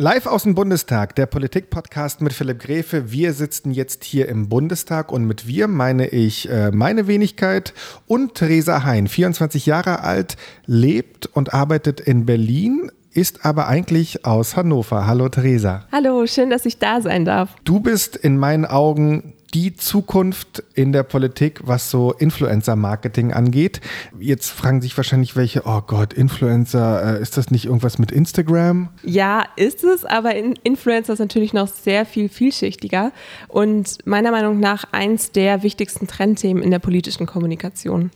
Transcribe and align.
Live 0.00 0.24
aus 0.24 0.44
dem 0.44 0.54
Bundestag, 0.54 1.14
der 1.16 1.26
Politik-Podcast 1.26 2.22
mit 2.22 2.32
Philipp 2.32 2.58
Gräfe. 2.58 3.12
Wir 3.12 3.34
sitzen 3.34 3.70
jetzt 3.70 4.02
hier 4.02 4.30
im 4.30 4.48
Bundestag 4.48 5.12
und 5.12 5.26
mit 5.26 5.46
wir 5.46 5.68
meine 5.68 6.08
ich 6.08 6.48
äh, 6.48 6.70
meine 6.70 7.06
Wenigkeit 7.06 7.74
und 8.06 8.34
Theresa 8.34 8.82
Hein, 8.84 9.08
24 9.08 9.66
Jahre 9.66 10.02
alt, 10.02 10.38
lebt 10.64 11.26
und 11.26 11.52
arbeitet 11.52 12.00
in 12.00 12.24
Berlin, 12.24 12.90
ist 13.12 13.44
aber 13.44 13.68
eigentlich 13.68 14.24
aus 14.24 14.56
Hannover. 14.56 15.06
Hallo 15.06 15.28
Theresa. 15.28 15.84
Hallo, 15.92 16.26
schön, 16.26 16.48
dass 16.48 16.64
ich 16.64 16.78
da 16.78 17.02
sein 17.02 17.26
darf. 17.26 17.50
Du 17.64 17.80
bist 17.80 18.16
in 18.16 18.38
meinen 18.38 18.64
Augen 18.64 19.34
die 19.50 19.74
Zukunft 19.74 20.62
in 20.74 20.92
der 20.92 21.02
Politik, 21.02 21.60
was 21.64 21.90
so 21.90 22.12
Influencer-Marketing 22.12 23.32
angeht. 23.32 23.80
Jetzt 24.18 24.50
fragen 24.50 24.80
sich 24.80 24.96
wahrscheinlich 24.96 25.36
welche, 25.36 25.62
oh 25.64 25.80
Gott, 25.86 26.12
Influencer, 26.12 27.18
äh, 27.18 27.22
ist 27.22 27.36
das 27.36 27.50
nicht 27.50 27.66
irgendwas 27.66 27.98
mit 27.98 28.12
Instagram? 28.12 28.88
Ja, 29.02 29.44
ist 29.56 29.84
es, 29.84 30.04
aber 30.04 30.34
Influencer 30.34 31.14
ist 31.14 31.18
natürlich 31.18 31.52
noch 31.52 31.68
sehr 31.68 32.06
viel 32.06 32.28
vielschichtiger 32.28 33.12
und 33.48 33.98
meiner 34.06 34.30
Meinung 34.30 34.60
nach 34.60 34.84
eins 34.92 35.32
der 35.32 35.62
wichtigsten 35.62 36.06
Trendthemen 36.06 36.62
in 36.62 36.70
der 36.70 36.78
politischen 36.78 37.26
Kommunikation. 37.26 38.10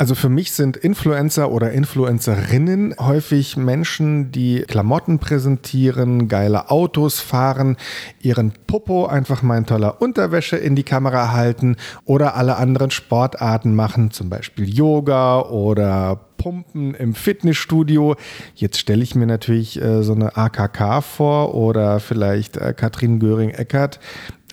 Also 0.00 0.14
für 0.14 0.30
mich 0.30 0.52
sind 0.52 0.78
Influencer 0.78 1.50
oder 1.50 1.72
Influencerinnen 1.72 2.94
häufig 2.98 3.58
Menschen, 3.58 4.32
die 4.32 4.62
Klamotten 4.62 5.18
präsentieren, 5.18 6.26
geile 6.26 6.70
Autos 6.70 7.20
fahren, 7.20 7.76
ihren 8.22 8.54
Popo 8.66 9.04
einfach 9.04 9.42
mal 9.42 9.58
in 9.58 9.66
toller 9.66 10.00
Unterwäsche 10.00 10.56
in 10.56 10.74
die 10.74 10.84
Kamera 10.84 11.32
halten 11.32 11.76
oder 12.06 12.34
alle 12.34 12.56
anderen 12.56 12.90
Sportarten 12.90 13.74
machen, 13.74 14.10
zum 14.10 14.30
Beispiel 14.30 14.74
Yoga 14.74 15.42
oder 15.42 16.18
Pumpen 16.38 16.94
im 16.94 17.14
Fitnessstudio. 17.14 18.16
Jetzt 18.54 18.78
stelle 18.78 19.02
ich 19.02 19.14
mir 19.14 19.26
natürlich 19.26 19.82
äh, 19.82 20.02
so 20.02 20.14
eine 20.14 20.34
AKK 20.38 21.02
vor 21.02 21.54
oder 21.54 22.00
vielleicht 22.00 22.56
äh, 22.56 22.72
Katrin 22.72 23.18
Göring-Eckert. 23.18 24.00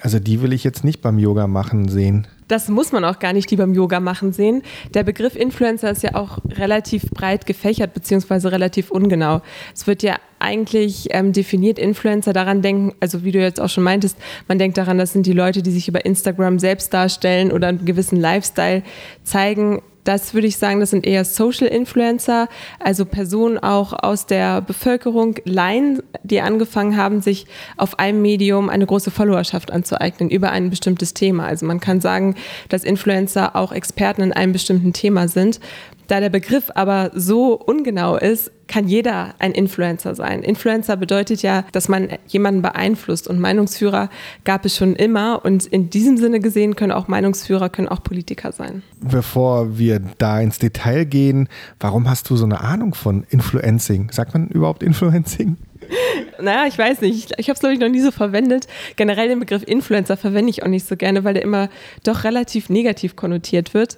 Also 0.01 0.19
die 0.19 0.41
will 0.41 0.53
ich 0.53 0.63
jetzt 0.63 0.84
nicht 0.84 1.01
beim 1.01 1.17
Yoga 1.17 1.48
machen 1.48 1.90
sehen. 1.90 2.27
Das 2.48 2.70
muss 2.70 2.91
man 2.91 3.03
auch 3.03 3.20
gar 3.20 3.34
nicht 3.34 3.51
die 3.51 3.57
beim 3.57 3.73
Yoga 3.73 3.99
machen 3.99 4.31
sehen. 4.31 4.62
Der 4.93 5.04
Begriff 5.04 5.35
Influencer 5.35 5.91
ist 5.91 6.04
ja 6.04 6.15
auch 6.15 6.37
relativ 6.57 7.09
breit 7.09 7.45
gefächert, 7.45 7.93
beziehungsweise 7.93 8.51
relativ 8.51 8.89
ungenau. 8.89 9.41
Es 9.76 9.85
wird 9.85 10.04
ja 10.04 10.15
eigentlich 10.39 11.07
ähm, 11.12 11.34
definiert 11.34 11.79
Influencer 11.79 12.31
daran 12.31 12.62
denken, 12.62 12.93
also 12.99 13.23
wie 13.23 13.31
du 13.31 13.39
jetzt 13.39 13.59
auch 13.59 13.70
schon 13.70 13.84
meintest, 13.84 14.17
man 14.48 14.59
denkt 14.59 14.77
daran, 14.77 14.98
das 14.98 15.12
sind 15.12 15.26
die 15.26 15.34
Leute, 15.34 15.62
die 15.62 15.71
sich 15.71 15.87
über 15.87 16.05
Instagram 16.05 16.59
selbst 16.59 16.93
darstellen 16.93 17.51
oder 17.51 17.67
einen 17.67 17.85
gewissen 17.85 18.17
Lifestyle 18.17 18.84
zeigen. 19.23 19.82
Das 20.08 20.34
würde 20.34 20.48
ich 20.48 20.55
sagen, 20.55 20.80
das 20.80 20.91
sind 20.91 21.05
eher 21.05 21.26
Social 21.26 21.68
Influencer, 21.68 22.48
also 22.80 23.04
Personen 23.04 23.58
auch 23.58 23.91
aus 23.91 24.26
der 24.26 24.62
Bevölkerung, 24.62 25.36
Laien, 25.44 26.02
die 26.24 26.40
angefangen 26.40 26.96
haben, 26.96 27.20
sich 27.20 27.46
auf 27.76 28.00
einem 28.00 28.22
Medium 28.22 28.70
eine 28.70 28.85
große 28.85 29.12
Followerschaft 29.12 29.70
anzueignen 29.70 30.30
über 30.30 30.52
ein 30.52 30.70
bestimmtes 30.70 31.13
Thema. 31.13 31.46
Also 31.46 31.66
man 31.66 31.82
kann 31.82 32.00
sagen, 32.00 32.35
dass 32.70 32.85
Influencer 32.85 33.58
auch 33.58 33.74
Experten 33.74 34.22
in 34.22 34.32
einem 34.32 34.54
bestimmten 34.54 34.94
Thema 34.94 35.28
sind. 35.28 35.60
Da 36.08 36.22
der 36.22 36.30
Begriff 36.30 36.72
aber 36.74 37.12
so 37.13 37.55
ungenau 37.55 38.16
ist, 38.16 38.50
kann 38.68 38.87
jeder 38.87 39.34
ein 39.40 39.51
Influencer 39.51 40.15
sein. 40.15 40.43
Influencer 40.43 40.98
bedeutet 40.98 41.41
ja, 41.41 41.63
dass 41.71 41.90
man 41.90 42.10
jemanden 42.27 42.62
beeinflusst 42.62 43.27
und 43.27 43.40
Meinungsführer 43.40 44.10
gab 44.43 44.65
es 44.65 44.76
schon 44.76 44.96
immer 44.96 45.43
und 45.43 45.65
in 45.65 45.90
diesem 45.90 46.18
Sinne 46.18 46.40
gesehen 46.40 46.76
können 46.76 46.91
auch 46.91 47.07
Meinungsführer, 47.07 47.70
können 47.70 47.88
auch 47.88 48.04
Politiker 48.04 48.51
sein. 48.51 48.84
Bevor 49.01 49.77
wir 49.77 50.01
da 50.18 50.40
ins 50.40 50.60
Detail 50.60 51.05
gehen, 51.05 51.48
warum 51.79 52.10
hast 52.10 52.29
du 52.29 52.35
so 52.35 52.45
eine 52.45 52.62
Ahnung 52.62 52.93
von 52.93 53.26
Influencing? 53.29 54.12
Sagt 54.12 54.34
man 54.34 54.48
überhaupt 54.48 54.84
Influencing? 54.84 55.57
naja, 56.41 56.65
ich 56.68 56.77
weiß 56.77 57.01
nicht. 57.01 57.34
Ich 57.38 57.49
habe 57.49 57.55
es, 57.55 57.60
glaube 57.60 57.73
ich, 57.73 57.79
noch 57.79 57.90
nie 57.90 58.01
so 58.01 58.12
verwendet. 58.12 58.68
Generell 58.95 59.29
den 59.29 59.40
Begriff 59.40 59.63
Influencer 59.63 60.18
verwende 60.18 60.49
ich 60.49 60.63
auch 60.63 60.68
nicht 60.68 60.88
so 60.88 60.95
gerne, 60.95 61.23
weil 61.23 61.34
der 61.34 61.43
immer 61.43 61.70
doch 62.04 62.23
relativ 62.23 62.70
negativ 62.70 63.15
konnotiert 63.15 63.73
wird. 63.73 63.98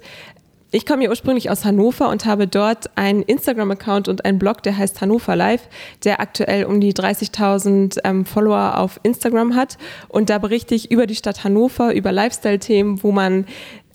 Ich 0.72 0.86
komme 0.86 1.02
ja 1.02 1.10
ursprünglich 1.10 1.50
aus 1.50 1.64
Hannover 1.64 2.08
und 2.10 2.26
habe 2.26 2.46
dort 2.46 2.96
einen 2.96 3.22
Instagram-Account 3.22 4.06
und 4.06 4.24
einen 4.24 4.38
Blog, 4.38 4.62
der 4.62 4.76
heißt 4.76 5.00
Hannover 5.00 5.34
Live, 5.34 5.68
der 6.04 6.20
aktuell 6.20 6.64
um 6.64 6.80
die 6.80 6.92
30.000 6.92 7.98
ähm, 8.04 8.24
Follower 8.24 8.78
auf 8.78 9.00
Instagram 9.02 9.56
hat. 9.56 9.78
Und 10.08 10.30
da 10.30 10.38
berichte 10.38 10.76
ich 10.76 10.92
über 10.92 11.08
die 11.08 11.16
Stadt 11.16 11.42
Hannover, 11.42 11.92
über 11.92 12.12
Lifestyle-Themen, 12.12 13.02
wo 13.02 13.10
man 13.10 13.46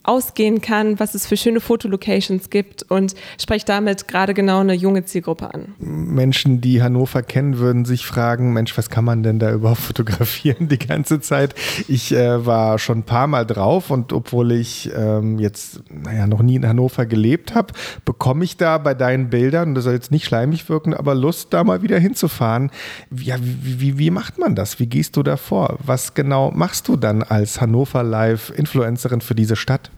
ausgehen 0.07 0.61
kann, 0.61 0.99
was 0.99 1.15
es 1.15 1.25
für 1.25 1.37
schöne 1.37 1.59
Fotolocations 1.59 2.49
gibt 2.49 2.83
und 2.83 3.15
spreche 3.39 3.65
damit 3.65 4.07
gerade 4.07 4.33
genau 4.33 4.59
eine 4.59 4.73
junge 4.73 5.05
Zielgruppe 5.05 5.53
an. 5.53 5.75
Menschen, 5.79 6.61
die 6.61 6.81
Hannover 6.81 7.23
kennen, 7.23 7.57
würden 7.57 7.85
sich 7.85 8.05
fragen, 8.05 8.53
Mensch, 8.53 8.77
was 8.77 8.89
kann 8.89 9.05
man 9.05 9.23
denn 9.23 9.39
da 9.39 9.51
überhaupt 9.51 9.81
fotografieren 9.81 10.67
die 10.67 10.79
ganze 10.79 11.19
Zeit? 11.19 11.55
Ich 11.87 12.11
äh, 12.11 12.45
war 12.45 12.79
schon 12.79 12.99
ein 12.99 13.03
paar 13.03 13.27
Mal 13.27 13.45
drauf 13.45 13.89
und 13.91 14.13
obwohl 14.13 14.51
ich 14.51 14.91
ähm, 14.95 15.39
jetzt, 15.39 15.81
naja, 15.89 16.27
noch 16.27 16.41
nie 16.41 16.55
in 16.55 16.67
Hannover 16.67 17.05
gelebt 17.05 17.55
habe, 17.55 17.73
bekomme 18.05 18.43
ich 18.43 18.57
da 18.57 18.77
bei 18.77 18.93
deinen 18.93 19.29
Bildern, 19.29 19.75
das 19.75 19.85
soll 19.85 19.93
jetzt 19.93 20.11
nicht 20.11 20.25
schleimig 20.25 20.69
wirken, 20.69 20.93
aber 20.93 21.15
Lust, 21.15 21.53
da 21.53 21.63
mal 21.63 21.81
wieder 21.81 21.99
hinzufahren. 21.99 22.71
Ja, 23.11 23.37
wie, 23.41 23.79
wie, 23.79 23.97
wie 23.99 24.11
macht 24.11 24.37
man 24.37 24.55
das? 24.55 24.79
Wie 24.79 24.87
gehst 24.87 25.15
du 25.17 25.23
da 25.23 25.37
vor? 25.37 25.77
Was 25.83 26.13
genau 26.13 26.51
machst 26.51 26.87
du 26.87 26.95
dann 26.95 27.23
als 27.23 27.61
Hannover 27.61 28.03
Live 28.03 28.51
Influencerin 28.55 29.21
für 29.21 29.35
diese 29.35 29.55
Stadt? 29.55 29.91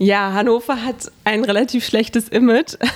Ja, 0.00 0.32
Hannover 0.32 0.84
hat 0.84 1.10
ein 1.24 1.42
relativ 1.44 1.84
schlechtes 1.84 2.28
Image. 2.28 2.76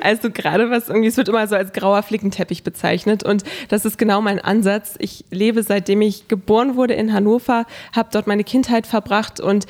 Also 0.00 0.30
gerade 0.30 0.70
was 0.70 0.88
irgendwie, 0.88 1.08
es 1.08 1.16
wird 1.16 1.28
immer 1.28 1.46
so 1.46 1.54
als 1.54 1.72
grauer 1.72 2.02
Flickenteppich 2.02 2.64
bezeichnet 2.64 3.22
und 3.22 3.44
das 3.68 3.84
ist 3.84 3.96
genau 3.96 4.20
mein 4.20 4.38
Ansatz. 4.38 4.96
Ich 4.98 5.24
lebe 5.30 5.62
seitdem 5.62 6.02
ich 6.02 6.28
geboren 6.28 6.76
wurde 6.76 6.94
in 6.94 7.12
Hannover, 7.12 7.64
habe 7.94 8.08
dort 8.12 8.26
meine 8.26 8.44
Kindheit 8.44 8.86
verbracht 8.86 9.40
und 9.40 9.66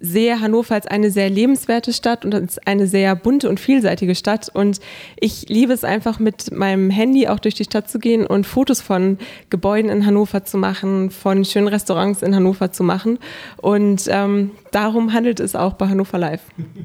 sehe 0.00 0.40
Hannover 0.40 0.74
als 0.74 0.86
eine 0.86 1.10
sehr 1.10 1.30
lebenswerte 1.30 1.92
Stadt 1.92 2.24
und 2.24 2.34
als 2.34 2.58
eine 2.66 2.86
sehr 2.86 3.16
bunte 3.16 3.48
und 3.48 3.58
vielseitige 3.58 4.14
Stadt. 4.14 4.50
Und 4.52 4.80
ich 5.18 5.48
liebe 5.48 5.72
es 5.72 5.84
einfach 5.84 6.18
mit 6.18 6.52
meinem 6.52 6.90
Handy 6.90 7.28
auch 7.28 7.38
durch 7.38 7.54
die 7.54 7.64
Stadt 7.64 7.88
zu 7.88 7.98
gehen 7.98 8.26
und 8.26 8.46
Fotos 8.46 8.80
von 8.80 9.18
Gebäuden 9.50 9.90
in 9.90 10.04
Hannover 10.04 10.44
zu 10.44 10.58
machen, 10.58 11.10
von 11.10 11.44
schönen 11.44 11.68
Restaurants 11.68 12.22
in 12.22 12.34
Hannover 12.34 12.70
zu 12.70 12.82
machen. 12.82 13.18
Und 13.56 14.04
ähm, 14.08 14.50
darum 14.74 15.12
handelt 15.12 15.38
es 15.38 15.54
auch 15.54 15.74
bei 15.74 15.88
Hannover 15.88 16.18
Live. 16.18 16.40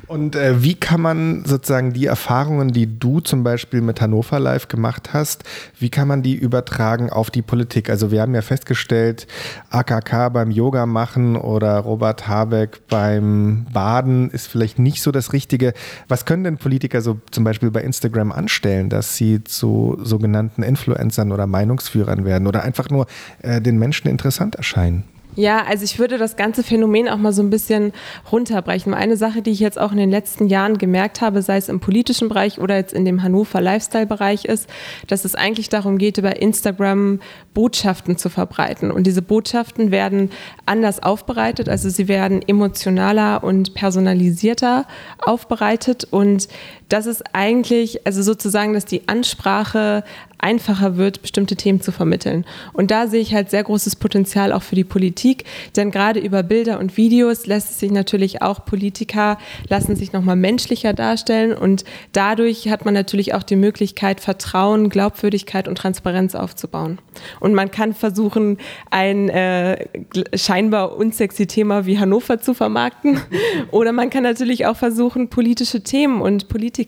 Und 0.07 0.35
äh, 0.35 0.61
wie 0.61 0.75
kann 0.75 1.01
man 1.01 1.43
sozusagen 1.45 1.91
die 1.93 2.05
Erfahrungen, 2.05 2.69
die 2.69 2.99
du 2.99 3.19
zum 3.19 3.43
Beispiel 3.43 3.81
mit 3.81 3.99
Hannover 3.99 4.39
Live 4.39 4.67
gemacht 4.67 5.13
hast, 5.13 5.43
wie 5.79 5.89
kann 5.89 6.07
man 6.07 6.21
die 6.21 6.35
übertragen 6.35 7.09
auf 7.09 7.31
die 7.31 7.41
Politik? 7.41 7.89
Also 7.89 8.11
wir 8.11 8.21
haben 8.21 8.35
ja 8.35 8.41
festgestellt, 8.41 9.27
AKK 9.71 10.29
beim 10.29 10.51
Yoga 10.51 10.85
machen 10.85 11.35
oder 11.35 11.79
Robert 11.79 12.27
Habeck 12.27 12.87
beim 12.87 13.65
Baden 13.73 14.29
ist 14.29 14.47
vielleicht 14.47 14.77
nicht 14.77 15.01
so 15.01 15.11
das 15.11 15.33
Richtige. 15.33 15.73
Was 16.07 16.25
können 16.25 16.43
denn 16.43 16.57
Politiker 16.57 17.01
so 17.01 17.19
zum 17.31 17.43
Beispiel 17.43 17.71
bei 17.71 17.81
Instagram 17.81 18.31
anstellen, 18.31 18.89
dass 18.89 19.15
sie 19.15 19.43
zu 19.43 19.97
sogenannten 20.03 20.61
Influencern 20.61 21.31
oder 21.31 21.47
Meinungsführern 21.47 22.23
werden 22.23 22.47
oder 22.47 22.63
einfach 22.63 22.89
nur 22.89 23.07
äh, 23.41 23.61
den 23.61 23.79
Menschen 23.79 24.09
interessant 24.09 24.55
erscheinen? 24.55 25.05
Ja, 25.35 25.63
also 25.63 25.83
ich 25.83 25.99
würde 25.99 26.17
das 26.17 26.35
ganze 26.35 26.63
Phänomen 26.63 27.07
auch 27.07 27.17
mal 27.17 27.31
so 27.31 27.43
ein 27.43 27.51
bisschen 27.51 27.93
runterbrechen. 28.31 28.93
Eine 28.93 29.15
Sache, 29.15 29.41
die 29.41 29.51
ich 29.51 29.59
jetzt 29.59 29.79
auch 29.79 29.91
in 29.91 29.97
den 29.97 30.09
letzten 30.09 30.47
Jahren 30.47 30.77
gemerkt 30.77 31.21
habe, 31.21 31.41
sei 31.41 31.57
es 31.57 31.69
im 31.69 31.79
politischen 31.79 32.29
Bereich 32.29 32.59
oder 32.59 32.75
jetzt 32.75 32.93
in 32.93 33.05
dem 33.05 33.21
Hannover 33.21 33.61
Lifestyle-Bereich, 33.61 34.45
ist, 34.45 34.67
dass 35.07 35.25
es 35.25 35.35
eigentlich 35.35 35.69
darum 35.69 35.97
geht, 35.97 36.17
über 36.17 36.41
Instagram 36.41 37.19
Botschaften 37.53 38.17
zu 38.17 38.29
verbreiten. 38.29 38.91
Und 38.91 39.05
diese 39.05 39.21
Botschaften 39.21 39.91
werden 39.91 40.31
anders 40.65 41.01
aufbereitet, 41.01 41.69
also 41.69 41.89
sie 41.89 42.07
werden 42.07 42.41
emotionaler 42.41 43.43
und 43.43 43.75
personalisierter 43.75 44.87
aufbereitet. 45.19 46.07
Und 46.09 46.47
das 46.89 47.05
ist 47.05 47.23
eigentlich, 47.33 48.05
also 48.05 48.21
sozusagen, 48.21 48.73
dass 48.73 48.85
die 48.85 49.07
Ansprache 49.07 50.03
einfacher 50.39 50.97
wird, 50.97 51.21
bestimmte 51.21 51.55
Themen 51.55 51.81
zu 51.81 51.91
vermitteln. 51.91 52.45
Und 52.73 52.91
da 52.91 53.07
sehe 53.07 53.19
ich 53.19 53.33
halt 53.33 53.49
sehr 53.49 53.63
großes 53.63 53.97
Potenzial 53.97 54.53
auch 54.53 54.63
für 54.63 54.75
die 54.75 54.83
Politik, 54.83 55.43
denn 55.75 55.91
gerade 55.91 56.19
über 56.19 56.43
Bilder 56.43 56.79
und 56.79 56.97
Videos 56.97 57.45
lässt 57.45 57.71
es 57.71 57.79
sich 57.79 57.91
natürlich 57.91 58.41
auch 58.41 58.65
Politiker 58.65 59.37
lassen 59.67 59.95
sich 59.95 60.13
nochmal 60.13 60.37
menschlicher 60.37 60.93
darstellen 60.93 61.53
und 61.53 61.83
dadurch 62.13 62.69
hat 62.69 62.85
man 62.85 62.93
natürlich 62.93 63.33
auch 63.33 63.43
die 63.43 63.57
Möglichkeit, 63.57 64.21
Vertrauen, 64.21 64.89
Glaubwürdigkeit 64.89 65.67
und 65.67 65.77
Transparenz 65.77 66.35
aufzubauen. 66.35 66.99
Und 67.41 67.53
man 67.53 67.69
kann 67.69 67.93
versuchen, 67.93 68.57
ein 68.89 69.29
äh, 69.29 69.87
scheinbar 70.33 70.95
unsexy 70.95 71.47
Thema 71.47 71.85
wie 71.85 71.99
Hannover 71.99 72.39
zu 72.39 72.53
vermarkten 72.53 73.19
oder 73.71 73.91
man 73.91 74.09
kann 74.09 74.23
natürlich 74.23 74.65
auch 74.65 74.77
versuchen, 74.77 75.29
politische 75.29 75.83
Themen 75.83 76.21
und 76.21 76.47
Politiker 76.47 76.78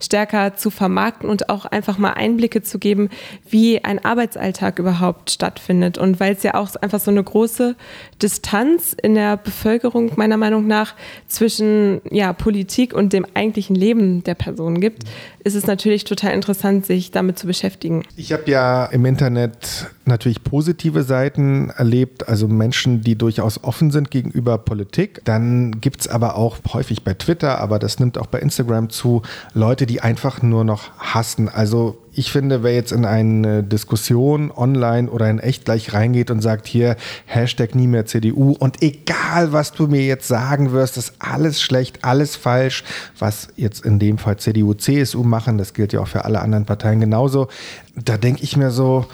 stärker 0.00 0.54
zu 0.56 0.70
vermarkten 0.70 1.28
und 1.28 1.48
auch 1.48 1.66
einfach 1.66 1.98
mal 1.98 2.12
Einblicke 2.12 2.62
zu 2.62 2.78
geben 2.78 2.86
geben, 2.86 3.10
wie 3.48 3.82
ein 3.84 4.04
Arbeitsalltag 4.04 4.78
überhaupt 4.78 5.30
stattfindet. 5.30 5.98
Und 5.98 6.20
weil 6.20 6.34
es 6.34 6.42
ja 6.42 6.54
auch 6.54 6.74
einfach 6.76 7.00
so 7.00 7.10
eine 7.10 7.22
große 7.22 7.74
Distanz 8.22 8.94
in 9.00 9.14
der 9.14 9.36
Bevölkerung 9.36 10.12
meiner 10.16 10.36
Meinung 10.36 10.66
nach 10.66 10.94
zwischen 11.26 12.00
ja, 12.10 12.32
Politik 12.32 12.94
und 12.94 13.12
dem 13.12 13.26
eigentlichen 13.34 13.76
Leben 13.76 14.22
der 14.24 14.34
Person 14.34 14.80
gibt, 14.80 15.02
ist 15.42 15.54
es 15.54 15.66
natürlich 15.66 16.04
total 16.04 16.32
interessant, 16.32 16.86
sich 16.86 17.10
damit 17.10 17.38
zu 17.38 17.46
beschäftigen. 17.46 18.04
Ich 18.16 18.32
habe 18.32 18.50
ja 18.50 18.86
im 18.86 19.04
Internet 19.04 19.86
natürlich 20.06 20.44
positive 20.44 21.02
Seiten 21.02 21.70
erlebt, 21.70 22.28
also 22.28 22.48
Menschen, 22.48 23.00
die 23.00 23.16
durchaus 23.16 23.62
offen 23.62 23.90
sind 23.90 24.10
gegenüber 24.10 24.58
Politik. 24.58 25.20
Dann 25.24 25.80
gibt 25.80 26.02
es 26.02 26.08
aber 26.08 26.36
auch 26.36 26.58
häufig 26.72 27.02
bei 27.02 27.14
Twitter, 27.14 27.60
aber 27.60 27.78
das 27.78 27.98
nimmt 27.98 28.18
auch 28.18 28.26
bei 28.26 28.38
Instagram 28.38 28.90
zu, 28.90 29.22
Leute, 29.54 29.86
die 29.86 30.00
einfach 30.00 30.42
nur 30.42 30.64
noch 30.64 30.90
hassen. 30.98 31.48
Also 31.48 31.98
ich 32.12 32.32
finde, 32.32 32.62
wer 32.62 32.74
jetzt 32.74 32.92
in 32.92 33.04
eine 33.04 33.62
Diskussion 33.62 34.50
online 34.50 35.10
oder 35.10 35.28
in 35.28 35.38
echt 35.38 35.66
gleich 35.66 35.92
reingeht 35.92 36.30
und 36.30 36.40
sagt, 36.40 36.66
hier 36.66 36.96
Hashtag 37.26 37.74
nie 37.74 37.86
mehr 37.86 38.06
CDU 38.06 38.52
und 38.52 38.82
egal, 38.82 39.52
was 39.52 39.72
du 39.72 39.86
mir 39.86 40.02
jetzt 40.02 40.26
sagen 40.26 40.72
wirst, 40.72 40.96
ist 40.96 41.14
alles 41.18 41.60
schlecht, 41.60 42.04
alles 42.04 42.34
falsch, 42.34 42.84
was 43.18 43.48
jetzt 43.56 43.84
in 43.84 43.98
dem 43.98 44.16
Fall 44.16 44.38
CDU, 44.38 44.72
CSU 44.72 45.24
machen, 45.24 45.58
das 45.58 45.74
gilt 45.74 45.92
ja 45.92 46.00
auch 46.00 46.08
für 46.08 46.24
alle 46.24 46.40
anderen 46.40 46.64
Parteien 46.64 47.00
genauso. 47.00 47.48
Da 47.94 48.16
denke 48.16 48.42
ich 48.42 48.56
mir 48.56 48.70
so, 48.70 49.04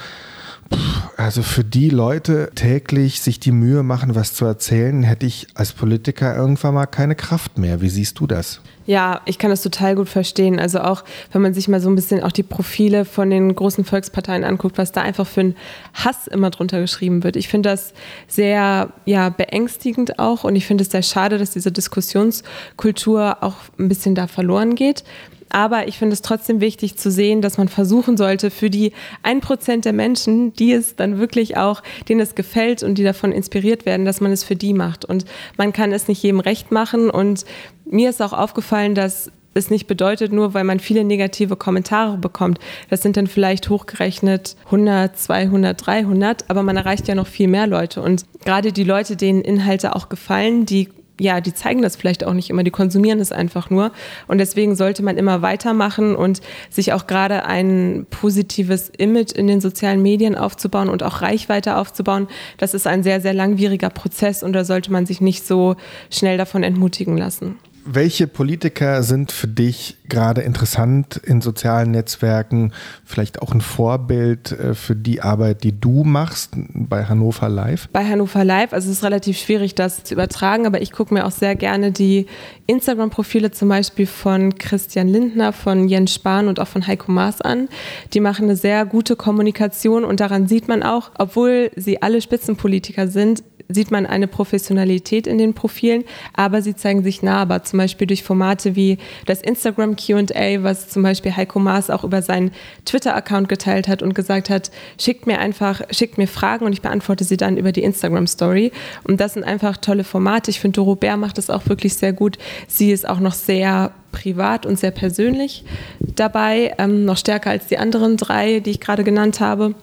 also 1.16 1.42
für 1.42 1.64
die 1.64 1.88
Leute 1.88 2.50
täglich 2.54 3.20
sich 3.20 3.38
die 3.38 3.52
Mühe 3.52 3.82
machen, 3.82 4.14
was 4.14 4.34
zu 4.34 4.44
erzählen, 4.44 5.02
hätte 5.02 5.26
ich 5.26 5.46
als 5.54 5.72
Politiker 5.72 6.36
irgendwann 6.36 6.74
mal 6.74 6.86
keine 6.86 7.14
Kraft 7.14 7.58
mehr. 7.58 7.80
Wie 7.80 7.88
siehst 7.88 8.18
du 8.18 8.26
das? 8.26 8.60
Ja, 8.86 9.20
ich 9.26 9.38
kann 9.38 9.50
das 9.50 9.62
total 9.62 9.94
gut 9.94 10.08
verstehen. 10.08 10.58
Also 10.58 10.80
auch, 10.80 11.04
wenn 11.30 11.42
man 11.42 11.54
sich 11.54 11.68
mal 11.68 11.80
so 11.80 11.88
ein 11.88 11.94
bisschen 11.94 12.22
auch 12.22 12.32
die 12.32 12.42
Profile 12.42 13.04
von 13.04 13.30
den 13.30 13.54
großen 13.54 13.84
Volksparteien 13.84 14.42
anguckt, 14.42 14.78
was 14.78 14.90
da 14.90 15.02
einfach 15.02 15.26
für 15.26 15.42
ein 15.42 15.56
Hass 15.94 16.26
immer 16.26 16.50
drunter 16.50 16.80
geschrieben 16.80 17.22
wird. 17.22 17.36
Ich 17.36 17.48
finde 17.48 17.68
das 17.68 17.92
sehr 18.26 18.92
ja, 19.04 19.28
beängstigend 19.28 20.18
auch 20.18 20.44
und 20.44 20.56
ich 20.56 20.66
finde 20.66 20.82
es 20.82 20.90
sehr 20.90 21.02
schade, 21.02 21.38
dass 21.38 21.52
diese 21.52 21.70
Diskussionskultur 21.70 23.42
auch 23.42 23.56
ein 23.78 23.88
bisschen 23.88 24.14
da 24.14 24.26
verloren 24.26 24.74
geht. 24.74 25.04
Aber 25.52 25.86
ich 25.86 25.98
finde 25.98 26.14
es 26.14 26.22
trotzdem 26.22 26.60
wichtig 26.60 26.96
zu 26.96 27.10
sehen, 27.10 27.42
dass 27.42 27.58
man 27.58 27.68
versuchen 27.68 28.16
sollte, 28.16 28.50
für 28.50 28.70
die 28.70 28.92
ein 29.22 29.40
Prozent 29.40 29.84
der 29.84 29.92
Menschen, 29.92 30.54
die 30.54 30.72
es 30.72 30.96
dann 30.96 31.18
wirklich 31.18 31.58
auch, 31.58 31.82
denen 32.08 32.20
es 32.20 32.34
gefällt 32.34 32.82
und 32.82 32.96
die 32.96 33.04
davon 33.04 33.32
inspiriert 33.32 33.84
werden, 33.84 34.06
dass 34.06 34.22
man 34.22 34.32
es 34.32 34.44
für 34.44 34.56
die 34.56 34.72
macht. 34.72 35.04
Und 35.04 35.26
man 35.58 35.74
kann 35.74 35.92
es 35.92 36.08
nicht 36.08 36.22
jedem 36.22 36.40
recht 36.40 36.72
machen. 36.72 37.10
Und 37.10 37.44
mir 37.84 38.08
ist 38.08 38.22
auch 38.22 38.32
aufgefallen, 38.32 38.94
dass 38.94 39.30
es 39.52 39.68
nicht 39.68 39.86
bedeutet, 39.86 40.32
nur 40.32 40.54
weil 40.54 40.64
man 40.64 40.80
viele 40.80 41.04
negative 41.04 41.56
Kommentare 41.56 42.16
bekommt. 42.16 42.58
Das 42.88 43.02
sind 43.02 43.18
dann 43.18 43.26
vielleicht 43.26 43.68
hochgerechnet 43.68 44.56
100, 44.66 45.18
200, 45.18 45.86
300, 45.86 46.48
aber 46.48 46.62
man 46.62 46.78
erreicht 46.78 47.08
ja 47.08 47.14
noch 47.14 47.26
viel 47.26 47.48
mehr 47.48 47.66
Leute. 47.66 48.00
Und 48.00 48.24
gerade 48.46 48.72
die 48.72 48.84
Leute, 48.84 49.16
denen 49.16 49.42
Inhalte 49.42 49.94
auch 49.94 50.08
gefallen, 50.08 50.64
die 50.64 50.88
ja, 51.22 51.40
die 51.40 51.54
zeigen 51.54 51.82
das 51.82 51.94
vielleicht 51.94 52.24
auch 52.24 52.32
nicht 52.32 52.50
immer, 52.50 52.64
die 52.64 52.72
konsumieren 52.72 53.20
es 53.20 53.30
einfach 53.30 53.70
nur. 53.70 53.92
Und 54.26 54.38
deswegen 54.38 54.74
sollte 54.74 55.04
man 55.04 55.16
immer 55.16 55.40
weitermachen 55.40 56.16
und 56.16 56.40
sich 56.68 56.92
auch 56.92 57.06
gerade 57.06 57.44
ein 57.44 58.06
positives 58.10 58.88
Image 58.88 59.32
in 59.32 59.46
den 59.46 59.60
sozialen 59.60 60.02
Medien 60.02 60.34
aufzubauen 60.34 60.88
und 60.88 61.04
auch 61.04 61.22
Reichweite 61.22 61.76
aufzubauen. 61.76 62.26
Das 62.58 62.74
ist 62.74 62.88
ein 62.88 63.04
sehr, 63.04 63.20
sehr 63.20 63.34
langwieriger 63.34 63.90
Prozess 63.90 64.42
und 64.42 64.52
da 64.52 64.64
sollte 64.64 64.90
man 64.90 65.06
sich 65.06 65.20
nicht 65.20 65.46
so 65.46 65.76
schnell 66.10 66.38
davon 66.38 66.64
entmutigen 66.64 67.16
lassen. 67.16 67.56
Welche 67.84 68.28
Politiker 68.28 69.02
sind 69.02 69.32
für 69.32 69.48
dich 69.48 69.96
gerade 70.08 70.42
interessant 70.42 71.16
in 71.16 71.40
sozialen 71.40 71.90
Netzwerken? 71.90 72.72
Vielleicht 73.04 73.42
auch 73.42 73.52
ein 73.52 73.60
Vorbild 73.60 74.52
äh, 74.52 74.74
für 74.74 74.94
die 74.94 75.20
Arbeit, 75.20 75.64
die 75.64 75.78
du 75.78 76.04
machst 76.04 76.52
bei 76.54 77.04
Hannover 77.04 77.48
Live? 77.48 77.88
Bei 77.92 78.04
Hannover 78.04 78.44
Live, 78.44 78.72
also 78.72 78.88
es 78.88 78.98
ist 78.98 79.04
relativ 79.04 79.36
schwierig, 79.36 79.74
das 79.74 80.04
zu 80.04 80.14
übertragen, 80.14 80.66
aber 80.66 80.80
ich 80.80 80.92
gucke 80.92 81.12
mir 81.12 81.26
auch 81.26 81.32
sehr 81.32 81.56
gerne 81.56 81.90
die 81.90 82.26
Instagram-Profile 82.66 83.50
zum 83.50 83.68
Beispiel 83.68 84.06
von 84.06 84.54
Christian 84.56 85.08
Lindner, 85.08 85.52
von 85.52 85.88
Jens 85.88 86.14
Spahn 86.14 86.46
und 86.46 86.60
auch 86.60 86.68
von 86.68 86.86
Heiko 86.86 87.10
Maas 87.10 87.40
an. 87.40 87.68
Die 88.12 88.20
machen 88.20 88.44
eine 88.44 88.56
sehr 88.56 88.86
gute 88.86 89.16
Kommunikation 89.16 90.04
und 90.04 90.20
daran 90.20 90.46
sieht 90.46 90.68
man 90.68 90.84
auch, 90.84 91.10
obwohl 91.18 91.70
sie 91.74 92.00
alle 92.00 92.20
Spitzenpolitiker 92.20 93.08
sind, 93.08 93.42
sieht 93.74 93.90
man 93.90 94.06
eine 94.06 94.26
Professionalität 94.26 95.26
in 95.26 95.38
den 95.38 95.54
Profilen, 95.54 96.04
aber 96.34 96.62
sie 96.62 96.74
zeigen 96.74 97.02
sich 97.02 97.22
nahbar, 97.22 97.64
zum 97.64 97.78
Beispiel 97.78 98.06
durch 98.06 98.22
Formate 98.22 98.76
wie 98.76 98.98
das 99.26 99.42
Instagram 99.42 99.96
QA, 99.96 100.62
was 100.62 100.88
zum 100.88 101.02
Beispiel 101.02 101.36
Heiko 101.36 101.58
Maas 101.58 101.90
auch 101.90 102.04
über 102.04 102.22
seinen 102.22 102.52
Twitter-Account 102.84 103.48
geteilt 103.48 103.88
hat 103.88 104.02
und 104.02 104.14
gesagt 104.14 104.50
hat, 104.50 104.70
schickt 105.00 105.26
mir 105.26 105.38
einfach, 105.38 105.82
schickt 105.90 106.18
mir 106.18 106.28
Fragen 106.28 106.66
und 106.66 106.72
ich 106.72 106.82
beantworte 106.82 107.24
sie 107.24 107.36
dann 107.36 107.56
über 107.56 107.72
die 107.72 107.82
Instagram-Story. 107.82 108.72
Und 109.04 109.20
das 109.20 109.34
sind 109.34 109.44
einfach 109.44 109.76
tolle 109.76 110.04
Formate. 110.04 110.50
Ich 110.50 110.60
finde, 110.60 110.76
Doro 110.76 110.96
Bär 110.96 111.16
macht 111.16 111.38
das 111.38 111.50
auch 111.50 111.66
wirklich 111.66 111.94
sehr 111.94 112.12
gut. 112.12 112.38
Sie 112.68 112.92
ist 112.92 113.08
auch 113.08 113.20
noch 113.20 113.34
sehr 113.34 113.92
privat 114.12 114.66
und 114.66 114.78
sehr 114.78 114.90
persönlich 114.90 115.64
dabei, 115.98 116.74
ähm, 116.78 117.04
noch 117.04 117.16
stärker 117.16 117.50
als 117.50 117.66
die 117.66 117.78
anderen 117.78 118.16
drei, 118.16 118.60
die 118.60 118.70
ich 118.70 118.80
gerade 118.80 119.04
genannt 119.04 119.40
habe. 119.40 119.74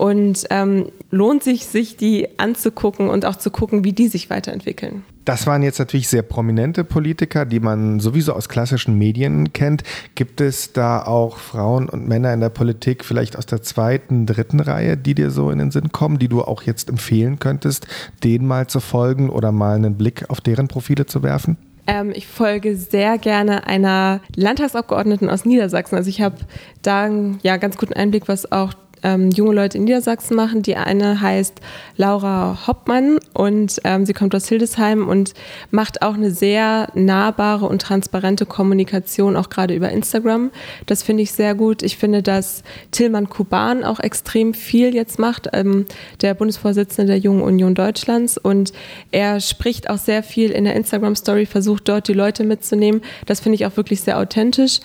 Und 0.00 0.46
ähm, 0.48 0.86
lohnt 1.10 1.42
sich, 1.42 1.66
sich 1.66 1.98
die 1.98 2.26
anzugucken 2.38 3.10
und 3.10 3.26
auch 3.26 3.36
zu 3.36 3.50
gucken, 3.50 3.84
wie 3.84 3.92
die 3.92 4.08
sich 4.08 4.30
weiterentwickeln. 4.30 5.02
Das 5.26 5.46
waren 5.46 5.62
jetzt 5.62 5.78
natürlich 5.78 6.08
sehr 6.08 6.22
prominente 6.22 6.84
Politiker, 6.84 7.44
die 7.44 7.60
man 7.60 8.00
sowieso 8.00 8.32
aus 8.32 8.48
klassischen 8.48 8.96
Medien 8.96 9.52
kennt. 9.52 9.82
Gibt 10.14 10.40
es 10.40 10.72
da 10.72 11.02
auch 11.02 11.36
Frauen 11.36 11.86
und 11.86 12.08
Männer 12.08 12.32
in 12.32 12.40
der 12.40 12.48
Politik, 12.48 13.04
vielleicht 13.04 13.36
aus 13.36 13.44
der 13.44 13.60
zweiten, 13.60 14.24
dritten 14.24 14.60
Reihe, 14.60 14.96
die 14.96 15.14
dir 15.14 15.30
so 15.30 15.50
in 15.50 15.58
den 15.58 15.70
Sinn 15.70 15.92
kommen, 15.92 16.18
die 16.18 16.28
du 16.28 16.40
auch 16.40 16.62
jetzt 16.62 16.88
empfehlen 16.88 17.38
könntest, 17.38 17.86
denen 18.24 18.46
mal 18.46 18.68
zu 18.68 18.80
folgen 18.80 19.28
oder 19.28 19.52
mal 19.52 19.76
einen 19.76 19.98
Blick 19.98 20.30
auf 20.30 20.40
deren 20.40 20.68
Profile 20.68 21.04
zu 21.04 21.22
werfen? 21.22 21.58
Ähm, 21.86 22.12
ich 22.14 22.26
folge 22.26 22.74
sehr 22.74 23.18
gerne 23.18 23.66
einer 23.66 24.22
Landtagsabgeordneten 24.34 25.28
aus 25.28 25.44
Niedersachsen. 25.44 25.96
Also 25.96 26.08
ich 26.08 26.22
habe 26.22 26.36
da 26.80 27.02
einen 27.02 27.38
ja, 27.42 27.58
ganz 27.58 27.76
guten 27.76 27.92
Einblick, 27.92 28.28
was 28.28 28.50
auch 28.50 28.72
ähm, 29.02 29.30
junge 29.30 29.54
Leute 29.54 29.78
in 29.78 29.84
Niedersachsen 29.84 30.36
machen. 30.36 30.62
Die 30.62 30.76
eine 30.76 31.20
heißt 31.20 31.60
Laura 31.96 32.66
Hoppmann 32.66 33.18
und 33.34 33.80
ähm, 33.84 34.06
sie 34.06 34.12
kommt 34.12 34.34
aus 34.34 34.48
Hildesheim 34.48 35.08
und 35.08 35.34
macht 35.70 36.02
auch 36.02 36.14
eine 36.14 36.30
sehr 36.30 36.88
nahbare 36.94 37.66
und 37.66 37.82
transparente 37.82 38.46
Kommunikation, 38.46 39.36
auch 39.36 39.50
gerade 39.50 39.74
über 39.74 39.90
Instagram. 39.90 40.50
Das 40.86 41.02
finde 41.02 41.22
ich 41.22 41.32
sehr 41.32 41.54
gut. 41.54 41.82
Ich 41.82 41.96
finde, 41.96 42.22
dass 42.22 42.62
Tillmann 42.90 43.28
Kuban 43.28 43.84
auch 43.84 44.00
extrem 44.00 44.54
viel 44.54 44.94
jetzt 44.94 45.18
macht, 45.18 45.48
ähm, 45.52 45.86
der 46.20 46.34
Bundesvorsitzende 46.34 47.12
der 47.12 47.18
Jungen 47.18 47.42
Union 47.42 47.74
Deutschlands. 47.74 48.38
Und 48.38 48.72
er 49.10 49.40
spricht 49.40 49.90
auch 49.90 49.98
sehr 49.98 50.22
viel 50.22 50.50
in 50.50 50.64
der 50.64 50.74
Instagram-Story, 50.74 51.46
versucht 51.46 51.88
dort 51.88 52.08
die 52.08 52.12
Leute 52.12 52.44
mitzunehmen. 52.44 53.02
Das 53.26 53.40
finde 53.40 53.56
ich 53.56 53.66
auch 53.66 53.76
wirklich 53.76 54.00
sehr 54.00 54.18
authentisch. 54.18 54.80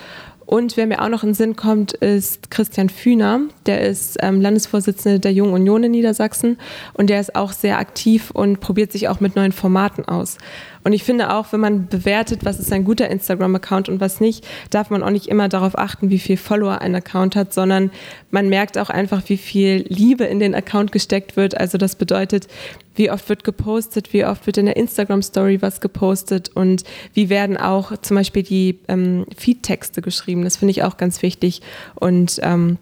Und 0.45 0.77
wer 0.77 0.86
mir 0.86 1.01
auch 1.01 1.09
noch 1.09 1.24
in 1.24 1.30
den 1.30 1.36
Sinn 1.36 1.56
kommt, 1.56 1.94
ist 1.94 2.51
Christian 2.51 2.89
Fühner. 2.89 3.42
Der 3.65 3.81
ist 3.81 4.18
ähm, 4.21 4.42
Landesvorsitzender 4.42 5.19
der 5.19 5.33
Jungen 5.33 5.53
Union 5.53 5.83
in 5.83 5.92
Niedersachsen 5.92 6.57
und 6.94 7.09
der 7.09 7.19
ist 7.19 7.36
auch 7.36 7.51
sehr 7.51 7.79
aktiv 7.79 8.31
und 8.31 8.60
probiert 8.60 8.91
sich 8.91 9.08
auch 9.08 9.19
mit 9.19 9.36
neuen 9.36 9.51
Formaten 9.51 10.05
aus. 10.05 10.38
Und 10.86 10.94
ich 10.94 11.04
finde 11.04 11.34
auch, 11.34 11.51
wenn 11.51 11.60
man 11.60 11.88
bewertet, 11.88 12.46
was 12.46 12.60
ist 12.60 12.72
ein 12.72 12.84
guter 12.84 13.10
Instagram-Account 13.10 13.89
und 13.89 14.00
was 14.00 14.22
nicht, 14.22 14.46
darf 14.70 14.92
man 14.92 15.01
auch 15.01 15.10
nicht 15.10 15.25
immer 15.25 15.50
darauf 15.50 15.75
achten, 15.75 16.12
wie 16.12 16.20
viel 16.20 16.38
Follower 16.38 16.80
ein 16.80 16.94
Account 16.94 17.36
hat, 17.36 17.56
sondern 17.56 17.89
man 18.30 18.50
merkt 18.50 18.77
auch 18.77 18.92
einfach, 18.92 19.24
wie 19.25 19.38
viel 19.38 19.84
Liebe 19.89 20.25
in 20.25 20.39
den 20.39 20.54
Account 20.54 20.92
gesteckt 20.92 21.38
wird. 21.38 21.60
Also 21.60 21.80
das 21.80 21.96
bedeutet, 21.96 22.48
wie 22.94 23.10
oft 23.10 23.27
wird 23.30 23.44
gepostet, 23.44 24.13
wie 24.13 24.25
oft 24.25 24.46
wird 24.46 24.58
in 24.58 24.68
der 24.68 24.77
Instagram-Story 24.77 25.63
was 25.63 25.82
gepostet 25.82 26.51
und 26.54 26.84
wie 27.15 27.30
werden 27.30 27.58
auch 27.58 27.98
zum 27.98 28.15
Beispiel 28.15 28.44
die 28.44 28.80
ähm, 28.88 29.25
Feed-Texte 29.36 30.04
geschrieben. 30.04 30.44
Das 30.44 30.58
finde 30.58 30.70
ich 30.70 30.84
auch 30.84 30.98
ganz 30.98 31.24
wichtig. 31.24 31.63
Und 31.96 32.39
ähm, 32.44 32.77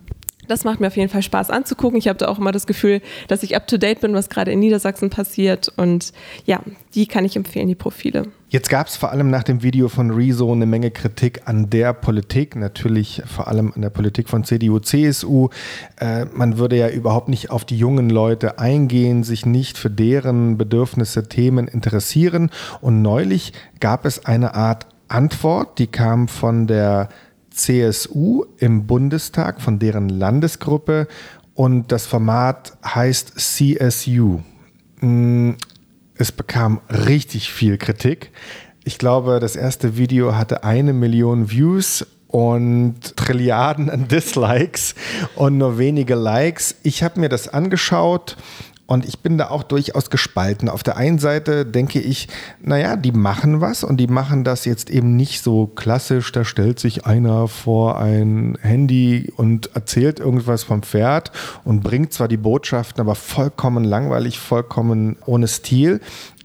das 0.48 0.64
macht 0.64 0.80
mir 0.80 0.88
auf 0.88 0.98
jeden 0.98 1.10
Fall 1.10 1.24
Spaß 1.24 1.50
anzugucken. 1.50 1.98
Ich 1.98 2.08
habe 2.08 2.18
da 2.18 2.28
auch 2.28 2.40
immer 2.40 2.52
das 2.52 2.68
Gefühl, 2.68 3.02
dass 3.28 3.44
ich 3.44 3.56
up 3.56 3.68
to 3.68 3.78
date 3.78 4.02
bin, 4.02 4.14
was 4.14 4.30
gerade 4.30 4.52
in 4.52 4.60
Niedersachsen 4.60 5.10
passiert. 5.10 5.72
Und 5.78 6.14
ja, 6.46 6.62
die 6.96 7.08
kann 7.08 7.26
ich 7.26 7.36
empfehlen, 7.36 7.68
die 7.68 7.76
Profile. 7.76 8.24
Jetzt 8.50 8.70
gab 8.70 8.86
es 8.86 8.96
vor 8.96 9.12
allem 9.12 9.32
nach 9.32 9.42
dem 9.42 9.64
Video 9.64 9.90
von 9.90 10.12
Rezo 10.12 10.52
eine 10.52 10.68
Menge 10.68 10.92
Kritik 10.92 11.42
an 11.46 11.72
der 11.72 11.92
Politik, 11.94 12.56
natürlich 12.56 13.24
vor 13.26 13.48
allem 13.48 13.74
an 13.74 13.82
der 13.82 13.90
Politik 13.90 14.30
von 14.30 14.44
CDU, 14.44 14.80
CSU. 14.80 15.50
Äh, 16.00 16.26
man 16.26 16.60
würde 16.60 16.78
ja 16.78 16.88
überhaupt 16.90 17.30
nicht 17.30 17.50
auf 17.50 17.66
die 17.66 17.78
jungen 17.78 18.12
Leute 18.12 18.60
eingehen, 18.60 19.24
sich 19.24 19.48
nicht 19.48 19.80
für 19.80 19.90
deren 19.90 20.58
Bedürfnisse, 20.58 21.28
Themen 21.28 21.68
interessieren. 21.68 22.52
Und 22.80 23.02
neulich 23.02 23.54
gab 23.80 24.06
es 24.06 24.26
eine 24.26 24.54
Art 24.54 24.86
Antwort, 25.08 25.80
die 25.80 25.88
kam 25.88 26.28
von 26.28 26.68
der 26.68 27.10
CSU 27.54 28.46
im 28.58 28.88
Bundestag, 28.88 29.62
von 29.62 29.80
deren 29.80 30.10
Landesgruppe. 30.10 31.08
Und 31.54 31.92
das 31.92 32.06
Format 32.06 32.78
heißt 32.84 33.34
CSU. 33.40 34.40
Mm, 35.02 35.52
es 36.16 36.32
bekam 36.32 36.82
richtig 36.90 37.52
viel 37.52 37.78
Kritik. 37.78 38.32
Ich 38.84 38.98
glaube, 38.98 39.40
das 39.40 39.56
erste 39.56 39.98
Video 39.98 40.36
hatte 40.36 40.64
eine 40.64 40.94
Million 40.94 41.50
Views 41.50 42.06
und 42.28 43.16
Trilliarden 43.16 43.90
an 43.90 44.08
Dislikes 44.08 44.96
und 45.36 45.58
nur 45.58 45.78
wenige 45.78 46.16
Likes. 46.16 46.76
Ich 46.84 47.04
habe 47.04 47.20
mir 47.20 47.30
das 47.30 47.48
angeschaut 47.48 48.36
Und 48.86 49.06
ich 49.06 49.20
bin 49.20 49.38
da 49.38 49.50
auch 49.50 49.64
durchaus 49.64 50.10
gespalten. 50.10 50.68
Auf 50.68 50.84
der 50.84 50.98
einen 50.98 51.18
Seite 51.18 51.66
denke 51.66 52.02
ich, 52.02 52.28
naja, 52.62 52.98
die 52.98 53.14
machen 53.14 53.62
was 53.62 53.86
und 53.86 53.96
die 53.98 54.08
machen 54.08 54.44
das 54.44 54.66
jetzt 54.66 54.90
eben 54.90 55.16
nicht 55.16 55.42
so 55.42 55.68
klassisch. 55.68 56.34
Da 56.34 56.44
stellt 56.44 56.80
sich 56.80 57.06
einer 57.06 57.48
vor 57.48 57.98
ein 57.98 58.58
Handy 58.62 59.32
und 59.38 59.74
erzählt 59.74 60.20
irgendwas 60.20 60.64
vom 60.64 60.84
Pferd 60.84 61.32
und 61.64 61.82
bringt 61.82 62.12
zwar 62.12 62.28
die 62.28 62.38
Botschaften, 62.38 63.00
aber 63.00 63.16
vollkommen 63.16 63.86
langweilig, 63.86 64.38
vollkommen 64.38 65.16
ohne 65.26 65.48
Stil. 65.48 66.02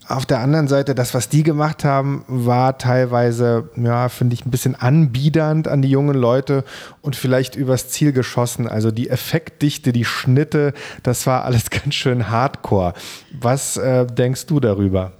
Auf 0.09 0.25
der 0.25 0.38
anderen 0.38 0.69
Seite, 0.69 0.95
das, 0.95 1.12
was 1.12 1.29
die 1.29 1.43
gemacht 1.43 1.85
haben, 1.85 2.25
war 2.29 2.79
teilweise, 2.79 3.69
ja, 3.77 4.09
finde 4.09 4.33
ich, 4.33 4.47
ein 4.47 4.50
bisschen 4.50 4.75
anbiedernd 4.75 5.69
an 5.69 5.83
die 5.83 5.91
jungen 5.91 6.17
Leute 6.17 6.65
und 7.03 7.15
vielleicht 7.15 7.57
übers 7.57 7.91
Ziel 7.91 8.12
geschossen. 8.12 8.67
Also 8.67 8.91
die 8.91 9.11
Effektdichte, 9.11 9.93
die 9.93 10.07
Schnitte, 10.07 10.73
das 11.03 11.27
war 11.27 11.45
alles 11.45 11.69
ganz 11.71 11.95
schön 11.95 12.31
hardcore. 12.31 12.95
Was 13.38 13.77
äh, 13.77 14.07
denkst 14.07 14.47
du 14.47 14.61
darüber? 14.61 15.12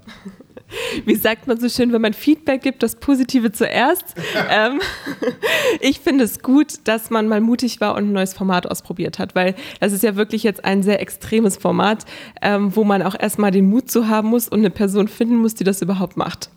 Wie 1.05 1.15
sagt 1.15 1.47
man 1.47 1.59
so 1.59 1.69
schön, 1.69 1.93
wenn 1.93 2.03
man 2.03 2.13
Feedback 2.13 2.63
gibt, 2.63 2.83
das 2.83 2.97
Positive 2.97 3.53
zuerst. 3.53 4.15
ähm, 4.51 4.81
ich 5.81 6.01
finde 6.01 6.25
es 6.25 6.41
gut, 6.41 6.75
dass 6.85 7.11
man 7.11 7.29
mal 7.29 7.41
mutig 7.41 7.81
war 7.81 7.95
und 7.95 8.05
ein 8.05 8.13
neues 8.13 8.35
Format 8.35 8.67
ausprobiert 8.67 9.19
hat, 9.19 9.35
weil 9.35 9.55
das 9.81 9.93
ist 9.93 10.03
ja 10.03 10.17
wirklich 10.17 10.43
jetzt 10.43 10.65
ein 10.65 10.83
sehr 10.83 11.01
extremes 11.01 11.57
Format, 11.57 12.05
ähm, 12.43 12.75
wo 12.75 12.85
man 12.85 13.03
auch 13.03 13.17
erstmal 13.19 13.51
den 13.51 13.69
Mut 13.69 13.91
zu 13.91 14.09
haben 14.09 14.29
muss 14.29 14.49
und 14.49 14.61
eine 14.61 14.71
Person 14.71 15.09
finden 15.09 15.37
muss, 15.37 15.55
die 15.55 15.65
das 15.65 15.83
überhaupt 15.83 16.17
macht. 16.17 16.51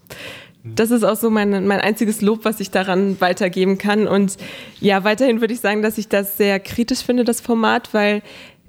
Das 0.63 0.91
ist 0.91 1.03
auch 1.03 1.15
so 1.15 1.31
mein, 1.31 1.65
mein 1.65 1.79
einziges 1.79 2.21
Lob, 2.21 2.45
was 2.45 2.59
ich 2.59 2.69
daran 2.69 3.19
weitergeben 3.19 3.79
kann. 3.79 4.07
Und 4.07 4.37
ja, 4.79 5.03
weiterhin 5.03 5.41
würde 5.41 5.55
ich 5.55 5.59
sagen, 5.59 5.81
dass 5.81 5.97
ich 5.97 6.07
das 6.07 6.37
sehr 6.37 6.59
kritisch 6.59 6.99
finde, 6.99 7.23
das 7.23 7.41
Format, 7.41 7.93
weil 7.93 8.21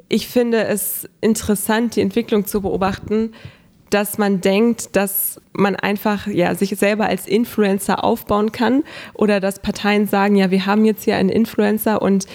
ich 0.08 0.26
finde 0.28 0.64
es 0.64 1.08
interessant, 1.20 1.96
die 1.96 2.00
Entwicklung 2.00 2.46
zu 2.46 2.62
beobachten, 2.62 3.32
dass 3.92 4.16
man 4.16 4.40
denkt, 4.40 4.96
dass 4.96 5.40
man 5.52 5.76
einfach 5.76 6.26
ja, 6.26 6.54
sich 6.54 6.70
selber 6.78 7.06
als 7.06 7.26
Influencer 7.26 8.02
aufbauen 8.02 8.50
kann 8.52 8.84
oder 9.14 9.38
dass 9.38 9.60
Parteien 9.60 10.06
sagen, 10.06 10.36
ja, 10.36 10.50
wir 10.50 10.66
haben 10.66 10.84
jetzt 10.84 11.04
hier 11.04 11.16
einen 11.16 11.28
Influencer 11.28 12.00
und 12.00 12.26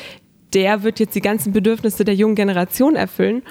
der 0.54 0.84
wird 0.84 1.00
jetzt 1.00 1.16
die 1.16 1.22
ganzen 1.22 1.54
Bedürfnisse 1.54 2.06
der 2.06 2.16
jungen 2.16 2.36
Generation 2.36 2.96
erfüllen. 2.96 3.42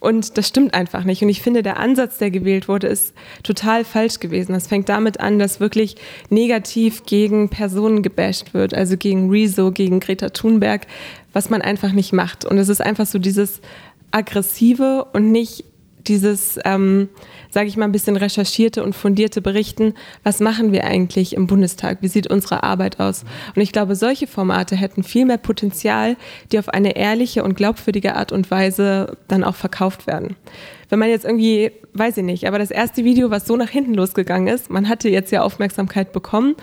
Und 0.00 0.36
das 0.36 0.48
stimmt 0.48 0.74
einfach 0.74 1.04
nicht. 1.04 1.22
Und 1.22 1.28
ich 1.30 1.40
finde, 1.40 1.62
der 1.62 1.78
Ansatz, 1.78 2.18
der 2.18 2.30
gewählt 2.30 2.68
wurde, 2.68 2.86
ist 2.86 3.14
total 3.42 3.84
falsch 3.84 4.20
gewesen. 4.20 4.52
Das 4.52 4.66
fängt 4.66 4.88
damit 4.88 5.20
an, 5.20 5.38
dass 5.38 5.58
wirklich 5.58 5.96
negativ 6.28 7.06
gegen 7.06 7.48
Personen 7.48 8.02
gebasht 8.02 8.52
wird, 8.52 8.74
also 8.74 8.96
gegen 8.96 9.30
Rezo, 9.30 9.72
gegen 9.72 10.00
Greta 10.00 10.28
Thunberg, 10.28 10.86
was 11.32 11.50
man 11.50 11.62
einfach 11.62 11.92
nicht 11.92 12.12
macht. 12.12 12.44
Und 12.44 12.58
es 12.58 12.68
ist 12.68 12.82
einfach 12.82 13.06
so 13.06 13.18
dieses 13.18 13.60
aggressive 14.10 15.06
und 15.12 15.32
nicht 15.32 15.64
dieses, 16.06 16.58
ähm, 16.64 17.08
sage 17.56 17.68
ich 17.68 17.78
mal, 17.78 17.86
ein 17.86 17.92
bisschen 17.92 18.18
recherchierte 18.18 18.84
und 18.84 18.94
fundierte 18.94 19.40
Berichten, 19.40 19.94
was 20.22 20.40
machen 20.40 20.72
wir 20.72 20.84
eigentlich 20.84 21.34
im 21.34 21.46
Bundestag, 21.46 22.02
wie 22.02 22.08
sieht 22.08 22.26
unsere 22.30 22.62
Arbeit 22.62 23.00
aus. 23.00 23.24
Und 23.54 23.62
ich 23.62 23.72
glaube, 23.72 23.96
solche 23.96 24.26
Formate 24.26 24.76
hätten 24.76 25.02
viel 25.02 25.24
mehr 25.24 25.38
Potenzial, 25.38 26.18
die 26.52 26.58
auf 26.58 26.68
eine 26.68 26.96
ehrliche 26.96 27.42
und 27.42 27.56
glaubwürdige 27.56 28.14
Art 28.14 28.30
und 28.30 28.50
Weise 28.50 29.16
dann 29.26 29.42
auch 29.42 29.54
verkauft 29.54 30.06
werden. 30.06 30.36
Wenn 30.90 30.98
man 30.98 31.08
jetzt 31.08 31.24
irgendwie, 31.24 31.72
weiß 31.94 32.18
ich 32.18 32.24
nicht, 32.24 32.46
aber 32.46 32.58
das 32.58 32.70
erste 32.70 33.04
Video, 33.04 33.30
was 33.30 33.46
so 33.46 33.56
nach 33.56 33.70
hinten 33.70 33.94
losgegangen 33.94 34.48
ist, 34.54 34.68
man 34.68 34.86
hatte 34.86 35.08
jetzt 35.08 35.32
ja 35.32 35.40
Aufmerksamkeit 35.40 36.12
bekommen 36.12 36.56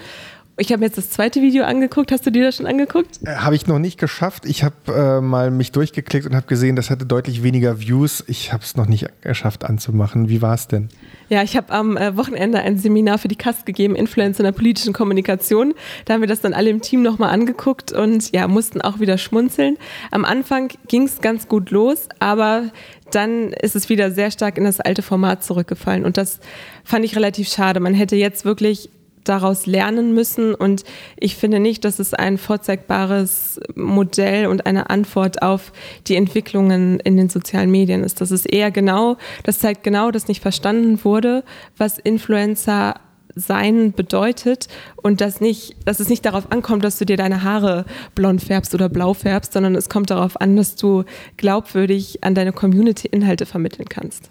ich 0.58 0.72
habe 0.72 0.84
jetzt 0.84 0.98
das 0.98 1.10
zweite 1.10 1.42
Video 1.42 1.64
angeguckt. 1.64 2.12
Hast 2.12 2.26
du 2.26 2.32
dir 2.32 2.44
das 2.44 2.58
schon 2.58 2.68
angeguckt? 2.68 3.20
Äh, 3.26 3.38
habe 3.38 3.56
ich 3.56 3.66
noch 3.66 3.80
nicht 3.80 4.00
geschafft. 4.00 4.46
Ich 4.46 4.64
habe 4.64 4.76
äh, 4.88 5.22
mal 5.22 5.50
mich 5.50 5.72
durchgeklickt 5.72 6.28
und 6.28 6.36
habe 6.36 6.46
gesehen, 6.46 6.76
das 6.76 6.92
hatte 6.92 7.06
deutlich 7.06 7.42
weniger 7.42 7.80
Views. 7.80 8.24
Ich 8.28 8.54
habe 8.54 8.64
es 8.64 8.78
noch 8.78 8.88
nicht 8.88 9.08
geschafft 9.22 9.64
anzumachen. 9.64 10.30
Wie 10.30 10.44
war 10.44 10.54
es 10.54 10.68
denn? 10.68 10.90
Ja, 11.30 11.42
ich 11.42 11.58
habe 11.58 11.74
am 11.74 11.98
äh, 11.98 12.16
Wochenende 12.16 12.60
ein 12.60 12.78
Seminar 12.78 13.18
für 13.18 13.28
die 13.28 13.36
Kast 13.36 13.66
gegeben, 13.66 13.96
Influencer 13.96 14.42
in 14.42 14.46
der 14.46 14.52
politischen 14.52 14.94
Kommunikation. 14.94 15.74
Da 16.06 16.14
haben 16.14 16.22
wir 16.22 16.28
das 16.28 16.42
dann 16.42 16.54
alle 16.54 16.70
im 16.70 16.82
Team 16.82 17.02
nochmal 17.02 17.32
angeguckt 17.32 17.92
und 17.92 18.32
ja, 18.32 18.48
mussten 18.48 18.80
auch 18.82 19.00
wieder 19.00 19.18
schmunzeln. 19.18 19.78
Am 20.12 20.24
Anfang 20.24 20.70
ging 20.88 21.04
es 21.04 21.22
ganz 21.22 21.48
gut 21.48 21.72
los, 21.72 22.10
aber 22.20 22.70
dann 23.12 23.54
ist 23.54 23.76
es 23.76 23.90
wieder 23.90 24.12
sehr 24.12 24.30
stark 24.30 24.58
in 24.60 24.66
das 24.66 24.80
alte 24.80 25.02
Format 25.02 25.44
zurückgefallen. 25.44 26.06
Und 26.06 26.18
das 26.18 26.40
fand 26.84 27.06
ich 27.06 27.16
relativ 27.16 27.48
schade. 27.48 27.80
Man 27.80 27.96
hätte 27.96 28.16
jetzt 28.16 28.46
wirklich 28.46 28.90
daraus 29.24 29.66
lernen 29.66 30.14
müssen. 30.14 30.54
Und 30.56 30.84
ich 31.18 31.36
finde 31.36 31.60
nicht, 31.60 31.86
dass 31.86 32.00
es 32.00 32.14
ein 32.14 32.38
vorzeigbares 32.38 33.60
Modell 33.76 34.48
und 34.48 34.66
eine 34.66 34.90
Antwort 34.90 35.42
auf 35.42 35.72
die 36.08 36.16
Entwicklungen 36.16 37.00
in 37.00 37.18
den 37.18 37.30
sozialen 37.30 37.72
Medien 37.72 38.04
ist. 38.04 38.22
Das 38.22 38.32
ist 38.32 38.46
eher 38.46 38.72
genau, 38.72 39.18
das 39.44 39.60
zeigt 39.60 39.84
genau, 39.84 40.12
dass 40.12 40.28
nicht 40.28 40.42
verstanden 40.42 41.04
wurde, 41.04 41.44
was 41.78 41.98
Influencer 41.98 42.96
sein 43.36 43.94
bedeutet 43.94 44.68
und 44.96 45.20
dass 45.20 45.42
nicht, 45.42 45.76
dass 45.86 46.00
es 46.00 46.10
nicht 46.10 46.26
darauf 46.26 46.52
ankommt, 46.52 46.84
dass 46.84 47.00
du 47.00 47.06
dir 47.06 47.18
deine 47.18 47.44
Haare 47.44 47.86
blond 48.14 48.44
färbst 48.44 48.76
oder 48.76 48.90
blau 48.90 49.14
färbst, 49.14 49.54
sondern 49.54 49.76
es 49.76 49.90
kommt 49.90 50.12
darauf 50.12 50.40
an, 50.40 50.56
dass 50.56 50.76
du 50.76 51.04
glaubwürdig 51.38 52.24
an 52.24 52.36
deine 52.36 52.54
Community 52.54 53.08
Inhalte 53.08 53.46
vermitteln 53.46 53.90
kannst 53.90 54.30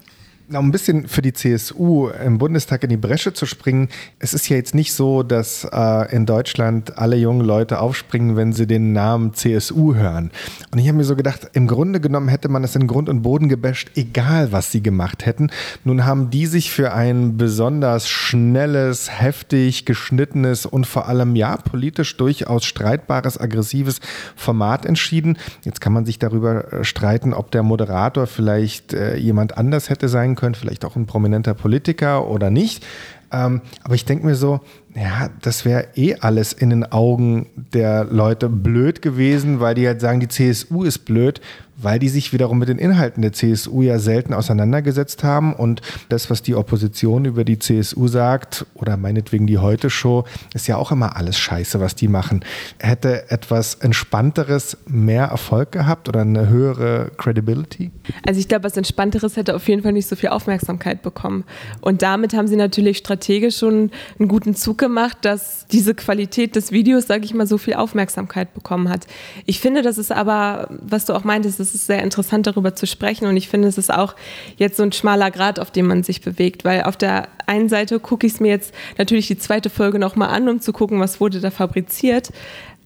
um 0.49 0.67
ein 0.67 0.71
bisschen 0.71 1.07
für 1.07 1.21
die 1.21 1.33
CSU 1.33 2.09
im 2.09 2.37
Bundestag 2.37 2.83
in 2.83 2.89
die 2.89 2.97
Bresche 2.97 3.33
zu 3.33 3.45
springen, 3.45 3.89
es 4.19 4.33
ist 4.33 4.49
ja 4.49 4.57
jetzt 4.57 4.75
nicht 4.75 4.93
so, 4.93 5.23
dass 5.23 5.67
äh, 5.71 6.15
in 6.15 6.25
Deutschland 6.25 6.97
alle 6.97 7.15
jungen 7.15 7.45
Leute 7.45 7.79
aufspringen, 7.79 8.35
wenn 8.35 8.53
sie 8.53 8.67
den 8.67 8.93
Namen 8.93 9.33
CSU 9.33 9.95
hören. 9.95 10.31
Und 10.71 10.79
ich 10.79 10.87
habe 10.87 10.97
mir 10.97 11.03
so 11.03 11.15
gedacht, 11.15 11.49
im 11.53 11.67
Grunde 11.67 11.99
genommen 11.99 12.27
hätte 12.27 12.49
man 12.49 12.63
es 12.63 12.75
in 12.75 12.87
Grund 12.87 13.09
und 13.09 13.21
Boden 13.21 13.49
gebasht, 13.49 13.91
egal 13.95 14.51
was 14.51 14.71
sie 14.71 14.83
gemacht 14.83 15.25
hätten. 15.25 15.49
Nun 15.83 16.05
haben 16.05 16.29
die 16.29 16.45
sich 16.45 16.71
für 16.71 16.93
ein 16.93 17.37
besonders 17.37 18.09
schnelles, 18.09 19.09
heftig 19.09 19.85
geschnittenes 19.85 20.65
und 20.65 20.85
vor 20.85 21.07
allem 21.07 21.35
ja 21.35 21.57
politisch 21.57 22.17
durchaus 22.17 22.65
streitbares, 22.65 23.39
aggressives 23.39 23.99
Format 24.35 24.85
entschieden. 24.85 25.37
Jetzt 25.63 25.81
kann 25.81 25.93
man 25.93 26.05
sich 26.05 26.19
darüber 26.19 26.71
äh, 26.71 26.83
streiten, 26.83 27.33
ob 27.33 27.51
der 27.51 27.63
Moderator 27.63 28.27
vielleicht 28.27 28.93
äh, 28.93 29.15
jemand 29.15 29.57
anders 29.57 29.89
hätte 29.89 30.09
sein 30.09 30.32
können 30.35 30.53
können, 30.53 30.55
vielleicht 30.55 30.85
auch 30.85 30.95
ein 30.95 31.05
prominenter 31.05 31.53
Politiker 31.53 32.27
oder 32.27 32.49
nicht. 32.49 32.85
Ähm, 33.31 33.61
aber 33.83 33.95
ich 33.95 34.05
denke 34.05 34.25
mir 34.25 34.35
so, 34.35 34.61
ja, 34.95 35.29
das 35.41 35.65
wäre 35.65 35.87
eh 35.95 36.15
alles 36.15 36.53
in 36.53 36.69
den 36.69 36.91
Augen 36.91 37.47
der 37.73 38.05
Leute 38.05 38.49
blöd 38.49 39.01
gewesen, 39.01 39.59
weil 39.59 39.75
die 39.75 39.87
halt 39.87 40.01
sagen, 40.01 40.19
die 40.19 40.27
CSU 40.27 40.83
ist 40.83 40.99
blöd, 40.99 41.41
weil 41.77 41.99
die 41.99 42.09
sich 42.09 42.33
wiederum 42.33 42.59
mit 42.59 42.69
den 42.69 42.77
Inhalten 42.77 43.21
der 43.21 43.33
CSU 43.33 43.81
ja 43.81 43.99
selten 43.99 44.33
auseinandergesetzt 44.33 45.23
haben. 45.23 45.53
Und 45.53 45.81
das, 46.09 46.29
was 46.29 46.41
die 46.41 46.55
Opposition 46.55 47.25
über 47.25 47.43
die 47.43 47.59
CSU 47.59 48.07
sagt, 48.07 48.65
oder 48.75 48.97
meinetwegen 48.97 49.47
die 49.47 49.57
Heute-Show, 49.57 50.25
ist 50.53 50.67
ja 50.67 50.77
auch 50.77 50.91
immer 50.91 51.15
alles 51.15 51.37
scheiße, 51.37 51.79
was 51.79 51.95
die 51.95 52.07
machen. 52.07 52.45
Hätte 52.79 53.29
etwas 53.31 53.75
Entspannteres 53.75 54.77
mehr 54.87 55.25
Erfolg 55.25 55.71
gehabt 55.71 56.07
oder 56.07 56.21
eine 56.21 56.47
höhere 56.49 57.11
Credibility? 57.17 57.91
Also 58.25 58.39
ich 58.39 58.47
glaube, 58.47 58.65
was 58.65 58.77
Entspannteres 58.77 59.35
hätte 59.35 59.55
auf 59.55 59.67
jeden 59.67 59.81
Fall 59.81 59.93
nicht 59.93 60.07
so 60.07 60.15
viel 60.15 60.29
Aufmerksamkeit 60.29 61.01
bekommen. 61.01 61.43
Und 61.81 62.01
damit 62.01 62.33
haben 62.33 62.47
sie 62.47 62.55
natürlich 62.55 62.97
strategisch 62.97 63.57
schon 63.57 63.91
einen 64.19 64.27
guten 64.27 64.55
Zug 64.55 64.77
gemacht, 64.83 65.19
dass 65.21 65.65
diese 65.67 65.95
Qualität 65.95 66.57
des 66.57 66.73
Videos, 66.73 67.07
sage 67.07 67.23
ich 67.23 67.33
mal, 67.33 67.47
so 67.47 67.57
viel 67.57 67.75
Aufmerksamkeit 67.75 68.53
bekommen 68.53 68.89
hat. 68.89 69.07
Ich 69.45 69.61
finde, 69.61 69.81
das 69.81 69.97
ist 69.97 70.11
aber, 70.11 70.67
was 70.69 71.05
du 71.05 71.13
auch 71.13 71.23
meintest, 71.23 71.61
es 71.61 71.73
ist 71.73 71.87
sehr 71.87 72.03
interessant, 72.03 72.47
darüber 72.47 72.75
zu 72.75 72.85
sprechen. 72.85 73.25
Und 73.27 73.37
ich 73.37 73.47
finde, 73.47 73.69
es 73.69 73.77
ist 73.77 73.93
auch 73.93 74.13
jetzt 74.57 74.75
so 74.75 74.83
ein 74.83 74.91
schmaler 74.91 75.31
Grad, 75.31 75.57
auf 75.57 75.71
dem 75.71 75.87
man 75.87 76.03
sich 76.03 76.19
bewegt. 76.19 76.65
Weil 76.65 76.83
auf 76.83 76.97
der 76.97 77.29
einen 77.45 77.69
Seite 77.69 78.01
gucke 78.01 78.27
ich 78.27 78.33
es 78.33 78.39
mir 78.41 78.49
jetzt 78.49 78.73
natürlich 78.97 79.27
die 79.27 79.37
zweite 79.37 79.69
Folge 79.69 79.99
nochmal 79.99 80.31
an, 80.31 80.49
um 80.49 80.59
zu 80.59 80.73
gucken, 80.73 80.99
was 80.99 81.21
wurde 81.21 81.39
da 81.39 81.49
fabriziert. 81.49 82.33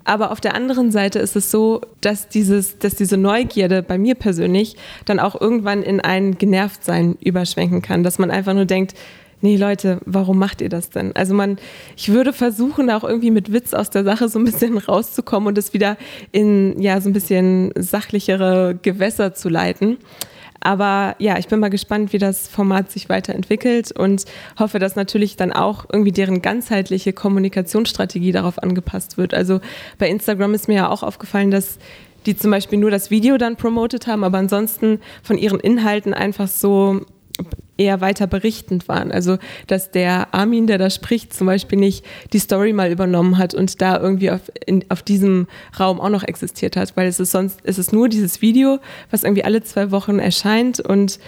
Aber 0.04 0.30
auf 0.32 0.39
der 0.39 0.54
anderen 0.54 0.92
Seite 0.92 1.18
ist 1.18 1.36
es 1.36 1.50
so, 1.50 1.82
dass, 2.01 2.30
dieses, 2.30 2.77
dass 2.77 2.94
diese 2.94 3.18
Neugierde 3.18 3.82
bei 3.82 3.98
mir 3.98 4.13
persönlich 4.13 4.77
dann 5.06 5.20
auch 5.20 5.39
irgendwann 5.42 5.82
in 5.82 6.00
ein 6.00 6.38
Genervtsein 6.38 7.18
überschwenken 7.22 7.82
kann. 7.82 8.04
Dass 8.04 8.20
man 8.20 8.30
einfach 8.30 8.54
nur 8.54 8.66
denkt, 8.66 8.94
nee 9.41 9.58
Leute, 9.58 10.00
warum 10.06 10.39
macht 10.39 10.62
ihr 10.62 10.70
das 10.70 10.89
denn? 10.89 11.15
Also 11.15 11.34
man, 11.34 11.58
ich 11.96 12.10
würde 12.10 12.34
versuchen, 12.34 12.89
auch 12.89 13.03
irgendwie 13.03 13.32
mit 13.32 13.51
Witz 13.51 13.74
aus 13.74 13.89
der 13.89 14.03
Sache 14.03 14.29
so 14.29 14.39
ein 14.39 14.46
bisschen 14.46 14.77
rauszukommen 14.77 15.48
und 15.48 15.58
es 15.58 15.74
wieder 15.74 15.98
in 16.32 16.79
ja 16.82 17.00
so 17.01 17.10
ein 17.10 17.13
bisschen 17.13 17.72
sachlichere 17.75 18.77
Gewässer 18.82 19.34
zu 19.34 19.50
leiten. 19.50 19.98
Aber 20.60 21.15
ja, 21.20 21.38
ich 21.38 21.48
bin 21.48 21.60
mal 21.60 21.70
gespannt, 21.70 22.13
wie 22.13 22.17
das 22.17 22.48
Format 22.48 22.91
sich 22.91 23.10
weiterentwickelt 23.10 23.91
und 23.91 24.25
hoffe, 24.58 24.79
dass 24.79 24.96
natürlich 24.96 25.36
dann 25.36 25.51
auch 25.53 25.86
irgendwie 25.91 26.12
deren 26.12 26.41
ganzheitliche 26.41 27.13
Kommunikationsstrategie 27.13 28.32
darauf 28.32 28.62
angepasst 28.62 29.17
wird. 29.17 29.34
Also 29.34 29.60
bei 29.98 30.10
Instagram 30.10 30.53
ist 30.56 30.67
mir 30.67 30.75
ja 30.75 30.89
auch 30.89 31.03
aufgefallen, 31.03 31.51
dass 31.51 31.77
die 32.25 32.36
zum 32.36 32.51
Beispiel 32.51 32.79
nur 32.79 32.91
das 32.91 33.12
Video 33.12 33.38
dann 33.38 33.56
promotet 33.56 34.08
haben, 34.08 34.24
aber 34.24 34.39
ansonsten 34.39 35.00
von 35.24 35.38
ihren 35.38 35.60
Inhalten 35.60 36.13
einfach 36.13 36.48
so 36.48 37.01
eher 37.77 38.01
weiter 38.01 38.27
berichtend 38.27 38.88
waren. 38.88 39.12
Also, 39.12 39.38
dass 39.67 39.91
der 39.91 40.34
Armin, 40.34 40.67
der 40.67 40.77
da 40.77 40.89
spricht, 40.89 41.34
zum 41.34 41.48
Beispiel 41.48 41.77
nicht 41.77 42.06
die 42.34 42.39
Story 42.39 42.74
mal 42.74 42.91
übernommen 42.91 43.38
hat 43.38 43.53
und 43.53 43.82
da 43.82 44.00
irgendwie 44.00 44.32
auf, 44.32 44.41
in, 44.65 44.84
auf 44.89 45.03
diesem 45.03 45.48
Raum 45.79 46.01
auch 46.01 46.10
noch 46.10 46.24
existiert 46.24 46.75
hat, 46.75 46.98
weil 46.98 47.08
es 47.08 47.20
ist 47.20 47.32
sonst, 47.32 47.60
es 47.63 47.77
ist 47.77 47.94
nur 47.94 48.10
dieses 48.10 48.41
Video, 48.41 48.79
was 49.12 49.24
irgendwie 49.24 49.44
alle 49.44 49.63
zwei 49.63 49.91
Wochen 49.91 50.20
erscheint 50.20 50.79
und 50.79 51.20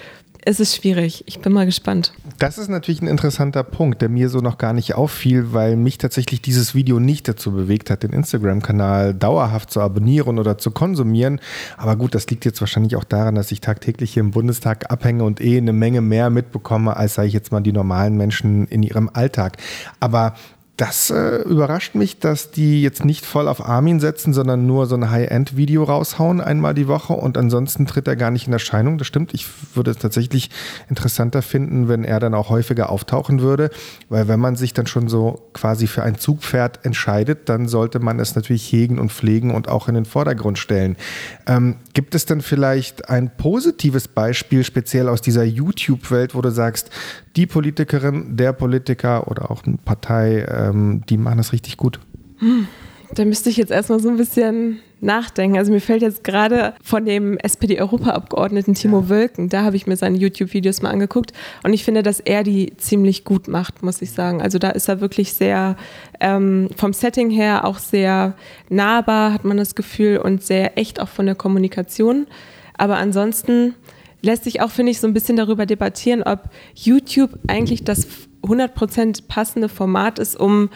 es 0.49 0.59
ist 0.59 0.75
schwierig. 0.75 1.23
Ich 1.27 1.41
bin 1.41 1.53
mal 1.53 1.67
gespannt. 1.67 2.11
Das 2.39 2.57
ist 2.57 2.69
natürlich 2.69 3.03
ein 3.03 3.07
interessanter 3.07 3.63
Punkt, 3.63 4.01
der 4.01 4.09
mir 4.09 4.29
so 4.29 4.39
noch 4.39 4.57
gar 4.57 4.73
nicht 4.73 4.95
auffiel, 4.95 5.53
weil 5.53 5.75
mich 5.75 5.99
tatsächlich 5.99 6.41
dieses 6.41 6.73
Video 6.73 6.99
nicht 6.99 7.27
dazu 7.27 7.51
bewegt 7.51 7.91
hat, 7.91 8.01
den 8.01 8.13
Instagram-Kanal 8.13 9.13
dauerhaft 9.13 9.69
zu 9.69 9.79
abonnieren 9.79 10.39
oder 10.39 10.57
zu 10.57 10.71
konsumieren. 10.71 11.39
Aber 11.77 11.95
gut, 11.97 12.15
das 12.15 12.27
liegt 12.31 12.45
jetzt 12.45 12.61
wahrscheinlich 12.61 12.95
auch 12.95 13.03
daran, 13.03 13.35
dass 13.35 13.51
ich 13.51 13.61
tagtäglich 13.61 14.13
hier 14.13 14.21
im 14.21 14.31
Bundestag 14.31 14.89
abhänge 14.89 15.23
und 15.23 15.39
eh 15.39 15.57
eine 15.57 15.71
Menge 15.71 16.01
mehr 16.01 16.31
mitbekomme, 16.31 16.97
als 16.97 17.13
sage 17.13 17.27
ich 17.27 17.35
jetzt 17.35 17.51
mal 17.51 17.61
die 17.61 17.73
normalen 17.73 18.17
Menschen 18.17 18.65
in 18.69 18.81
ihrem 18.81 19.07
Alltag. 19.13 19.57
Aber 19.99 20.33
das 20.79 21.09
äh, 21.09 21.41
überrascht 21.41 21.93
mich, 21.93 22.19
dass 22.19 22.51
die 22.51 22.81
jetzt 22.81 23.03
nicht 23.03 23.25
voll 23.25 23.49
auf 23.49 23.65
Armin 23.65 23.99
setzen, 23.99 24.33
sondern 24.33 24.65
nur 24.65 24.85
so 24.85 24.95
ein 24.95 25.11
High-End-Video 25.11 25.83
raushauen 25.83 26.39
einmal 26.39 26.73
die 26.73 26.87
Woche 26.87 27.11
und 27.11 27.37
ansonsten 27.37 27.85
tritt 27.85 28.07
er 28.07 28.15
gar 28.15 28.31
nicht 28.31 28.47
in 28.47 28.53
Erscheinung. 28.53 28.97
Das 28.97 29.05
stimmt. 29.05 29.33
Ich 29.33 29.45
würde 29.75 29.91
es 29.91 29.97
tatsächlich 29.97 30.49
interessanter 30.89 31.41
finden, 31.41 31.89
wenn 31.89 32.05
er 32.05 32.21
dann 32.21 32.33
auch 32.33 32.49
häufiger 32.49 32.89
auftauchen 32.91 33.41
würde, 33.41 33.71
weil 34.07 34.29
wenn 34.29 34.39
man 34.39 34.55
sich 34.55 34.73
dann 34.73 34.87
schon 34.87 35.09
so 35.09 35.49
quasi 35.51 35.85
für 35.85 36.03
ein 36.03 36.17
Zugpferd 36.17 36.85
entscheidet, 36.85 37.49
dann 37.49 37.67
sollte 37.67 37.99
man 37.99 38.17
es 38.17 38.35
natürlich 38.35 38.71
hegen 38.71 38.99
und 38.99 39.11
pflegen 39.11 39.53
und 39.53 39.67
auch 39.67 39.89
in 39.89 39.95
den 39.95 40.05
Vordergrund 40.05 40.59
stellen. 40.59 40.95
Ähm, 41.45 41.75
gibt 41.93 42.15
es 42.15 42.25
denn 42.25 42.39
vielleicht 42.39 43.09
ein 43.09 43.35
positives 43.35 44.07
Beispiel, 44.07 44.63
speziell 44.63 45.09
aus 45.09 45.21
dieser 45.21 45.43
YouTube-Welt, 45.43 46.35
wo 46.35 46.41
du 46.41 46.51
sagst, 46.51 46.89
die 47.35 47.45
Politikerin, 47.45 48.37
der 48.37 48.53
Politiker 48.53 49.27
oder 49.29 49.51
auch 49.51 49.65
eine 49.65 49.77
Partei, 49.77 50.45
ähm, 50.69 51.01
die 51.09 51.17
machen 51.17 51.37
das 51.37 51.53
richtig 51.53 51.77
gut? 51.77 51.99
Hm, 52.37 52.67
da 53.13 53.25
müsste 53.25 53.49
ich 53.49 53.57
jetzt 53.57 53.71
erstmal 53.71 53.99
so 53.99 54.09
ein 54.09 54.17
bisschen 54.17 54.79
nachdenken. 55.01 55.57
Also 55.57 55.71
mir 55.71 55.79
fällt 55.79 56.01
jetzt 56.01 56.23
gerade 56.23 56.73
von 56.83 57.05
dem 57.05 57.37
SPD-Europaabgeordneten 57.37 58.73
Timo 58.73 59.01
ja. 59.01 59.09
Wölken, 59.09 59.49
da 59.49 59.63
habe 59.63 59.75
ich 59.75 59.87
mir 59.87 59.95
seine 59.95 60.17
YouTube-Videos 60.17 60.81
mal 60.81 60.91
angeguckt 60.91 61.31
und 61.63 61.73
ich 61.73 61.83
finde, 61.83 62.03
dass 62.03 62.19
er 62.19 62.43
die 62.43 62.75
ziemlich 62.77 63.23
gut 63.23 63.47
macht, 63.47 63.81
muss 63.83 64.01
ich 64.01 64.11
sagen. 64.11 64.41
Also 64.41 64.59
da 64.59 64.69
ist 64.69 64.89
er 64.89 65.01
wirklich 65.01 65.33
sehr 65.33 65.77
ähm, 66.19 66.69
vom 66.75 66.93
Setting 66.93 67.29
her 67.29 67.65
auch 67.65 67.79
sehr 67.79 68.35
nahbar, 68.69 69.33
hat 69.33 69.45
man 69.45 69.57
das 69.57 69.75
Gefühl, 69.75 70.17
und 70.17 70.43
sehr 70.43 70.77
echt 70.77 70.99
auch 70.99 71.07
von 71.07 71.25
der 71.25 71.35
Kommunikation. 71.35 72.27
Aber 72.77 72.97
ansonsten 72.97 73.75
lässt 74.21 74.43
sich 74.43 74.61
auch, 74.61 74.71
finde 74.71 74.91
ich, 74.91 74.99
so 74.99 75.07
ein 75.07 75.13
bisschen 75.13 75.37
darüber 75.37 75.65
debattieren, 75.65 76.23
ob 76.23 76.49
YouTube 76.75 77.31
eigentlich 77.47 77.83
das 77.83 78.05
100% 78.43 79.23
passende 79.27 79.69
Format 79.69 80.19
ist, 80.19 80.39
um 80.39 80.69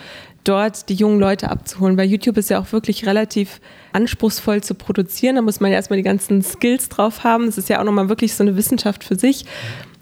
dort 0.43 0.89
die 0.89 0.95
jungen 0.95 1.19
Leute 1.19 1.49
abzuholen. 1.49 1.97
Weil 1.97 2.09
YouTube 2.09 2.37
ist 2.37 2.49
ja 2.49 2.59
auch 2.59 2.71
wirklich 2.71 3.05
relativ 3.05 3.61
anspruchsvoll 3.93 4.61
zu 4.61 4.75
produzieren. 4.75 5.35
Da 5.35 5.41
muss 5.41 5.59
man 5.59 5.71
ja 5.71 5.77
erstmal 5.77 5.97
die 5.97 6.03
ganzen 6.03 6.41
Skills 6.41 6.89
drauf 6.89 7.23
haben. 7.23 7.45
Es 7.45 7.57
ist 7.57 7.69
ja 7.69 7.79
auch 7.79 7.85
nochmal 7.85 8.09
wirklich 8.09 8.33
so 8.33 8.43
eine 8.43 8.55
Wissenschaft 8.57 9.03
für 9.03 9.15
sich. 9.15 9.45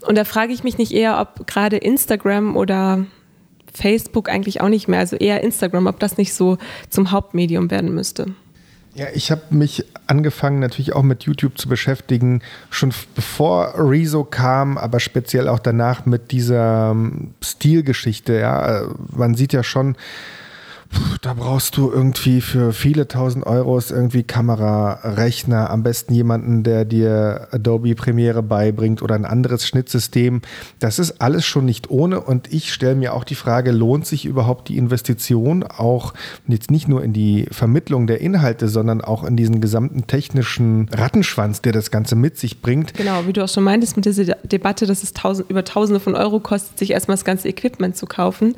Und 0.06 0.18
da 0.18 0.24
frage 0.24 0.52
ich 0.52 0.64
mich 0.64 0.78
nicht 0.78 0.92
eher, 0.92 1.20
ob 1.20 1.46
gerade 1.46 1.76
Instagram 1.76 2.56
oder 2.56 3.06
Facebook 3.72 4.28
eigentlich 4.28 4.60
auch 4.60 4.68
nicht 4.68 4.88
mehr, 4.88 5.00
also 5.00 5.16
eher 5.16 5.42
Instagram, 5.42 5.86
ob 5.86 6.00
das 6.00 6.18
nicht 6.18 6.34
so 6.34 6.58
zum 6.90 7.10
Hauptmedium 7.10 7.70
werden 7.70 7.94
müsste. 7.94 8.34
Ja, 8.94 9.06
ich 9.14 9.30
habe 9.30 9.42
mich 9.50 9.86
angefangen 10.06 10.58
natürlich 10.58 10.92
auch 10.92 11.02
mit 11.02 11.22
YouTube 11.22 11.56
zu 11.56 11.66
beschäftigen, 11.68 12.42
schon 12.68 12.92
bevor 13.14 13.72
Rezo 13.76 14.24
kam, 14.24 14.76
aber 14.76 15.00
speziell 15.00 15.48
auch 15.48 15.60
danach 15.60 16.04
mit 16.04 16.30
dieser 16.30 16.90
ähm, 16.90 17.32
Stilgeschichte. 17.40 18.34
Ja, 18.34 18.82
man 19.10 19.34
sieht 19.34 19.54
ja 19.54 19.62
schon, 19.62 19.96
da 21.22 21.34
brauchst 21.34 21.76
du 21.76 21.90
irgendwie 21.90 22.40
für 22.40 22.72
viele 22.72 23.06
tausend 23.08 23.46
Euros 23.46 23.90
irgendwie 23.90 24.22
Kamera, 24.22 25.00
Rechner, 25.04 25.70
am 25.70 25.82
besten 25.82 26.14
jemanden, 26.14 26.62
der 26.62 26.84
dir 26.84 27.48
Adobe 27.52 27.94
Premiere 27.94 28.42
beibringt 28.42 29.02
oder 29.02 29.14
ein 29.14 29.24
anderes 29.24 29.66
Schnittsystem. 29.66 30.42
Das 30.78 30.98
ist 30.98 31.20
alles 31.20 31.46
schon 31.46 31.64
nicht 31.64 31.90
ohne 31.90 32.20
und 32.20 32.52
ich 32.52 32.72
stelle 32.72 32.96
mir 32.96 33.14
auch 33.14 33.24
die 33.24 33.34
Frage, 33.34 33.70
lohnt 33.70 34.06
sich 34.06 34.24
überhaupt 34.24 34.68
die 34.68 34.76
Investition 34.76 35.62
auch 35.62 36.12
jetzt 36.48 36.70
nicht 36.70 36.88
nur 36.88 37.02
in 37.04 37.12
die 37.12 37.46
Vermittlung 37.50 38.06
der 38.06 38.20
Inhalte, 38.20 38.68
sondern 38.68 39.00
auch 39.00 39.24
in 39.24 39.36
diesen 39.36 39.60
gesamten 39.60 40.06
technischen 40.06 40.88
Rattenschwanz, 40.92 41.62
der 41.62 41.72
das 41.72 41.90
Ganze 41.90 42.16
mit 42.16 42.36
sich 42.36 42.60
bringt. 42.60 42.94
Genau, 42.94 43.26
wie 43.26 43.32
du 43.32 43.44
auch 43.44 43.48
schon 43.48 43.64
meintest 43.64 43.96
mit 43.96 44.06
dieser 44.06 44.36
Debatte, 44.42 44.86
dass 44.86 45.02
es 45.02 45.12
tausend, 45.12 45.50
über 45.50 45.64
Tausende 45.64 46.00
von 46.00 46.16
Euro 46.16 46.40
kostet, 46.40 46.78
sich 46.78 46.90
erstmal 46.90 47.16
das 47.16 47.24
ganze 47.24 47.48
Equipment 47.48 47.96
zu 47.96 48.06
kaufen. 48.06 48.56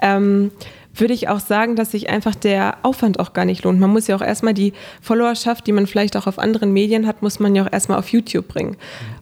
Ähm, 0.00 0.50
würde 0.94 1.14
ich 1.14 1.28
auch 1.28 1.40
sagen, 1.40 1.76
dass 1.76 1.92
sich 1.92 2.10
einfach 2.10 2.34
der 2.34 2.76
Aufwand 2.82 3.18
auch 3.18 3.32
gar 3.32 3.44
nicht 3.44 3.64
lohnt. 3.64 3.80
Man 3.80 3.90
muss 3.90 4.06
ja 4.06 4.16
auch 4.16 4.22
erstmal 4.22 4.54
die 4.54 4.72
Followerschaft, 5.00 5.66
die 5.66 5.72
man 5.72 5.86
vielleicht 5.86 6.16
auch 6.16 6.26
auf 6.26 6.38
anderen 6.38 6.72
Medien 6.72 7.06
hat, 7.06 7.22
muss 7.22 7.40
man 7.40 7.54
ja 7.54 7.64
auch 7.64 7.72
erstmal 7.72 7.98
auf 7.98 8.08
YouTube 8.08 8.48
bringen. 8.48 8.76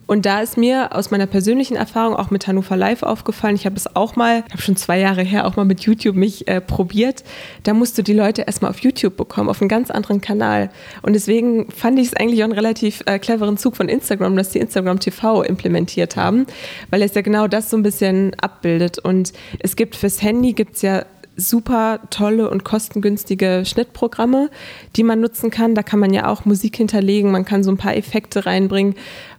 Und 0.07 0.27
da 0.27 0.41
ist 0.41 0.57
mir 0.57 0.97
aus 0.97 1.13
meiner 1.13 1.27
persönlichen 1.27 1.77
Erfahrung 1.77 2.17
auch 2.17 2.33
mit 2.33 2.49
Hannover 2.49 2.77
Live 2.77 3.05
aufgefallen, 3.05 3.55
ich 3.55 3.65
habe 3.65 3.77
es 3.77 3.95
auch 3.95 4.17
mal, 4.17 4.43
ich 4.49 4.53
habe 4.53 4.63
schon 4.63 4.75
zwei 4.75 4.99
Jahre 4.99 5.23
her 5.23 5.47
auch 5.47 5.55
mal 5.55 5.65
mit 5.65 5.83
YouTube 5.83 6.17
mich 6.17 6.49
äh, 6.49 6.61
probiert, 6.61 7.23
da 7.63 7.75
musst 7.75 7.97
du 7.97 8.03
die 8.03 8.13
Leute 8.13 8.43
erstmal 8.43 8.73
auf 8.73 8.81
YouTube 8.81 9.17
bekommen, 9.17 9.49
auf 9.49 9.63
einen 9.63 9.69
ganz 9.69 9.89
anderen 9.89 10.21
Kanal. 10.21 10.71
Und 11.03 11.13
deswegen 11.13 11.71
fand 11.71 12.01
ich 12.01 12.09
es 12.09 12.15
eigentlich 12.15 12.41
auch 12.41 12.47
einen 12.47 12.55
relativ 12.55 13.05
äh, 13.07 13.21
cleveren 13.21 13.57
Zug 13.57 13.77
von 13.77 13.89
Instagram, 13.89 14.37
dass 14.37 14.51
die 14.51 14.59
Instagram 14.59 14.99
TV 14.99 15.45
implementiert 15.45 16.17
haben, 16.17 16.47
weil 16.91 17.03
es 17.03 17.15
ja 17.15 17.23
genau 17.23 17.47
das 17.47 17.71
so 17.71 17.77
ein 17.77 17.85
bisschen 17.85 18.35
abbildet. 18.41 18.99
Und 18.99 19.33
es 19.61 19.77
gibt 19.77 19.95
fürs 19.95 20.23
Handy, 20.23 20.55
gibt 20.55 20.75
es 20.75 20.83
ja 20.83 21.05
super 21.41 22.01
tolle 22.11 22.51
und 22.51 22.65
kostengünstige 22.65 23.65
Schnittprogramme, 23.65 24.51
die 24.97 25.03
man 25.03 25.21
nutzen 25.21 25.51
kann. 25.51 25.75
Da 25.75 25.83
kann 25.83 25.99
man 25.99 26.13
ja 26.13 26.29
auch 26.29 26.45
Musik 26.45 26.77
hinterlegen, 26.77 27.33
man 27.33 27.45
kann 27.45 27.65
so 27.65 27.71
ein 27.71 27.77
paar 27.77 27.97
Effekte 27.97 28.47
reinbringen 28.47 28.95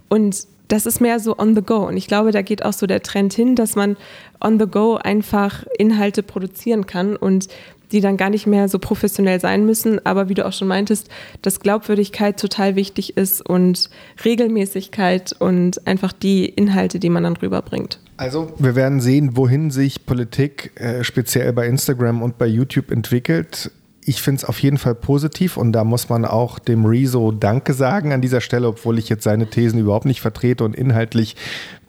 und 0.10 0.46
das 0.72 0.86
ist 0.86 1.02
mehr 1.02 1.20
so 1.20 1.38
on 1.38 1.54
the 1.54 1.62
go. 1.62 1.86
Und 1.88 1.98
ich 1.98 2.08
glaube, 2.08 2.32
da 2.32 2.42
geht 2.42 2.64
auch 2.64 2.74
so 2.74 2.88
der 2.88 3.04
Trend 3.04 3.34
hin, 3.34 3.56
dass 3.56 3.76
man 3.76 3.98
on 4.40 4.58
the 4.58 4.66
go 4.66 4.96
einfach 4.96 5.66
Inhalte 5.78 6.24
produzieren 6.24 6.86
kann 6.86 7.18
und 7.18 7.48
die 7.92 8.00
dann 8.00 8.18
gar 8.18 8.30
nicht 8.30 8.48
mehr 8.48 8.70
so 8.70 8.80
professionell 8.80 9.40
sein 9.40 9.66
müssen. 9.66 10.06
Aber 10.06 10.30
wie 10.30 10.34
du 10.34 10.46
auch 10.46 10.54
schon 10.54 10.70
meintest, 10.70 11.10
dass 11.42 11.60
Glaubwürdigkeit 11.60 12.40
total 12.40 12.76
wichtig 12.76 13.18
ist 13.18 13.42
und 13.42 13.90
Regelmäßigkeit 14.24 15.36
und 15.40 15.86
einfach 15.88 16.14
die 16.14 16.46
Inhalte, 16.46 17.00
die 17.00 17.10
man 17.10 17.24
dann 17.24 17.36
rüberbringt. 17.36 18.00
Also 18.22 18.54
wir 18.60 18.76
werden 18.76 19.02
sehen, 19.02 19.36
wohin 19.36 19.72
sich 19.72 20.06
Politik 20.06 20.80
äh, 20.80 21.04
speziell 21.04 21.54
bei 21.54 21.66
Instagram 21.66 22.22
und 22.22 22.38
bei 22.38 22.46
YouTube 22.46 22.92
entwickelt. 22.92 23.72
Ich 24.06 24.22
finde 24.22 24.44
es 24.44 24.46
auf 24.46 24.60
jeden 24.60 24.78
Fall 24.78 24.94
positiv 24.94 25.58
und 25.58 25.72
da 25.72 25.84
muss 25.84 26.08
man 26.08 26.26
auch 26.26 26.60
dem 26.60 26.86
Rezo 26.86 27.32
Danke 27.32 27.74
sagen 27.74 28.14
an 28.14 28.22
dieser 28.22 28.40
Stelle, 28.40 28.68
obwohl 28.68 29.00
ich 29.00 29.10
jetzt 29.10 29.24
seine 29.24 29.48
Thesen 29.48 29.80
überhaupt 29.80 30.06
nicht 30.06 30.22
vertrete 30.22 30.64
und 30.64 30.76
inhaltlich 30.76 31.36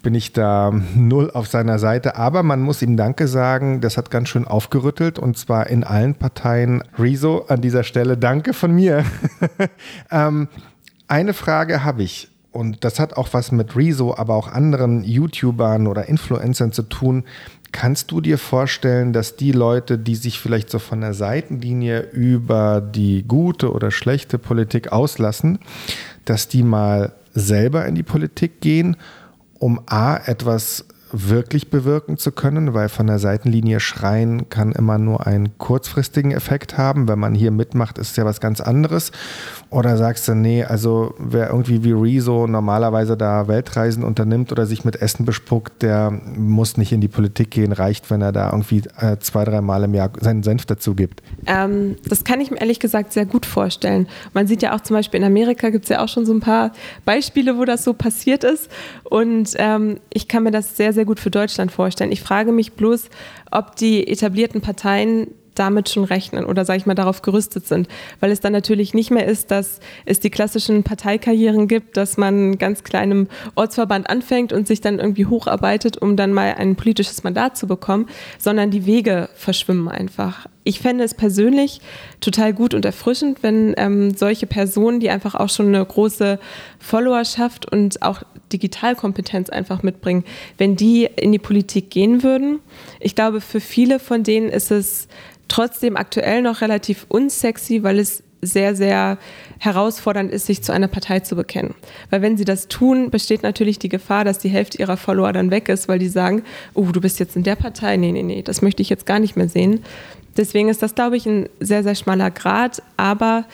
bin 0.02 0.14
ich 0.14 0.32
da 0.32 0.72
null 0.94 1.30
auf 1.30 1.48
seiner 1.48 1.78
Seite. 1.78 2.16
Aber 2.16 2.42
man 2.42 2.62
muss 2.62 2.80
ihm 2.80 2.96
Danke 2.96 3.28
sagen, 3.28 3.82
das 3.82 3.98
hat 3.98 4.10
ganz 4.10 4.30
schön 4.30 4.46
aufgerüttelt 4.46 5.18
und 5.18 5.36
zwar 5.36 5.66
in 5.66 5.84
allen 5.84 6.14
Parteien. 6.14 6.82
Rezo, 6.98 7.44
an 7.48 7.60
dieser 7.60 7.84
Stelle 7.84 8.16
Danke 8.16 8.54
von 8.54 8.74
mir. 8.74 9.04
ähm, 10.10 10.48
eine 11.08 11.34
Frage 11.34 11.84
habe 11.84 12.04
ich 12.04 12.31
und 12.52 12.84
das 12.84 13.00
hat 13.00 13.16
auch 13.16 13.28
was 13.32 13.50
mit 13.50 13.74
Rezo, 13.76 14.14
aber 14.14 14.34
auch 14.34 14.46
anderen 14.46 15.04
YouTubern 15.04 15.86
oder 15.86 16.08
Influencern 16.08 16.72
zu 16.72 16.82
tun. 16.82 17.24
Kannst 17.72 18.10
du 18.10 18.20
dir 18.20 18.36
vorstellen, 18.36 19.14
dass 19.14 19.36
die 19.36 19.52
Leute, 19.52 19.96
die 19.98 20.14
sich 20.14 20.38
vielleicht 20.38 20.68
so 20.68 20.78
von 20.78 21.00
der 21.00 21.14
Seitenlinie 21.14 22.00
über 22.12 22.82
die 22.82 23.24
gute 23.26 23.72
oder 23.72 23.90
schlechte 23.90 24.38
Politik 24.38 24.92
auslassen, 24.92 25.58
dass 26.26 26.48
die 26.48 26.62
mal 26.62 27.12
selber 27.32 27.86
in 27.86 27.94
die 27.94 28.02
Politik 28.02 28.60
gehen, 28.60 28.96
um 29.58 29.80
A, 29.86 30.16
etwas 30.16 30.84
wirklich 31.12 31.70
bewirken 31.70 32.16
zu 32.16 32.32
können, 32.32 32.74
weil 32.74 32.88
von 32.88 33.06
der 33.06 33.18
Seitenlinie 33.18 33.80
schreien 33.80 34.48
kann 34.48 34.72
immer 34.72 34.98
nur 34.98 35.26
einen 35.26 35.58
kurzfristigen 35.58 36.32
Effekt 36.32 36.78
haben. 36.78 37.08
Wenn 37.08 37.18
man 37.18 37.34
hier 37.34 37.50
mitmacht, 37.50 37.98
ist 37.98 38.10
es 38.10 38.16
ja 38.16 38.24
was 38.24 38.40
ganz 38.40 38.60
anderes. 38.60 39.12
Oder 39.70 39.96
sagst 39.96 40.26
du, 40.28 40.34
nee, 40.34 40.64
also 40.64 41.14
wer 41.18 41.48
irgendwie 41.48 41.84
wie 41.84 41.92
Rezo 41.92 42.46
normalerweise 42.46 43.16
da 43.16 43.48
Weltreisen 43.48 44.04
unternimmt 44.04 44.52
oder 44.52 44.66
sich 44.66 44.84
mit 44.84 45.00
Essen 45.00 45.24
bespuckt, 45.24 45.82
der 45.82 46.10
muss 46.10 46.76
nicht 46.76 46.92
in 46.92 47.00
die 47.00 47.08
Politik 47.08 47.50
gehen, 47.50 47.72
reicht, 47.72 48.10
wenn 48.10 48.22
er 48.22 48.32
da 48.32 48.50
irgendwie 48.50 48.82
äh, 48.98 49.18
zwei, 49.18 49.44
drei 49.44 49.60
Mal 49.60 49.84
im 49.84 49.94
Jahr 49.94 50.10
seinen 50.20 50.42
Senf 50.42 50.66
dazu 50.66 50.94
gibt. 50.94 51.22
Ähm, 51.46 51.96
das 52.08 52.24
kann 52.24 52.40
ich 52.40 52.50
mir 52.50 52.60
ehrlich 52.60 52.80
gesagt 52.80 53.12
sehr 53.12 53.26
gut 53.26 53.46
vorstellen. 53.46 54.08
Man 54.32 54.46
sieht 54.46 54.62
ja 54.62 54.74
auch 54.74 54.80
zum 54.80 54.96
Beispiel 54.96 55.20
in 55.20 55.26
Amerika 55.26 55.70
gibt 55.70 55.84
es 55.84 55.88
ja 55.90 56.02
auch 56.02 56.08
schon 56.08 56.26
so 56.26 56.32
ein 56.32 56.40
paar 56.40 56.72
Beispiele, 57.04 57.58
wo 57.58 57.64
das 57.64 57.84
so 57.84 57.92
passiert 57.94 58.44
ist. 58.44 58.70
Und 59.04 59.54
ähm, 59.56 59.98
ich 60.10 60.28
kann 60.28 60.42
mir 60.42 60.50
das 60.50 60.76
sehr, 60.76 60.92
sehr 60.92 61.01
gut 61.04 61.20
für 61.20 61.30
Deutschland 61.30 61.72
vorstellen. 61.72 62.12
Ich 62.12 62.22
frage 62.22 62.52
mich 62.52 62.72
bloß, 62.72 63.08
ob 63.50 63.76
die 63.76 64.06
etablierten 64.08 64.60
Parteien 64.60 65.28
damit 65.54 65.88
schon 65.88 66.04
rechnen 66.04 66.44
oder 66.44 66.64
sage 66.64 66.78
ich 66.78 66.86
mal 66.86 66.94
darauf 66.94 67.22
gerüstet 67.22 67.66
sind, 67.66 67.88
weil 68.20 68.30
es 68.30 68.40
dann 68.40 68.52
natürlich 68.52 68.94
nicht 68.94 69.10
mehr 69.10 69.26
ist, 69.26 69.50
dass 69.50 69.80
es 70.06 70.20
die 70.20 70.30
klassischen 70.30 70.82
Parteikarrieren 70.82 71.68
gibt, 71.68 71.96
dass 71.96 72.16
man 72.16 72.58
ganz 72.58 72.84
kleinem 72.84 73.28
Ortsverband 73.54 74.08
anfängt 74.08 74.52
und 74.52 74.66
sich 74.66 74.80
dann 74.80 74.98
irgendwie 74.98 75.26
hocharbeitet, 75.26 75.98
um 75.98 76.16
dann 76.16 76.32
mal 76.32 76.54
ein 76.54 76.76
politisches 76.76 77.22
Mandat 77.22 77.56
zu 77.56 77.66
bekommen, 77.66 78.06
sondern 78.38 78.70
die 78.70 78.86
Wege 78.86 79.28
verschwimmen 79.34 79.88
einfach. 79.88 80.46
Ich 80.64 80.80
fände 80.80 81.04
es 81.04 81.14
persönlich 81.14 81.80
total 82.20 82.52
gut 82.52 82.74
und 82.74 82.84
erfrischend, 82.84 83.42
wenn 83.42 83.74
ähm, 83.76 84.14
solche 84.14 84.46
Personen, 84.46 85.00
die 85.00 85.10
einfach 85.10 85.34
auch 85.34 85.48
schon 85.48 85.68
eine 85.68 85.84
große 85.84 86.38
Followerschaft 86.78 87.70
und 87.70 88.02
auch 88.02 88.22
Digitalkompetenz 88.52 89.50
einfach 89.50 89.82
mitbringen, 89.82 90.24
wenn 90.58 90.76
die 90.76 91.08
in 91.16 91.32
die 91.32 91.38
Politik 91.38 91.90
gehen 91.90 92.22
würden. 92.22 92.60
Ich 93.00 93.14
glaube, 93.14 93.40
für 93.40 93.60
viele 93.60 93.98
von 93.98 94.22
denen 94.22 94.48
ist 94.48 94.70
es 94.70 95.08
trotzdem 95.48 95.96
aktuell 95.96 96.42
noch 96.42 96.60
relativ 96.60 97.06
unsexy, 97.08 97.82
weil 97.82 97.98
es 97.98 98.22
sehr, 98.44 98.74
sehr 98.74 99.18
herausfordernd 99.58 100.32
ist, 100.32 100.46
sich 100.46 100.62
zu 100.62 100.72
einer 100.72 100.88
Partei 100.88 101.20
zu 101.20 101.36
bekennen. 101.36 101.74
Weil 102.10 102.22
wenn 102.22 102.36
sie 102.36 102.44
das 102.44 102.66
tun, 102.66 103.10
besteht 103.10 103.44
natürlich 103.44 103.78
die 103.78 103.88
Gefahr, 103.88 104.24
dass 104.24 104.38
die 104.38 104.48
Hälfte 104.48 104.78
ihrer 104.78 104.96
Follower 104.96 105.32
dann 105.32 105.52
weg 105.52 105.68
ist, 105.68 105.86
weil 105.86 106.00
die 106.00 106.08
sagen, 106.08 106.42
oh, 106.74 106.86
du 106.86 107.00
bist 107.00 107.20
jetzt 107.20 107.36
in 107.36 107.44
der 107.44 107.54
Partei, 107.54 107.96
nee, 107.96 108.10
nee, 108.10 108.24
nee, 108.24 108.42
das 108.42 108.60
möchte 108.60 108.82
ich 108.82 108.90
jetzt 108.90 109.06
gar 109.06 109.20
nicht 109.20 109.36
mehr 109.36 109.48
sehen. 109.48 109.84
Deswegen 110.36 110.68
ist 110.68 110.82
das, 110.82 110.94
glaube 110.94 111.16
ich, 111.16 111.26
ein 111.26 111.48
sehr, 111.60 111.82
sehr 111.82 111.94
schmaler 111.94 112.30
Grad, 112.30 112.82
aber 112.96 113.44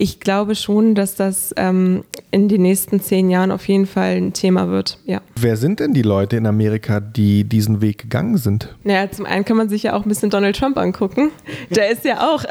ich 0.00 0.18
glaube 0.18 0.54
schon, 0.54 0.94
dass 0.94 1.14
das 1.14 1.52
ähm, 1.58 2.04
in 2.30 2.48
den 2.48 2.62
nächsten 2.62 3.02
zehn 3.02 3.28
Jahren 3.28 3.50
auf 3.50 3.68
jeden 3.68 3.84
Fall 3.84 4.16
ein 4.16 4.32
Thema 4.32 4.70
wird. 4.70 4.98
Ja. 5.04 5.20
Wer 5.36 5.58
sind 5.58 5.78
denn 5.78 5.92
die 5.92 6.00
Leute 6.00 6.38
in 6.38 6.46
Amerika, 6.46 7.00
die 7.00 7.44
diesen 7.44 7.82
Weg 7.82 7.98
gegangen 7.98 8.38
sind? 8.38 8.74
Naja, 8.82 9.10
zum 9.10 9.26
einen 9.26 9.44
kann 9.44 9.58
man 9.58 9.68
sich 9.68 9.82
ja 9.82 9.92
auch 9.92 10.06
ein 10.06 10.08
bisschen 10.08 10.30
Donald 10.30 10.56
Trump 10.56 10.78
angucken. 10.78 11.30
Der 11.68 11.90
ist 11.90 12.06
ja 12.06 12.26
auch, 12.26 12.42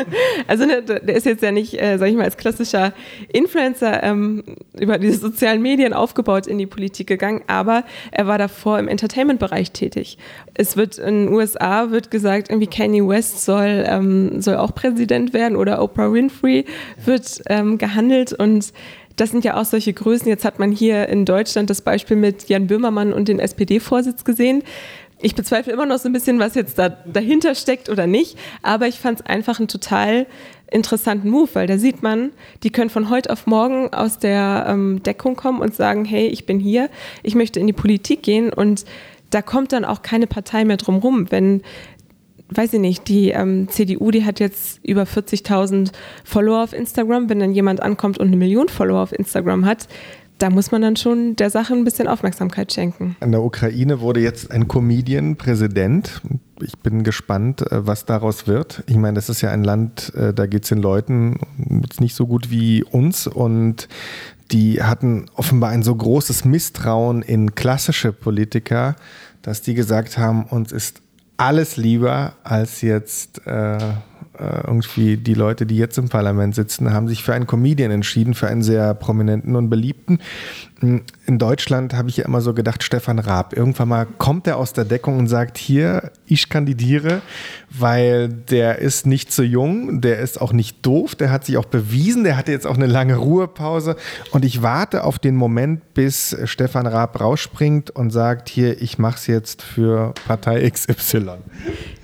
also 0.48 0.66
ne, 0.66 0.82
der 0.82 1.16
ist 1.16 1.24
jetzt 1.24 1.42
ja 1.42 1.50
nicht, 1.50 1.80
äh, 1.80 1.96
sag 1.96 2.10
ich 2.10 2.14
mal, 2.14 2.24
als 2.24 2.36
klassischer 2.36 2.92
Influencer 3.32 4.02
ähm, 4.02 4.44
über 4.78 4.98
die 4.98 5.12
sozialen 5.12 5.62
Medien 5.62 5.94
aufgebaut 5.94 6.46
in 6.46 6.58
die 6.58 6.66
Politik 6.66 7.06
gegangen, 7.06 7.40
aber 7.46 7.84
er 8.10 8.26
war 8.26 8.36
davor 8.36 8.78
im 8.78 8.86
Entertainment-Bereich 8.86 9.72
tätig. 9.72 10.18
Es 10.52 10.76
wird 10.76 10.98
in 10.98 11.24
den 11.24 11.28
USA 11.32 11.90
wird 11.90 12.10
gesagt, 12.10 12.50
irgendwie 12.50 12.66
Kanye 12.66 13.08
West 13.08 13.46
soll, 13.46 13.84
ähm, 13.86 14.42
soll 14.42 14.56
auch 14.56 14.74
Präsident 14.74 15.32
werden 15.32 15.56
oder 15.56 15.80
Oprah 15.80 16.12
Winfrey 16.12 16.66
wird 17.04 17.42
ähm, 17.48 17.78
gehandelt 17.78 18.32
und 18.32 18.72
das 19.16 19.30
sind 19.30 19.44
ja 19.44 19.56
auch 19.56 19.64
solche 19.64 19.92
Größen. 19.92 20.28
Jetzt 20.28 20.44
hat 20.44 20.58
man 20.58 20.70
hier 20.70 21.08
in 21.08 21.24
Deutschland 21.24 21.70
das 21.70 21.82
Beispiel 21.82 22.16
mit 22.16 22.48
Jan 22.48 22.68
Böhmermann 22.68 23.12
und 23.12 23.28
den 23.28 23.40
SPD-Vorsitz 23.40 24.24
gesehen. 24.24 24.62
Ich 25.20 25.34
bezweifle 25.34 25.72
immer 25.72 25.86
noch 25.86 25.98
so 25.98 26.08
ein 26.08 26.12
bisschen, 26.12 26.38
was 26.38 26.54
jetzt 26.54 26.78
da 26.78 26.90
dahinter 26.90 27.56
steckt 27.56 27.88
oder 27.88 28.06
nicht, 28.06 28.38
aber 28.62 28.86
ich 28.86 29.00
fand 29.00 29.20
es 29.20 29.26
einfach 29.26 29.58
einen 29.58 29.66
total 29.66 30.26
interessanten 30.70 31.30
Move, 31.30 31.48
weil 31.54 31.66
da 31.66 31.78
sieht 31.78 32.02
man, 32.02 32.30
die 32.62 32.70
können 32.70 32.90
von 32.90 33.10
heute 33.10 33.30
auf 33.30 33.46
morgen 33.46 33.92
aus 33.92 34.18
der 34.18 34.66
ähm, 34.68 35.02
Deckung 35.02 35.34
kommen 35.34 35.60
und 35.60 35.74
sagen, 35.74 36.04
hey, 36.04 36.28
ich 36.28 36.46
bin 36.46 36.60
hier, 36.60 36.88
ich 37.24 37.34
möchte 37.34 37.58
in 37.58 37.66
die 37.66 37.72
Politik 37.72 38.22
gehen 38.22 38.52
und 38.52 38.84
da 39.30 39.42
kommt 39.42 39.72
dann 39.72 39.84
auch 39.84 40.02
keine 40.02 40.26
Partei 40.26 40.64
mehr 40.64 40.76
drum 40.76 40.96
rum, 40.96 41.26
wenn 41.30 41.62
weiß 42.50 42.74
ich 42.74 42.80
nicht, 42.80 43.08
die 43.08 43.30
ähm, 43.30 43.68
CDU, 43.68 44.10
die 44.10 44.24
hat 44.24 44.40
jetzt 44.40 44.80
über 44.84 45.02
40.000 45.02 45.92
Follower 46.24 46.62
auf 46.62 46.72
Instagram. 46.72 47.28
Wenn 47.28 47.40
dann 47.40 47.52
jemand 47.52 47.82
ankommt 47.82 48.18
und 48.18 48.28
eine 48.28 48.36
Million 48.36 48.68
Follower 48.68 49.02
auf 49.02 49.12
Instagram 49.12 49.64
hat, 49.66 49.88
da 50.38 50.50
muss 50.50 50.70
man 50.70 50.82
dann 50.82 50.96
schon 50.96 51.34
der 51.36 51.50
Sache 51.50 51.74
ein 51.74 51.84
bisschen 51.84 52.06
Aufmerksamkeit 52.06 52.72
schenken. 52.72 53.16
An 53.20 53.32
der 53.32 53.42
Ukraine 53.42 54.00
wurde 54.00 54.20
jetzt 54.20 54.50
ein 54.50 54.68
Comedian 54.68 55.36
Präsident. 55.36 56.22
Ich 56.62 56.78
bin 56.78 57.02
gespannt, 57.02 57.62
äh, 57.70 57.86
was 57.86 58.04
daraus 58.06 58.46
wird. 58.46 58.84
Ich 58.86 58.96
meine, 58.96 59.14
das 59.14 59.28
ist 59.28 59.40
ja 59.40 59.50
ein 59.50 59.64
Land, 59.64 60.12
äh, 60.14 60.32
da 60.32 60.46
geht 60.46 60.62
es 60.62 60.68
den 60.68 60.78
Leuten 60.78 61.40
nicht 61.98 62.14
so 62.14 62.26
gut 62.26 62.50
wie 62.50 62.84
uns 62.84 63.26
und 63.26 63.88
die 64.52 64.82
hatten 64.82 65.26
offenbar 65.34 65.70
ein 65.70 65.82
so 65.82 65.94
großes 65.94 66.44
Misstrauen 66.44 67.22
in 67.22 67.54
klassische 67.54 68.12
Politiker, 68.12 68.96
dass 69.42 69.60
die 69.60 69.74
gesagt 69.74 70.16
haben, 70.18 70.44
uns 70.44 70.72
ist 70.72 71.02
alles 71.38 71.76
lieber 71.76 72.34
als 72.44 72.82
jetzt 72.82 73.46
äh, 73.46 73.76
äh, 74.38 74.60
irgendwie 74.66 75.16
die 75.16 75.34
Leute, 75.34 75.66
die 75.66 75.76
jetzt 75.76 75.98
im 75.98 76.08
Parlament 76.08 76.54
sitzen, 76.54 76.92
haben 76.92 77.08
sich 77.08 77.22
für 77.24 77.34
einen 77.34 77.46
Comedian 77.46 77.90
entschieden, 77.90 78.34
für 78.34 78.48
einen 78.48 78.62
sehr 78.62 78.94
prominenten 78.94 79.56
und 79.56 79.70
beliebten. 79.70 80.18
In 80.80 81.38
Deutschland 81.38 81.92
habe 81.94 82.08
ich 82.08 82.18
ja 82.18 82.24
immer 82.24 82.40
so 82.40 82.54
gedacht, 82.54 82.84
Stefan 82.84 83.18
Raab, 83.18 83.52
irgendwann 83.56 83.88
mal 83.88 84.06
kommt 84.06 84.46
er 84.46 84.58
aus 84.58 84.72
der 84.72 84.84
Deckung 84.84 85.18
und 85.18 85.26
sagt, 85.26 85.58
hier, 85.58 86.12
ich 86.24 86.48
kandidiere, 86.48 87.20
weil 87.68 88.28
der 88.28 88.78
ist 88.78 89.04
nicht 89.04 89.32
so 89.32 89.42
jung, 89.42 90.00
der 90.00 90.20
ist 90.20 90.40
auch 90.40 90.52
nicht 90.52 90.86
doof, 90.86 91.16
der 91.16 91.32
hat 91.32 91.44
sich 91.44 91.56
auch 91.56 91.64
bewiesen, 91.64 92.22
der 92.22 92.36
hatte 92.36 92.52
jetzt 92.52 92.64
auch 92.64 92.76
eine 92.76 92.86
lange 92.86 93.16
Ruhepause 93.16 93.96
und 94.30 94.44
ich 94.44 94.62
warte 94.62 95.02
auf 95.02 95.18
den 95.18 95.34
Moment, 95.34 95.94
bis 95.94 96.36
Stefan 96.44 96.86
Raab 96.86 97.20
rausspringt 97.20 97.90
und 97.90 98.10
sagt, 98.10 98.48
hier, 98.48 98.80
ich 98.80 98.98
mache 98.98 99.16
es 99.16 99.26
jetzt 99.26 99.62
für 99.62 100.14
Partei 100.28 100.70
XY. 100.70 101.38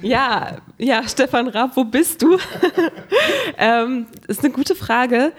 Ja, 0.03 0.57
ja, 0.79 1.07
Stefan 1.07 1.47
Raab, 1.47 1.77
wo 1.77 1.85
bist 1.85 2.23
du? 2.23 2.39
ähm, 3.57 4.07
ist 4.27 4.43
eine 4.43 4.53
gute 4.53 4.75
Frage. 4.75 5.33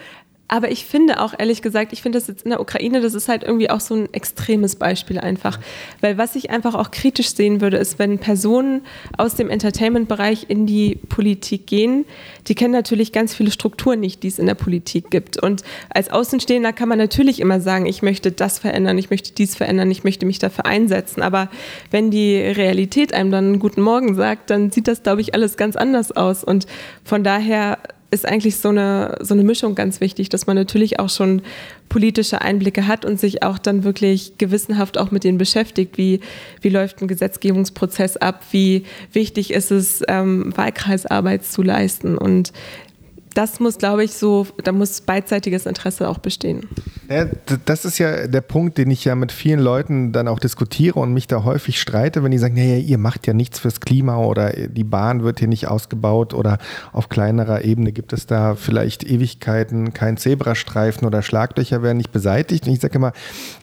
Aber 0.48 0.70
ich 0.70 0.86
finde 0.86 1.22
auch 1.22 1.34
ehrlich 1.38 1.64
gesagt, 1.64 1.92
ich 1.92 2.04
finde 2.04 2.20
das 2.20 2.28
jetzt 2.28 2.44
in 2.44 2.52
der 2.52 2.60
Ukraine, 2.60 3.02
das 3.02 3.16
ist 3.16 3.28
halt 3.28 3.44
irgendwie 3.44 3.72
auch 3.72 3.80
so 3.80 3.96
ein 3.96 4.14
extremes 4.14 4.76
Beispiel 4.76 5.18
einfach. 5.18 5.60
Weil 6.02 6.20
was 6.20 6.36
ich 6.36 6.52
einfach 6.52 6.76
auch 6.76 6.92
kritisch 6.92 7.34
sehen 7.34 7.62
würde, 7.62 7.78
ist, 7.78 7.98
wenn 7.98 8.20
Personen 8.20 8.82
aus 9.18 9.34
dem 9.34 9.50
Entertainment-Bereich 9.50 10.46
in 10.48 10.68
die 10.68 11.00
Politik 11.10 11.66
gehen, 11.66 12.06
die 12.48 12.54
kennen 12.54 12.74
natürlich 12.74 13.12
ganz 13.12 13.34
viele 13.34 13.50
Strukturen 13.50 14.00
nicht, 14.00 14.22
die 14.22 14.28
es 14.28 14.38
in 14.38 14.46
der 14.46 14.54
Politik 14.54 15.10
gibt. 15.10 15.42
Und 15.42 15.64
als 15.90 16.12
Außenstehender 16.12 16.74
kann 16.74 16.90
man 16.90 17.00
natürlich 17.00 17.40
immer 17.40 17.60
sagen, 17.60 17.88
ich 17.88 18.04
möchte 18.04 18.32
das 18.32 18.60
verändern, 18.60 19.00
ich 19.00 19.10
möchte 19.10 19.34
dies 19.34 19.56
verändern, 19.56 19.90
ich 19.90 20.04
möchte 20.04 20.28
mich 20.28 20.38
dafür 20.38 20.68
einsetzen. 20.68 21.24
Aber 21.24 21.50
wenn 21.90 22.12
die 22.12 22.38
Realität 22.38 23.16
einem 23.16 23.32
dann 23.32 23.46
einen 23.46 23.60
guten 23.60 23.82
Morgen 23.82 24.14
sagt, 24.14 24.52
dann 24.52 24.70
sieht 24.70 24.88
das, 24.88 25.02
glaube 25.02 25.22
ich, 25.22 25.34
alles 25.34 25.58
ganz 25.58 25.76
anders 25.76 26.12
aus. 26.12 26.44
Und 26.44 26.68
von 27.04 27.24
daher 27.24 27.80
ist 28.12 28.26
eigentlich 28.26 28.58
so 28.58 28.70
eine, 28.70 29.18
so 29.22 29.34
eine 29.34 29.44
Mischung 29.44 29.76
ganz 29.76 30.00
wichtig, 30.00 30.30
dass 30.30 30.48
man 30.48 30.56
natürlich 30.56 31.00
auch 31.00 31.10
schon 31.10 31.42
politische 31.90 32.42
Einblicke 32.42 32.88
hat 32.88 33.06
und 33.06 33.20
sich 33.20 33.44
auch 33.44 33.58
dann 33.58 33.84
wirklich 33.84 34.38
gewissenhaft 34.38 34.98
auch 34.98 35.12
mit 35.12 35.24
denen 35.24 35.38
beschäftigt. 35.38 35.98
Wie, 35.98 36.20
wie 36.62 36.70
läuft 36.70 37.02
ein 37.02 37.08
Gesetzgebungsprozess 37.08 38.18
ab? 38.18 38.44
Wie 38.52 38.86
wichtig 39.12 39.52
ist 39.52 39.72
es, 39.72 40.02
ähm, 40.08 40.54
Wahlkreisarbeit 40.56 41.46
zu 41.46 41.62
leisten? 41.62 42.18
Und 42.18 42.54
das 43.36 43.60
muss, 43.60 43.78
glaube 43.78 44.04
ich, 44.04 44.14
so, 44.14 44.48
da 44.64 44.72
muss 44.72 45.02
beidseitiges 45.02 45.66
Interesse 45.66 46.08
auch 46.08 46.20
bestehen. 46.20 46.68
Ja, 47.10 47.26
das 47.66 47.84
ist 47.84 47.98
ja 48.00 48.28
der 48.28 48.42
Punkt, 48.42 48.78
den 48.78 48.90
ich 48.90 49.04
ja 49.04 49.14
mit 49.14 49.32
vielen 49.34 49.60
Leuten 49.60 50.14
dann 50.14 50.28
auch 50.30 50.40
diskutiere 50.40 51.00
und 51.00 51.14
mich 51.14 51.28
da 51.28 51.44
häufig 51.44 51.80
streite, 51.80 52.24
wenn 52.24 52.32
die 52.32 52.38
sagen, 52.38 52.56
naja, 52.56 52.78
ihr 52.78 52.98
macht 52.98 53.28
ja 53.28 53.34
nichts 53.34 53.60
fürs 53.60 53.82
Klima 53.82 54.18
oder 54.18 54.52
die 54.52 54.86
Bahn 54.86 55.24
wird 55.24 55.40
hier 55.40 55.50
nicht 55.50 55.68
ausgebaut 55.68 56.34
oder 56.34 56.60
auf 56.94 57.10
kleinerer 57.10 57.66
Ebene 57.66 57.92
gibt 57.92 58.14
es 58.14 58.26
da 58.26 58.56
vielleicht 58.56 59.04
Ewigkeiten, 59.04 59.94
kein 59.94 60.16
Zebrastreifen 60.16 61.06
oder 61.06 61.22
Schlaglöcher 61.22 61.84
werden 61.84 61.98
nicht 61.98 62.14
beseitigt. 62.14 62.66
Und 62.66 62.74
ich 62.74 62.80
sage 62.80 62.96
immer, 62.96 63.12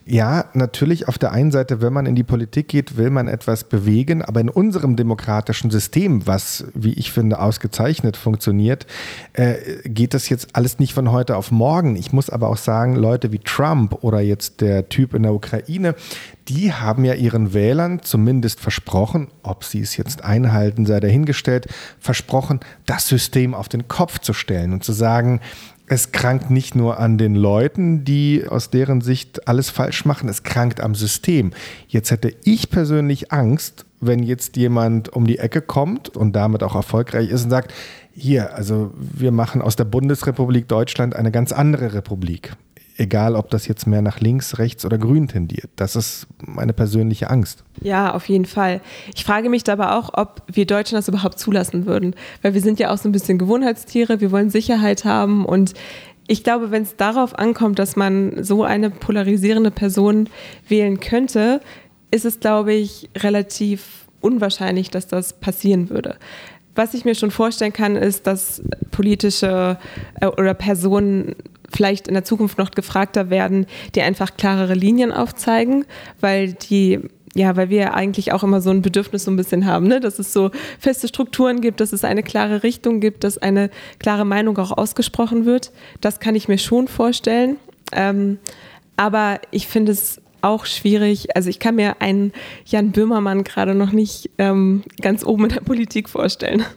ja, 0.05 0.45
natürlich 0.53 1.07
auf 1.07 1.17
der 1.17 1.31
einen 1.31 1.51
Seite, 1.51 1.81
wenn 1.81 1.93
man 1.93 2.05
in 2.05 2.15
die 2.15 2.23
Politik 2.23 2.67
geht, 2.67 2.95
will 2.95 3.09
man 3.09 3.27
etwas 3.27 3.63
bewegen, 3.63 4.21
aber 4.21 4.39
in 4.39 4.49
unserem 4.49 4.95
demokratischen 4.95 5.71
System, 5.71 6.27
was, 6.27 6.65
wie 6.75 6.93
ich 6.93 7.11
finde, 7.11 7.39
ausgezeichnet 7.39 8.17
funktioniert, 8.17 8.85
äh, 9.33 9.62
geht 9.85 10.13
das 10.13 10.29
jetzt 10.29 10.55
alles 10.55 10.79
nicht 10.79 10.93
von 10.93 11.11
heute 11.11 11.37
auf 11.37 11.51
morgen. 11.51 11.95
Ich 11.95 12.13
muss 12.13 12.29
aber 12.29 12.49
auch 12.49 12.57
sagen, 12.57 12.95
Leute 12.95 13.31
wie 13.31 13.39
Trump 13.39 14.03
oder 14.03 14.19
jetzt 14.19 14.61
der 14.61 14.89
Typ 14.89 15.13
in 15.13 15.23
der 15.23 15.33
Ukraine, 15.33 15.95
die 16.47 16.73
haben 16.73 17.05
ja 17.05 17.13
ihren 17.13 17.53
Wählern 17.53 18.01
zumindest 18.01 18.59
versprochen, 18.59 19.27
ob 19.43 19.63
sie 19.63 19.81
es 19.81 19.97
jetzt 19.97 20.23
einhalten, 20.23 20.85
sei 20.85 20.99
dahingestellt, 20.99 21.67
versprochen, 21.99 22.59
das 22.85 23.07
System 23.07 23.53
auf 23.53 23.69
den 23.69 23.87
Kopf 23.87 24.19
zu 24.19 24.33
stellen 24.33 24.73
und 24.73 24.83
zu 24.83 24.93
sagen, 24.93 25.39
es 25.87 26.11
krankt 26.11 26.49
nicht 26.49 26.75
nur 26.75 26.99
an 26.99 27.17
den 27.17 27.35
Leuten, 27.35 28.05
die 28.05 28.45
aus 28.47 28.69
deren 28.69 29.01
Sicht 29.01 29.47
alles 29.47 29.69
falsch 29.69 30.05
machen, 30.05 30.29
es 30.29 30.43
krankt 30.43 30.79
am 30.79 30.95
System. 30.95 31.51
Jetzt 31.87 32.09
hätte 32.11 32.33
ich 32.45 32.69
persönlich 32.69 33.31
Angst, 33.31 33.85
wenn 34.07 34.23
jetzt 34.23 34.57
jemand 34.57 35.09
um 35.09 35.27
die 35.27 35.39
Ecke 35.39 35.61
kommt 35.61 36.09
und 36.15 36.33
damit 36.33 36.63
auch 36.63 36.75
erfolgreich 36.75 37.29
ist 37.29 37.45
und 37.45 37.49
sagt, 37.49 37.73
hier, 38.15 38.53
also 38.55 38.91
wir 38.95 39.31
machen 39.31 39.61
aus 39.61 39.75
der 39.75 39.85
Bundesrepublik 39.85 40.67
Deutschland 40.67 41.15
eine 41.15 41.31
ganz 41.31 41.51
andere 41.51 41.93
Republik. 41.93 42.53
Egal, 42.95 43.35
ob 43.35 43.49
das 43.49 43.67
jetzt 43.67 43.87
mehr 43.87 44.03
nach 44.03 44.19
links, 44.19 44.59
rechts 44.59 44.85
oder 44.85 44.99
grün 44.99 45.27
tendiert. 45.27 45.69
Das 45.77 45.95
ist 45.95 46.27
meine 46.45 46.73
persönliche 46.73 47.31
Angst. 47.31 47.63
Ja, 47.81 48.13
auf 48.13 48.29
jeden 48.29 48.45
Fall. 48.45 48.81
Ich 49.15 49.23
frage 49.23 49.49
mich 49.49 49.67
aber 49.67 49.97
auch, 49.97 50.11
ob 50.13 50.43
wir 50.45 50.67
Deutschen 50.67 50.95
das 50.95 51.07
überhaupt 51.07 51.39
zulassen 51.39 51.87
würden. 51.87 52.15
Weil 52.43 52.53
wir 52.53 52.61
sind 52.61 52.79
ja 52.79 52.91
auch 52.91 52.97
so 52.97 53.09
ein 53.09 53.11
bisschen 53.11 53.39
Gewohnheitstiere, 53.39 54.21
wir 54.21 54.31
wollen 54.31 54.51
Sicherheit 54.51 55.05
haben 55.05 55.43
und 55.43 55.73
ich 56.27 56.43
glaube, 56.43 56.71
wenn 56.71 56.83
es 56.83 56.95
darauf 56.95 57.37
ankommt, 57.37 57.79
dass 57.79 57.95
man 57.95 58.43
so 58.43 58.63
eine 58.63 58.89
polarisierende 58.89 59.71
Person 59.71 60.29
wählen 60.69 60.99
könnte, 60.99 61.59
ist 62.13 62.25
es, 62.25 62.39
glaube 62.39 62.73
ich, 62.73 63.09
relativ 63.17 64.05
unwahrscheinlich, 64.21 64.91
dass 64.91 65.07
das 65.07 65.33
passieren 65.33 65.89
würde. 65.89 66.15
Was 66.75 66.93
ich 66.93 67.05
mir 67.05 67.15
schon 67.15 67.31
vorstellen 67.31 67.73
kann, 67.73 67.95
ist, 67.95 68.27
dass 68.27 68.61
politische 68.91 69.77
äh, 70.21 70.27
oder 70.27 70.53
Personen 70.53 71.35
vielleicht 71.71 72.07
in 72.07 72.13
der 72.13 72.23
Zukunft 72.23 72.59
noch 72.59 72.69
gefragter 72.71 73.31
werden, 73.31 73.65
die 73.95 74.03
einfach 74.03 74.37
klarere 74.37 74.75
Linien 74.75 75.11
aufzeigen, 75.11 75.85
weil 76.19 76.53
die 76.53 76.99
ja, 77.35 77.55
weil 77.55 77.71
wir 77.71 77.95
eigentlich 77.95 78.31
auch 78.31 78.43
immer 78.43 78.61
so 78.61 78.69
ein 78.69 78.83
Bedürfnis 78.83 79.23
so 79.23 79.31
ein 79.31 79.35
bisschen 79.35 79.65
haben, 79.65 79.87
ne? 79.87 79.99
dass 79.99 80.19
es 80.19 80.31
so 80.33 80.51
feste 80.77 81.07
Strukturen 81.07 81.61
gibt, 81.61 81.79
dass 81.79 81.91
es 81.91 82.03
eine 82.03 82.21
klare 82.21 82.61
Richtung 82.61 82.99
gibt, 82.99 83.23
dass 83.23 83.39
eine 83.39 83.71
klare 83.97 84.23
Meinung 84.23 84.55
auch 84.59 84.71
ausgesprochen 84.71 85.47
wird. 85.47 85.71
Das 85.99 86.19
kann 86.19 86.35
ich 86.35 86.47
mir 86.47 86.59
schon 86.59 86.87
vorstellen. 86.87 87.57
Ähm, 87.91 88.37
aber 88.97 89.39
ich 89.49 89.67
finde 89.67 89.93
es 89.93 90.21
auch 90.43 90.65
schwierig. 90.65 91.35
Also 91.35 91.49
ich 91.49 91.59
kann 91.59 91.75
mir 91.75 92.01
einen 92.01 92.33
Jan 92.65 92.91
Böhmermann 92.91 93.43
gerade 93.43 93.75
noch 93.75 93.91
nicht 93.91 94.29
ähm, 94.37 94.83
ganz 95.01 95.25
oben 95.25 95.45
in 95.45 95.49
der 95.49 95.61
Politik 95.61 96.09
vorstellen. 96.09 96.63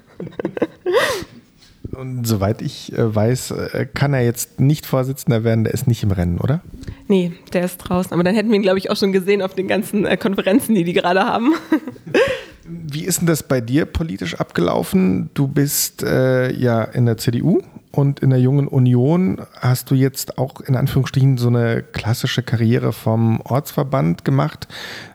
Und 1.92 2.26
soweit 2.26 2.62
ich 2.62 2.92
äh, 2.92 3.14
weiß, 3.14 3.52
äh, 3.52 3.86
kann 3.92 4.12
er 4.12 4.22
jetzt 4.22 4.60
nicht 4.60 4.86
Vorsitzender 4.86 5.44
werden, 5.44 5.64
der 5.64 5.72
ist 5.72 5.86
nicht 5.86 6.02
im 6.02 6.10
Rennen, 6.10 6.38
oder? 6.38 6.60
Nee, 7.08 7.32
der 7.52 7.64
ist 7.64 7.78
draußen. 7.78 8.12
Aber 8.12 8.22
dann 8.22 8.34
hätten 8.34 8.50
wir 8.50 8.56
ihn, 8.56 8.62
glaube 8.62 8.78
ich, 8.78 8.90
auch 8.90 8.96
schon 8.96 9.12
gesehen 9.12 9.40
auf 9.40 9.54
den 9.54 9.66
ganzen 9.66 10.04
äh, 10.04 10.16
Konferenzen, 10.16 10.74
die 10.74 10.84
die 10.84 10.92
gerade 10.92 11.24
haben. 11.24 11.54
Wie 12.64 13.04
ist 13.04 13.20
denn 13.20 13.26
das 13.26 13.42
bei 13.42 13.60
dir 13.60 13.86
politisch 13.86 14.34
abgelaufen? 14.34 15.30
Du 15.34 15.46
bist 15.46 16.02
äh, 16.02 16.52
ja 16.52 16.82
in 16.82 17.06
der 17.06 17.16
CDU 17.16 17.62
und 17.92 18.20
in 18.20 18.30
der 18.30 18.40
Jungen 18.40 18.68
Union 18.68 19.40
hast 19.58 19.90
du 19.90 19.94
jetzt 19.94 20.38
auch 20.38 20.60
in 20.60 20.76
Anführungsstrichen 20.76 21.38
so 21.38 21.48
eine 21.48 21.82
klassische 21.82 22.42
Karriere 22.42 22.92
vom 22.92 23.40
Ortsverband 23.42 24.24
gemacht. 24.24 24.68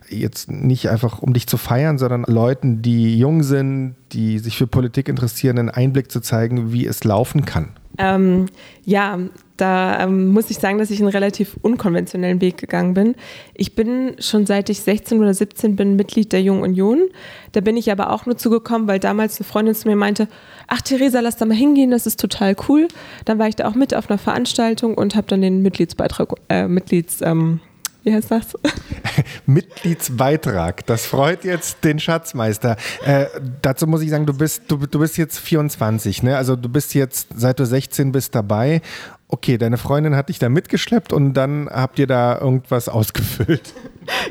Jetzt 0.10 0.52
nicht 0.52 0.90
einfach, 0.90 1.20
um 1.20 1.34
dich 1.34 1.48
zu 1.48 1.58
feiern, 1.58 1.98
sondern 1.98 2.24
Leuten, 2.24 2.82
die 2.82 3.18
jung 3.18 3.44
sind, 3.44 3.96
die 4.12 4.40
sich 4.40 4.58
für 4.58 4.68
Politik 4.68 5.08
interessieren, 5.10 5.60
einen 5.60 5.70
Einblick 5.70 6.12
zu 6.12 6.20
zeigen, 6.22 6.72
wie 6.74 6.86
es 6.86 7.04
laufen 7.04 7.46
kann. 7.46 7.70
Ähm, 7.98 8.48
ja, 8.86 9.20
da 9.58 10.00
ähm, 10.04 10.30
muss 10.30 10.50
ich 10.50 10.58
sagen, 10.58 10.80
dass 10.80 10.90
ich 10.90 11.00
einen 11.02 11.10
relativ 11.10 11.56
unkonventionellen 11.62 12.42
Weg 12.42 12.58
gegangen 12.58 12.96
bin. 12.96 13.16
Ich 13.54 13.76
bin 13.76 14.16
schon 14.20 14.48
seit 14.48 14.70
ich 14.70 14.82
16 14.82 15.20
oder 15.20 15.34
17 15.34 15.76
bin 15.76 15.96
Mitglied 15.96 16.34
der 16.34 16.42
Jungen 16.42 16.64
Union. 16.64 17.10
Da 17.52 17.62
bin 17.62 17.78
ich 17.78 17.92
aber 17.92 18.12
auch 18.12 18.26
nur 18.26 18.38
zugekommen, 18.38 18.88
weil 18.88 19.00
damals 19.00 19.40
eine 19.40 19.48
Freundin 19.48 19.76
zu 19.76 19.88
mir 19.88 19.96
meinte, 19.96 20.28
ach 20.68 20.82
Theresa, 20.82 21.20
lass 21.20 21.38
da 21.38 21.46
mal 21.46 21.56
hingehen, 21.56 21.92
das 21.92 22.08
ist 22.08 22.20
total 22.20 22.56
cool. 22.68 22.88
Dann 23.26 23.38
war 23.38 23.48
ich 23.48 23.56
da 23.56 23.68
auch 23.68 23.76
mit 23.76 23.94
auf 23.94 24.10
einer 24.10 24.18
Veranstaltung 24.18 24.96
und 24.96 25.16
habe 25.16 25.28
dann 25.28 25.42
den 25.42 25.62
Mitgliedsbeitrag, 25.62 26.34
äh, 26.50 26.68
Mitglieds... 26.68 27.22
Ähm, 27.22 27.60
wie 28.04 28.14
heißt 28.14 28.32
das? 28.32 28.58
Mitgliedsbeitrag. 29.46 30.86
Das 30.86 31.06
freut 31.06 31.44
jetzt 31.44 31.84
den 31.84 32.00
Schatzmeister. 32.00 32.78
Äh, 33.06 33.26
dazu 33.62 33.88
muss 33.88 34.02
ich 34.02 34.10
sagen, 34.10 34.26
du 34.26 34.34
bist, 34.34 34.64
du, 34.68 34.78
du 34.78 35.00
bist 35.00 35.18
jetzt 35.18 35.40
24, 35.40 36.24
ne? 36.24 36.38
Also 36.38 36.56
du 36.56 36.70
bist 36.70 36.94
jetzt, 36.94 37.28
seit 37.36 37.60
du 37.60 37.66
16 37.66 38.12
bist, 38.12 38.34
dabei. 38.36 38.82
Okay, 39.28 39.58
deine 39.58 39.78
Freundin 39.78 40.16
hat 40.16 40.28
dich 40.28 40.40
da 40.40 40.50
mitgeschleppt 40.50 41.14
und 41.14 41.34
dann 41.36 41.70
habt 41.72 42.00
ihr 42.00 42.08
da 42.08 42.38
irgendwas 42.40 42.90
ausgefüllt. 42.90 43.74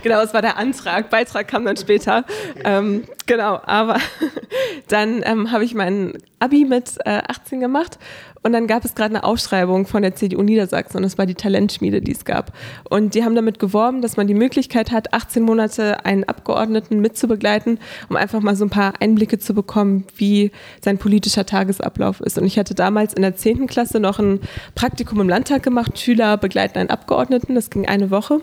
Genau, 0.02 0.20
es 0.20 0.34
war 0.34 0.42
der 0.42 0.56
Antrag. 0.56 1.10
Beitrag 1.10 1.46
kam 1.46 1.64
dann 1.64 1.76
später. 1.76 2.24
Ähm, 2.64 3.04
genau, 3.30 3.60
aber 3.62 3.98
dann 4.88 5.22
ähm, 5.24 5.52
habe 5.52 5.64
ich 5.64 5.74
mein 5.74 6.14
Abi 6.40 6.64
mit 6.64 6.96
äh, 7.04 7.22
18 7.28 7.60
gemacht 7.60 7.98
und 8.42 8.52
dann 8.52 8.66
gab 8.66 8.84
es 8.84 8.94
gerade 8.94 9.14
eine 9.14 9.24
Ausschreibung 9.24 9.86
von 9.86 10.02
der 10.02 10.16
CDU 10.16 10.42
Niedersachsen 10.42 10.96
und 10.96 11.02
das 11.04 11.16
war 11.16 11.26
die 11.26 11.34
Talentschmiede, 11.34 12.00
die 12.00 12.12
es 12.12 12.24
gab. 12.24 12.52
Und 12.88 13.14
die 13.14 13.22
haben 13.22 13.34
damit 13.34 13.58
geworben, 13.58 14.00
dass 14.02 14.16
man 14.16 14.26
die 14.26 14.34
Möglichkeit 14.34 14.90
hat, 14.90 15.12
18 15.12 15.42
Monate 15.42 16.04
einen 16.04 16.24
Abgeordneten 16.24 17.00
mitzubegleiten, 17.00 17.78
um 18.08 18.16
einfach 18.16 18.40
mal 18.40 18.56
so 18.56 18.64
ein 18.64 18.70
paar 18.70 18.94
Einblicke 19.00 19.38
zu 19.38 19.54
bekommen, 19.54 20.06
wie 20.16 20.50
sein 20.82 20.98
politischer 20.98 21.46
Tagesablauf 21.46 22.20
ist. 22.20 22.38
Und 22.38 22.46
ich 22.46 22.58
hatte 22.58 22.74
damals 22.74 23.12
in 23.12 23.22
der 23.22 23.36
10. 23.36 23.66
Klasse 23.66 24.00
noch 24.00 24.18
ein 24.18 24.40
Praktikum 24.74 25.20
im 25.20 25.28
Landtag 25.28 25.62
gemacht, 25.62 25.98
Schüler 25.98 26.36
begleiten 26.36 26.78
einen 26.78 26.90
Abgeordneten, 26.90 27.54
das 27.54 27.70
ging 27.70 27.86
eine 27.86 28.10
Woche 28.10 28.40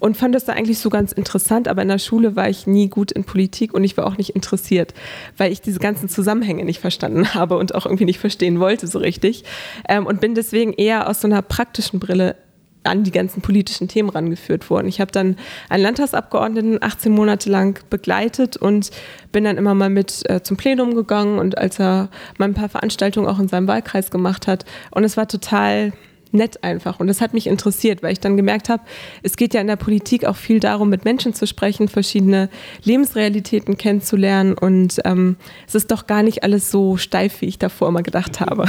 und 0.00 0.16
fand 0.16 0.34
das 0.34 0.46
da 0.46 0.54
eigentlich 0.54 0.78
so 0.78 0.90
ganz 0.90 1.12
interessant, 1.12 1.68
aber 1.68 1.82
in 1.82 1.88
der 1.88 1.98
Schule 1.98 2.34
war 2.34 2.48
ich 2.48 2.66
nie 2.66 2.88
gut 2.88 3.12
in 3.12 3.24
Politik 3.24 3.74
und 3.74 3.84
ich 3.84 3.96
war 3.96 4.06
auch 4.06 4.16
nicht 4.20 4.36
interessiert, 4.36 4.94
weil 5.36 5.50
ich 5.50 5.60
diese 5.60 5.80
ganzen 5.80 6.08
Zusammenhänge 6.08 6.64
nicht 6.64 6.80
verstanden 6.80 7.34
habe 7.34 7.56
und 7.56 7.74
auch 7.74 7.86
irgendwie 7.86 8.04
nicht 8.04 8.18
verstehen 8.18 8.60
wollte 8.60 8.86
so 8.86 8.98
richtig 8.98 9.44
ähm, 9.88 10.06
und 10.06 10.20
bin 10.20 10.34
deswegen 10.34 10.72
eher 10.72 11.08
aus 11.08 11.20
so 11.20 11.26
einer 11.26 11.42
praktischen 11.42 11.98
Brille 11.98 12.36
an 12.84 13.04
die 13.04 13.10
ganzen 13.10 13.42
politischen 13.42 13.88
Themen 13.88 14.08
rangeführt 14.08 14.70
worden. 14.70 14.88
Ich 14.88 15.00
habe 15.00 15.12
dann 15.12 15.36
einen 15.68 15.82
Landtagsabgeordneten 15.82 16.82
18 16.82 17.12
Monate 17.12 17.50
lang 17.50 17.78
begleitet 17.90 18.56
und 18.56 18.90
bin 19.32 19.44
dann 19.44 19.58
immer 19.58 19.74
mal 19.74 19.90
mit 19.90 20.28
äh, 20.30 20.42
zum 20.42 20.56
Plenum 20.56 20.94
gegangen 20.94 21.38
und 21.38 21.58
als 21.58 21.78
er 21.78 22.08
mal 22.38 22.46
ein 22.46 22.54
paar 22.54 22.68
Veranstaltungen 22.68 23.28
auch 23.28 23.38
in 23.38 23.48
seinem 23.48 23.68
Wahlkreis 23.68 24.10
gemacht 24.10 24.46
hat. 24.46 24.64
Und 24.90 25.04
es 25.04 25.16
war 25.16 25.28
total 25.28 25.92
nett 26.32 26.62
einfach. 26.62 27.00
Und 27.00 27.06
das 27.06 27.20
hat 27.20 27.34
mich 27.34 27.46
interessiert, 27.46 28.02
weil 28.02 28.12
ich 28.12 28.20
dann 28.20 28.36
gemerkt 28.36 28.68
habe, 28.68 28.82
es 29.22 29.36
geht 29.36 29.54
ja 29.54 29.60
in 29.60 29.66
der 29.66 29.76
Politik 29.76 30.24
auch 30.24 30.36
viel 30.36 30.60
darum, 30.60 30.88
mit 30.88 31.04
Menschen 31.04 31.34
zu 31.34 31.46
sprechen, 31.46 31.88
verschiedene 31.88 32.48
Lebensrealitäten 32.84 33.76
kennenzulernen. 33.76 34.54
Und 34.54 35.00
ähm, 35.04 35.36
es 35.66 35.74
ist 35.74 35.90
doch 35.90 36.06
gar 36.06 36.22
nicht 36.22 36.42
alles 36.42 36.70
so 36.70 36.96
steif, 36.96 37.40
wie 37.40 37.46
ich 37.46 37.58
davor 37.58 37.88
immer 37.88 38.02
gedacht 38.02 38.40
habe. 38.40 38.66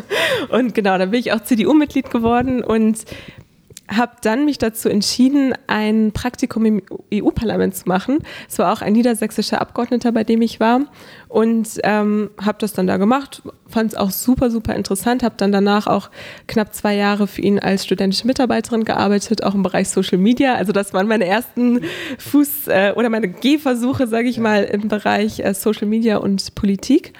und 0.50 0.74
genau, 0.74 0.98
da 0.98 1.06
bin 1.06 1.20
ich 1.20 1.32
auch 1.32 1.40
CDU-Mitglied 1.40 2.10
geworden 2.10 2.62
und 2.62 3.04
habe 3.90 4.12
dann 4.22 4.44
mich 4.44 4.58
dazu 4.58 4.88
entschieden, 4.88 5.52
ein 5.66 6.12
Praktikum 6.12 6.64
im 6.64 6.82
EU-Parlament 7.12 7.74
zu 7.74 7.88
machen. 7.88 8.18
Es 8.48 8.58
war 8.58 8.72
auch 8.72 8.82
ein 8.82 8.92
niedersächsischer 8.92 9.60
Abgeordneter, 9.60 10.12
bei 10.12 10.22
dem 10.22 10.42
ich 10.42 10.60
war 10.60 10.82
und 11.28 11.68
ähm, 11.82 12.30
habe 12.40 12.58
das 12.60 12.72
dann 12.72 12.86
da 12.86 12.98
gemacht. 12.98 13.42
Fand 13.66 13.92
es 13.92 13.98
auch 13.98 14.10
super, 14.10 14.50
super 14.50 14.76
interessant. 14.76 15.24
Habe 15.24 15.34
dann 15.38 15.50
danach 15.50 15.88
auch 15.88 16.10
knapp 16.46 16.72
zwei 16.72 16.94
Jahre 16.94 17.26
für 17.26 17.42
ihn 17.42 17.58
als 17.58 17.84
studentische 17.84 18.26
Mitarbeiterin 18.26 18.84
gearbeitet, 18.84 19.42
auch 19.42 19.54
im 19.54 19.64
Bereich 19.64 19.88
Social 19.88 20.18
Media. 20.18 20.54
Also 20.54 20.72
das 20.72 20.94
waren 20.94 21.08
meine 21.08 21.26
ersten 21.26 21.80
Fuß- 22.18 22.70
äh, 22.70 22.92
oder 22.92 23.10
meine 23.10 23.28
Gehversuche, 23.28 24.06
sage 24.06 24.28
ich 24.28 24.38
mal, 24.38 24.64
im 24.64 24.86
Bereich 24.88 25.40
äh, 25.40 25.52
Social 25.52 25.88
Media 25.88 26.18
und 26.18 26.54
Politik. 26.54 27.12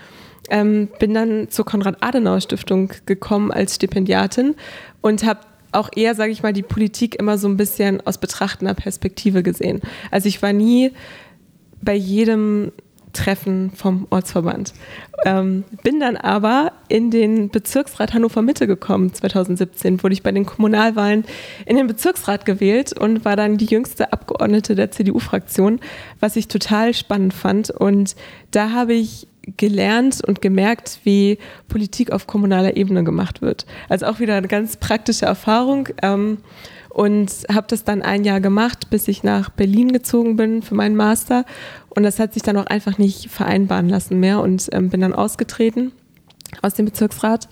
Ähm, 0.49 0.89
bin 0.99 1.15
dann 1.15 1.49
zur 1.49 1.65
Konrad-Adenauer-Stiftung 1.65 2.91
gekommen 3.07 3.53
als 3.53 3.77
Stipendiatin 3.77 4.57
und 5.01 5.25
habe 5.25 5.41
auch 5.73 5.91
eher, 5.95 6.15
sage 6.15 6.33
ich 6.33 6.43
mal, 6.43 6.53
die 6.53 6.63
Politik 6.63 7.17
immer 7.17 7.39
so 7.39 7.49
ein 7.49 7.57
bisschen 7.57 8.05
aus 8.07 8.19
betrachtender 8.19 8.75
Perspektive 8.75 9.43
gesehen. 9.43 9.81
Also 10.11 10.29
ich 10.29 10.43
war 10.43 10.53
nie 10.53 10.93
bei 11.83 11.95
jedem 11.95 12.73
Treffen 13.13 13.71
vom 13.75 14.07
Ortsverband. 14.11 14.73
Ähm, 15.25 15.65
bin 15.83 16.01
dann 16.01 16.17
aber 16.17 16.73
in 16.89 17.11
den 17.11 17.51
Bezirksrat 17.51 18.15
Hannover 18.15 18.43
Mitte 18.43 18.67
gekommen, 18.67 19.13
2017 19.13 20.03
wurde 20.03 20.13
ich 20.13 20.23
bei 20.23 20.33
den 20.33 20.47
Kommunalwahlen 20.47 21.25
in 21.67 21.77
den 21.77 21.87
Bezirksrat 21.87 22.45
gewählt 22.45 22.93
und 22.99 23.25
war 23.25 23.37
dann 23.37 23.59
die 23.59 23.67
jüngste 23.67 24.13
Abgeordnete 24.13 24.75
der 24.75 24.91
CDU-Fraktion, 24.91 25.81
was 26.21 26.37
ich 26.37 26.49
total 26.49 26.95
spannend 26.95 27.35
fand. 27.35 27.71
Und 27.71 28.17
da 28.51 28.71
habe 28.71 28.95
ich 28.95 29.27
gelernt 29.57 30.23
und 30.27 30.41
gemerkt, 30.43 31.01
wie 31.05 31.39
Politik 31.69 32.13
auf 32.13 32.27
kommunaler 32.27 32.77
Ebene 32.77 33.05
gemacht 33.05 33.43
wird. 33.43 33.67
Also 33.89 34.07
auch 34.07 34.21
wieder 34.21 34.37
eine 34.37 34.49
ganz 34.49 34.77
praktische 34.77 35.27
Erfahrung. 35.27 35.89
Ähm, 36.03 36.39
und 36.91 37.31
habe 37.53 37.69
das 37.69 37.85
dann 37.85 38.03
ein 38.03 38.25
Jahr 38.25 38.41
gemacht, 38.41 38.91
bis 38.91 39.07
ich 39.07 39.23
nach 39.23 39.49
Berlin 39.49 39.93
gezogen 39.93 40.35
bin 40.35 40.61
für 40.61 40.75
meinen 40.75 40.97
Master. 40.97 41.45
Und 41.89 42.03
das 42.03 42.19
hat 42.19 42.35
sich 42.35 42.43
dann 42.43 42.57
auch 42.57 42.67
einfach 42.67 42.99
nicht 42.99 43.31
vereinbaren 43.31 43.89
lassen 43.89 44.19
mehr 44.19 44.41
und 44.41 44.69
ähm, 44.73 44.91
bin 44.91 45.01
dann 45.01 45.15
ausgetreten 45.15 45.93
aus 46.63 46.75
dem 46.75 46.87
Bezirksrat 46.87 47.49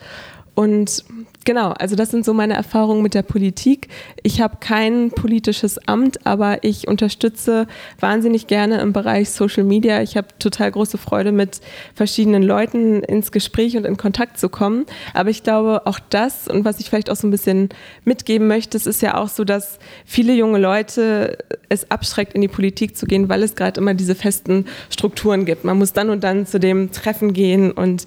und 0.59 1.05
genau, 1.45 1.71
also 1.71 1.95
das 1.95 2.11
sind 2.11 2.25
so 2.25 2.35
meine 2.35 2.55
Erfahrungen 2.55 3.01
mit 3.01 3.15
der 3.15 3.23
Politik. 3.23 3.87
Ich 4.25 4.41
habe 4.41 4.57
kein 4.59 5.13
politisches 5.13 5.79
Amt, 5.87 6.27
aber 6.27 6.65
ich 6.65 6.89
unterstütze 6.89 7.69
wahnsinnig 8.01 8.49
gerne 8.49 8.81
im 8.81 8.93
Bereich 8.93 9.31
Social 9.31 9.63
Media. 9.63 10.03
Ich 10.03 10.17
habe 10.17 10.27
total 10.41 10.73
große 10.73 10.99
Freude, 10.99 11.31
mit 11.31 11.61
verschiedenen 11.95 12.43
Leuten 12.43 13.05
ins 13.05 13.31
Gespräch 13.31 13.77
und 13.77 13.87
in 13.87 13.97
Kontakt 13.97 14.37
zu 14.37 14.49
kommen. 14.49 14.85
Aber 15.15 15.31
ich 15.31 15.45
glaube, 15.45 15.87
auch 15.87 16.01
das 16.11 16.49
und 16.49 16.65
was 16.65 16.81
ich 16.81 16.91
vielleicht 16.91 17.09
auch 17.09 17.15
so 17.15 17.29
ein 17.29 17.31
bisschen 17.31 17.69
mitgeben 18.05 18.49
möchte, 18.49 18.77
es 18.77 18.89
ist 18.89 19.01
ja 19.01 19.17
auch 19.17 19.29
so, 19.29 19.45
dass 19.45 19.79
viele 20.05 20.35
junge 20.35 20.59
Leute 20.59 21.39
es 21.69 21.89
abschreckt, 21.89 22.33
in 22.33 22.41
die 22.41 22.49
Politik 22.49 22.97
zu 22.97 23.07
gehen, 23.07 23.29
weil 23.29 23.45
es 23.45 23.55
gerade 23.55 23.81
immer 23.81 23.95
diese 23.95 24.17
festen 24.17 24.65
Strukturen 24.91 25.45
gibt. 25.45 25.63
Man 25.63 25.79
muss 25.79 25.93
dann 25.93 26.11
und 26.11 26.25
dann 26.25 26.47
zu 26.47 26.59
dem 26.59 26.91
Treffen 26.91 27.33
gehen 27.33 27.71
und 27.71 28.07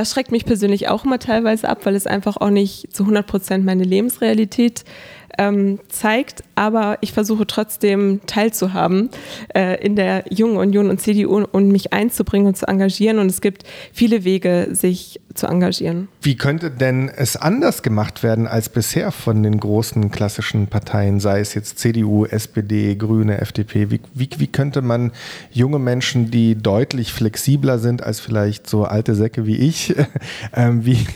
das 0.00 0.12
schreckt 0.12 0.32
mich 0.32 0.46
persönlich 0.46 0.88
auch 0.88 1.04
immer 1.04 1.18
teilweise 1.18 1.68
ab, 1.68 1.80
weil 1.84 1.94
es 1.94 2.06
einfach 2.06 2.38
auch 2.38 2.48
nicht 2.48 2.94
zu 2.94 3.02
100 3.02 3.26
Prozent 3.26 3.66
meine 3.66 3.84
Lebensrealität 3.84 4.84
ähm, 5.36 5.78
zeigt. 5.88 6.42
Aber 6.54 6.96
ich 7.02 7.12
versuche 7.12 7.46
trotzdem 7.46 8.22
teilzuhaben 8.26 9.10
äh, 9.54 9.78
in 9.84 9.96
der 9.96 10.24
Jungen 10.30 10.56
Union 10.56 10.88
und 10.88 11.02
CDU 11.02 11.44
und 11.44 11.68
mich 11.68 11.92
einzubringen 11.92 12.46
und 12.46 12.56
zu 12.56 12.66
engagieren. 12.66 13.18
Und 13.18 13.26
es 13.26 13.42
gibt 13.42 13.64
viele 13.92 14.24
Wege, 14.24 14.68
sich 14.70 15.20
zu 15.34 15.46
engagieren. 15.46 16.08
Wie 16.22 16.36
könnte 16.36 16.70
denn 16.70 17.08
es 17.08 17.36
anders 17.36 17.82
gemacht 17.82 18.22
werden 18.22 18.46
als 18.46 18.68
bisher 18.68 19.12
von 19.12 19.42
den 19.42 19.58
großen 19.60 20.10
klassischen 20.10 20.66
Parteien, 20.66 21.20
sei 21.20 21.40
es 21.40 21.54
jetzt 21.54 21.78
CDU, 21.78 22.24
SPD, 22.24 22.96
Grüne, 22.96 23.40
FDP? 23.40 23.90
Wie, 23.90 24.00
wie, 24.14 24.28
wie 24.36 24.46
könnte 24.46 24.82
man 24.82 25.12
junge 25.50 25.78
Menschen, 25.78 26.30
die 26.30 26.56
deutlich 26.56 27.12
flexibler 27.12 27.78
sind 27.78 28.02
als 28.02 28.20
vielleicht 28.20 28.68
so 28.68 28.84
alte 28.84 29.14
Säcke 29.14 29.46
wie 29.46 29.56
ich, 29.56 29.94
ähm, 30.54 30.84
wie, 30.84 31.06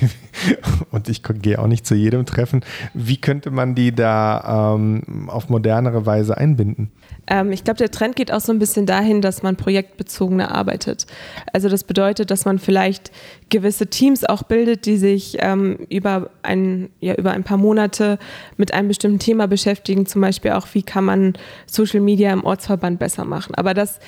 und 0.90 1.08
ich 1.08 1.22
gehe 1.22 1.58
auch 1.58 1.66
nicht 1.66 1.86
zu 1.86 1.94
jedem 1.94 2.26
Treffen, 2.26 2.64
wie 2.94 3.16
könnte 3.16 3.50
man 3.50 3.74
die 3.74 3.92
da 3.94 4.74
ähm, 4.76 5.28
auf 5.28 5.48
modernere 5.48 6.06
Weise 6.06 6.36
einbinden? 6.36 6.90
Ähm, 7.26 7.52
ich 7.52 7.64
glaube, 7.64 7.78
der 7.78 7.90
Trend 7.90 8.16
geht 8.16 8.32
auch 8.32 8.40
so 8.40 8.52
ein 8.52 8.58
bisschen 8.58 8.86
dahin, 8.86 9.20
dass 9.20 9.42
man 9.42 9.56
projektbezogener 9.56 10.54
arbeitet. 10.54 11.06
Also 11.52 11.68
das 11.68 11.84
bedeutet, 11.84 12.30
dass 12.30 12.44
man 12.44 12.58
vielleicht 12.58 13.10
gewisse 13.48 13.86
Teams 13.86 14.24
auch 14.24 14.42
bildet, 14.42 14.86
die 14.86 14.96
sich 14.96 15.36
ähm, 15.40 15.78
über, 15.88 16.30
ein, 16.42 16.90
ja, 17.00 17.14
über 17.14 17.32
ein 17.32 17.44
paar 17.44 17.58
Monate 17.58 18.18
mit 18.56 18.74
einem 18.74 18.88
bestimmten 18.88 19.18
Thema 19.18 19.46
beschäftigen, 19.46 20.06
zum 20.06 20.20
Beispiel 20.20 20.52
auch, 20.52 20.66
wie 20.72 20.82
kann 20.82 21.04
man 21.04 21.34
Social 21.66 22.00
Media 22.00 22.32
im 22.32 22.44
Ortsverband 22.44 22.98
besser 22.98 23.24
machen. 23.24 23.54
Aber 23.54 23.74
das 23.74 24.00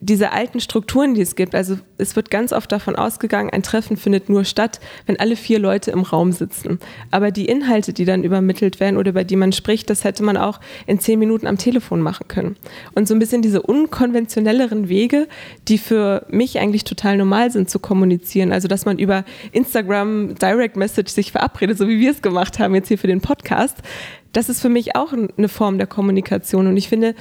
diese 0.00 0.32
alten 0.32 0.60
Strukturen, 0.60 1.14
die 1.14 1.22
es 1.22 1.36
gibt, 1.36 1.54
also 1.54 1.78
es 1.96 2.16
wird 2.16 2.30
ganz 2.30 2.52
oft 2.52 2.70
davon 2.70 2.96
ausgegangen, 2.96 3.50
ein 3.50 3.62
Treffen 3.62 3.96
findet 3.96 4.28
nur 4.28 4.44
statt, 4.44 4.78
wenn 5.06 5.18
alle 5.18 5.36
vier 5.36 5.58
Leute 5.58 5.90
im 5.90 6.02
Raum 6.02 6.32
sitzen. 6.32 6.78
Aber 7.10 7.30
die 7.30 7.46
Inhalte, 7.46 7.94
die 7.94 8.04
dann 8.04 8.22
übermittelt 8.22 8.78
werden 8.78 8.98
oder 8.98 9.10
über 9.10 9.24
die 9.24 9.36
man 9.36 9.52
spricht, 9.52 9.88
das 9.88 10.04
hätte 10.04 10.22
man 10.22 10.36
auch 10.36 10.60
in 10.86 11.00
zehn 11.00 11.18
Minuten 11.18 11.46
am 11.46 11.56
Telefon 11.56 12.02
machen 12.02 12.28
können. 12.28 12.56
Und 12.94 13.08
so 13.08 13.14
ein 13.14 13.18
bisschen 13.18 13.40
diese 13.40 13.62
unkonventionelleren 13.62 14.88
Wege, 14.88 15.28
die 15.66 15.78
für 15.78 16.26
mich 16.28 16.58
eigentlich 16.58 16.84
total 16.84 17.16
normal 17.16 17.50
sind 17.50 17.70
zu 17.70 17.78
kommunizieren, 17.78 18.52
also 18.52 18.68
dass 18.68 18.84
man 18.84 18.98
über 18.98 19.24
Instagram 19.52 20.34
Direct 20.34 20.76
Message 20.76 21.10
sich 21.10 21.32
verabredet, 21.32 21.78
so 21.78 21.88
wie 21.88 21.98
wir 21.98 22.10
es 22.10 22.20
gemacht 22.20 22.58
haben 22.58 22.74
jetzt 22.74 22.88
hier 22.88 22.98
für 22.98 23.06
den 23.06 23.22
Podcast, 23.22 23.78
das 24.32 24.50
ist 24.50 24.60
für 24.60 24.68
mich 24.68 24.94
auch 24.94 25.14
eine 25.14 25.48
Form 25.48 25.78
der 25.78 25.86
Kommunikation. 25.86 26.66
Und 26.66 26.76
ich 26.76 26.88
finde, 26.90 27.14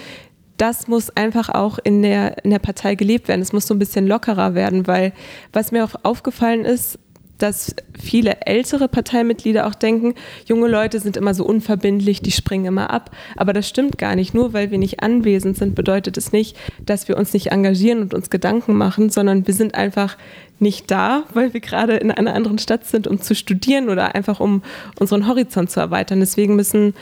das 0.58 0.88
muss 0.88 1.10
einfach 1.16 1.50
auch 1.50 1.80
in 1.84 2.02
der, 2.02 2.44
in 2.44 2.52
der 2.52 2.60
Partei 2.60 2.96
gelebt 2.96 3.28
werden. 3.28 3.42
Es 3.42 3.54
muss 3.54 3.68
so 3.68 3.74
ein 3.74 3.80
bisschen 3.80 4.08
lockerer 4.08 4.56
werden, 4.56 4.88
weil 4.88 5.14
was 5.52 5.72
mir 5.72 5.84
auch 5.84 5.96
aufgefallen 6.04 6.66
ist, 6.66 7.00
dass 7.38 7.76
viele 8.00 8.42
ältere 8.46 8.88
Parteimitglieder 8.88 9.68
auch 9.68 9.76
denken, 9.76 10.14
junge 10.46 10.68
Leute 10.68 11.00
sind 11.00 11.18
immer 11.18 11.34
so 11.34 11.46
unverbindlich, 11.46 12.22
die 12.22 12.32
springen 12.32 12.66
immer 12.66 12.92
ab. 12.92 13.12
Aber 13.36 13.54
das 13.54 13.68
stimmt 13.68 13.98
gar 13.98 14.16
nicht. 14.16 14.34
Nur 14.34 14.54
weil 14.54 14.72
wir 14.72 14.78
nicht 14.78 15.02
anwesend 15.02 15.58
sind, 15.58 15.76
bedeutet 15.76 16.18
es 16.18 16.32
nicht, 16.32 16.56
dass 16.86 17.08
wir 17.08 17.18
uns 17.18 17.34
nicht 17.34 17.48
engagieren 17.48 18.02
und 18.02 18.14
uns 18.14 18.30
Gedanken 18.30 18.76
machen, 18.76 19.10
sondern 19.10 19.48
wir 19.48 19.54
sind 19.54 19.76
einfach 19.76 20.18
nicht 20.60 20.90
da, 20.90 21.24
weil 21.34 21.54
wir 21.54 21.60
gerade 21.60 21.98
in 21.98 22.12
einer 22.12 22.34
anderen 22.34 22.58
Stadt 22.58 22.86
sind, 22.86 23.08
um 23.08 23.20
zu 23.20 23.36
studieren 23.36 23.90
oder 23.90 24.16
einfach 24.16 24.40
um 24.40 24.64
unseren 25.00 25.28
Horizont 25.28 25.70
zu 25.70 25.82
erweitern. 25.82 26.22
Deswegen 26.22 26.56
müssen 26.56 26.94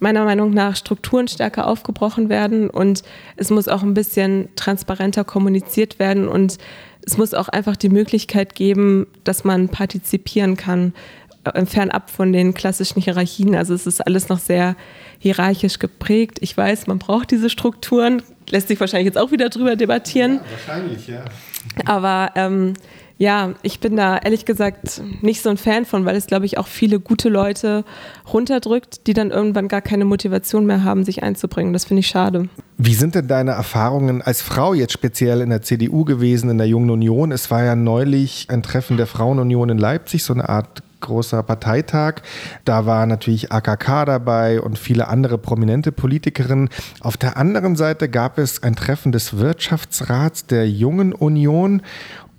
meiner 0.00 0.24
Meinung 0.24 0.50
nach 0.50 0.76
Strukturen 0.76 1.28
stärker 1.28 1.66
aufgebrochen 1.66 2.28
werden 2.28 2.68
und 2.68 3.02
es 3.36 3.50
muss 3.50 3.68
auch 3.68 3.82
ein 3.82 3.94
bisschen 3.94 4.48
transparenter 4.56 5.24
kommuniziert 5.24 5.98
werden 5.98 6.26
und 6.26 6.58
es 7.06 7.16
muss 7.16 7.34
auch 7.34 7.48
einfach 7.48 7.76
die 7.76 7.88
Möglichkeit 7.88 8.54
geben, 8.54 9.06
dass 9.24 9.44
man 9.44 9.68
partizipieren 9.68 10.56
kann, 10.56 10.92
äh, 11.44 11.64
fernab 11.64 12.10
von 12.10 12.32
den 12.32 12.52
klassischen 12.52 13.00
Hierarchien. 13.00 13.54
Also 13.54 13.74
es 13.74 13.86
ist 13.86 14.06
alles 14.06 14.28
noch 14.28 14.38
sehr 14.38 14.76
hierarchisch 15.18 15.78
geprägt. 15.78 16.38
Ich 16.40 16.56
weiß, 16.56 16.86
man 16.86 16.98
braucht 16.98 17.30
diese 17.30 17.48
Strukturen, 17.48 18.22
lässt 18.50 18.68
sich 18.68 18.80
wahrscheinlich 18.80 19.06
jetzt 19.06 19.18
auch 19.18 19.32
wieder 19.32 19.48
drüber 19.48 19.76
debattieren. 19.76 20.34
Ja, 20.34 20.42
wahrscheinlich, 20.50 21.08
ja. 21.08 21.24
Aber 21.86 22.32
ähm, 22.34 22.74
ja, 23.20 23.52
ich 23.60 23.80
bin 23.80 23.96
da 23.96 24.16
ehrlich 24.16 24.46
gesagt 24.46 25.02
nicht 25.20 25.42
so 25.42 25.50
ein 25.50 25.58
Fan 25.58 25.84
von, 25.84 26.06
weil 26.06 26.16
es, 26.16 26.26
glaube 26.26 26.46
ich, 26.46 26.56
auch 26.56 26.66
viele 26.66 26.98
gute 26.98 27.28
Leute 27.28 27.84
runterdrückt, 28.32 29.06
die 29.06 29.12
dann 29.12 29.30
irgendwann 29.30 29.68
gar 29.68 29.82
keine 29.82 30.06
Motivation 30.06 30.64
mehr 30.64 30.84
haben, 30.84 31.04
sich 31.04 31.22
einzubringen. 31.22 31.74
Das 31.74 31.84
finde 31.84 32.00
ich 32.00 32.06
schade. 32.06 32.48
Wie 32.78 32.94
sind 32.94 33.14
denn 33.14 33.28
deine 33.28 33.50
Erfahrungen 33.50 34.22
als 34.22 34.40
Frau 34.40 34.72
jetzt 34.72 34.94
speziell 34.94 35.42
in 35.42 35.50
der 35.50 35.60
CDU 35.60 36.06
gewesen, 36.06 36.48
in 36.48 36.56
der 36.56 36.66
Jungen 36.66 36.88
Union? 36.88 37.30
Es 37.30 37.50
war 37.50 37.62
ja 37.62 37.76
neulich 37.76 38.46
ein 38.48 38.62
Treffen 38.62 38.96
der 38.96 39.06
Frauenunion 39.06 39.68
in 39.68 39.76
Leipzig, 39.76 40.24
so 40.24 40.32
eine 40.32 40.48
Art 40.48 40.82
großer 41.00 41.42
Parteitag. 41.42 42.22
Da 42.64 42.86
war 42.86 43.04
natürlich 43.04 43.52
AKK 43.52 44.06
dabei 44.06 44.62
und 44.62 44.78
viele 44.78 45.08
andere 45.08 45.36
prominente 45.36 45.92
Politikerinnen. 45.92 46.70
Auf 47.00 47.18
der 47.18 47.36
anderen 47.36 47.76
Seite 47.76 48.08
gab 48.08 48.38
es 48.38 48.62
ein 48.62 48.76
Treffen 48.76 49.12
des 49.12 49.36
Wirtschaftsrats 49.36 50.46
der 50.46 50.68
Jungen 50.70 51.12
Union 51.12 51.82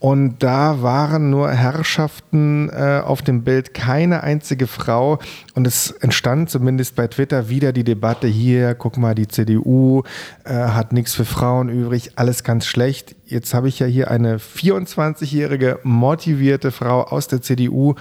und 0.01 0.39
da 0.39 0.81
waren 0.81 1.29
nur 1.29 1.51
Herrschaften 1.51 2.69
äh, 2.69 3.01
auf 3.05 3.21
dem 3.21 3.43
Bild, 3.43 3.75
keine 3.75 4.23
einzige 4.23 4.65
Frau. 4.65 5.19
Und 5.53 5.67
es 5.67 5.91
entstand 5.91 6.49
zumindest 6.49 6.95
bei 6.95 7.05
Twitter 7.05 7.49
wieder 7.49 7.71
die 7.71 7.83
Debatte 7.83 8.25
hier, 8.25 8.73
guck 8.73 8.97
mal, 8.97 9.13
die 9.13 9.27
CDU 9.27 10.01
äh, 10.43 10.55
hat 10.55 10.91
nichts 10.91 11.13
für 11.13 11.23
Frauen 11.23 11.69
übrig, 11.69 12.13
alles 12.15 12.43
ganz 12.43 12.65
schlecht. 12.65 13.15
Jetzt 13.27 13.53
habe 13.53 13.67
ich 13.67 13.77
ja 13.77 13.85
hier 13.85 14.09
eine 14.09 14.39
24-jährige 14.39 15.77
motivierte 15.83 16.71
Frau 16.71 17.03
aus 17.03 17.27
der 17.27 17.43
CDU. 17.43 17.93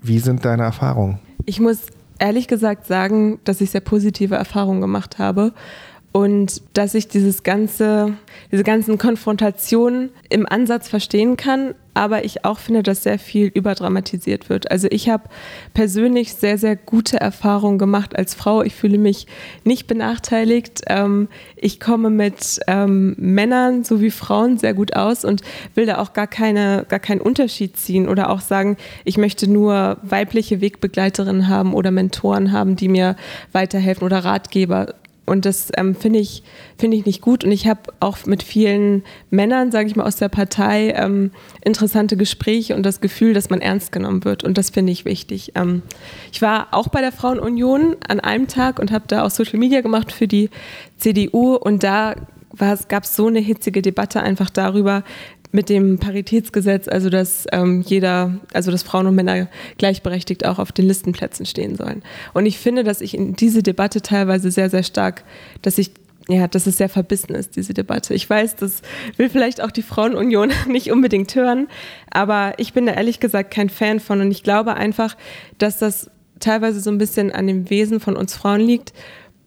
Wie 0.00 0.20
sind 0.20 0.44
deine 0.44 0.62
Erfahrungen? 0.62 1.18
Ich 1.44 1.58
muss 1.58 1.86
ehrlich 2.20 2.46
gesagt 2.46 2.86
sagen, 2.86 3.40
dass 3.42 3.60
ich 3.60 3.72
sehr 3.72 3.80
positive 3.80 4.36
Erfahrungen 4.36 4.80
gemacht 4.80 5.18
habe 5.18 5.52
und 6.16 6.62
dass 6.72 6.94
ich 6.94 7.08
dieses 7.08 7.42
ganze, 7.42 8.14
diese 8.50 8.64
ganzen 8.64 8.96
Konfrontationen 8.96 10.08
im 10.30 10.46
Ansatz 10.50 10.88
verstehen 10.88 11.36
kann, 11.36 11.74
aber 11.92 12.24
ich 12.24 12.42
auch 12.46 12.58
finde, 12.58 12.82
dass 12.82 13.02
sehr 13.02 13.18
viel 13.18 13.48
überdramatisiert 13.48 14.48
wird. 14.48 14.70
Also 14.70 14.88
ich 14.90 15.10
habe 15.10 15.24
persönlich 15.74 16.32
sehr, 16.32 16.56
sehr 16.56 16.74
gute 16.74 17.20
Erfahrungen 17.20 17.76
gemacht 17.76 18.16
als 18.16 18.32
Frau. 18.32 18.62
Ich 18.62 18.74
fühle 18.74 18.96
mich 18.96 19.26
nicht 19.64 19.86
benachteiligt. 19.88 20.84
Ähm, 20.86 21.28
ich 21.54 21.80
komme 21.80 22.08
mit 22.08 22.60
ähm, 22.66 23.14
Männern 23.18 23.84
sowie 23.84 24.10
Frauen 24.10 24.56
sehr 24.56 24.72
gut 24.72 24.96
aus 24.96 25.22
und 25.22 25.42
will 25.74 25.84
da 25.84 25.98
auch 25.98 26.14
gar, 26.14 26.28
keine, 26.28 26.86
gar 26.88 26.98
keinen 26.98 27.20
Unterschied 27.20 27.76
ziehen 27.76 28.08
oder 28.08 28.30
auch 28.30 28.40
sagen, 28.40 28.78
ich 29.04 29.18
möchte 29.18 29.50
nur 29.50 29.98
weibliche 30.02 30.62
Wegbegleiterinnen 30.62 31.48
haben 31.48 31.74
oder 31.74 31.90
Mentoren 31.90 32.52
haben, 32.52 32.74
die 32.74 32.88
mir 32.88 33.16
weiterhelfen 33.52 34.04
oder 34.04 34.24
Ratgeber. 34.24 34.94
Und 35.26 35.44
das 35.44 35.70
ähm, 35.76 35.94
finde 35.94 36.20
ich, 36.20 36.42
find 36.78 36.94
ich 36.94 37.04
nicht 37.04 37.20
gut. 37.20 37.44
Und 37.44 37.50
ich 37.50 37.66
habe 37.66 37.80
auch 38.00 38.24
mit 38.26 38.42
vielen 38.42 39.02
Männern, 39.30 39.72
sage 39.72 39.88
ich 39.88 39.96
mal, 39.96 40.04
aus 40.04 40.16
der 40.16 40.28
Partei 40.28 40.92
ähm, 40.96 41.32
interessante 41.62 42.16
Gespräche 42.16 42.76
und 42.76 42.84
das 42.84 43.00
Gefühl, 43.00 43.34
dass 43.34 43.50
man 43.50 43.60
ernst 43.60 43.92
genommen 43.92 44.24
wird. 44.24 44.44
Und 44.44 44.56
das 44.56 44.70
finde 44.70 44.92
ich 44.92 45.04
wichtig. 45.04 45.52
Ähm, 45.56 45.82
ich 46.32 46.40
war 46.42 46.68
auch 46.70 46.88
bei 46.88 47.00
der 47.00 47.12
Frauenunion 47.12 47.96
an 48.06 48.20
einem 48.20 48.46
Tag 48.46 48.78
und 48.78 48.92
habe 48.92 49.04
da 49.08 49.24
auch 49.24 49.30
Social 49.30 49.58
Media 49.58 49.80
gemacht 49.80 50.12
für 50.12 50.28
die 50.28 50.48
CDU. 50.96 51.56
Und 51.56 51.82
da 51.82 52.14
gab 52.88 53.04
es 53.04 53.16
so 53.16 53.26
eine 53.26 53.40
hitzige 53.40 53.82
Debatte 53.82 54.22
einfach 54.22 54.50
darüber, 54.50 55.02
mit 55.56 55.70
dem 55.70 55.98
Paritätsgesetz, 55.98 56.86
also 56.86 57.08
dass 57.08 57.46
ähm, 57.50 57.80
jeder, 57.80 58.38
also 58.52 58.70
dass 58.70 58.82
Frauen 58.82 59.06
und 59.06 59.14
Männer 59.14 59.48
gleichberechtigt 59.78 60.44
auch 60.44 60.58
auf 60.58 60.70
den 60.70 60.86
Listenplätzen 60.86 61.46
stehen 61.46 61.76
sollen. 61.76 62.02
Und 62.34 62.44
ich 62.44 62.58
finde, 62.58 62.84
dass 62.84 63.00
ich 63.00 63.14
in 63.14 63.36
diese 63.36 63.62
Debatte 63.62 64.02
teilweise 64.02 64.50
sehr, 64.50 64.68
sehr 64.68 64.82
stark, 64.82 65.24
dass 65.62 65.78
ich 65.78 65.92
ja, 66.28 66.48
dass 66.48 66.66
es 66.66 66.76
sehr 66.76 66.88
verbissen 66.88 67.36
ist, 67.36 67.54
diese 67.54 67.72
Debatte. 67.72 68.12
Ich 68.12 68.28
weiß, 68.28 68.56
das 68.56 68.82
will 69.16 69.30
vielleicht 69.30 69.62
auch 69.62 69.70
die 69.70 69.82
Frauenunion 69.82 70.52
nicht 70.68 70.90
unbedingt 70.90 71.34
hören, 71.34 71.68
aber 72.10 72.54
ich 72.58 72.74
bin 72.74 72.84
da 72.84 72.92
ehrlich 72.92 73.20
gesagt 73.20 73.50
kein 73.50 73.70
Fan 73.70 73.98
von 73.98 74.20
und 74.20 74.30
ich 74.30 74.42
glaube 74.42 74.74
einfach, 74.74 75.16
dass 75.56 75.78
das 75.78 76.10
teilweise 76.38 76.80
so 76.80 76.90
ein 76.90 76.98
bisschen 76.98 77.32
an 77.32 77.46
dem 77.46 77.70
Wesen 77.70 78.00
von 78.00 78.16
uns 78.16 78.34
Frauen 78.34 78.60
liegt, 78.60 78.92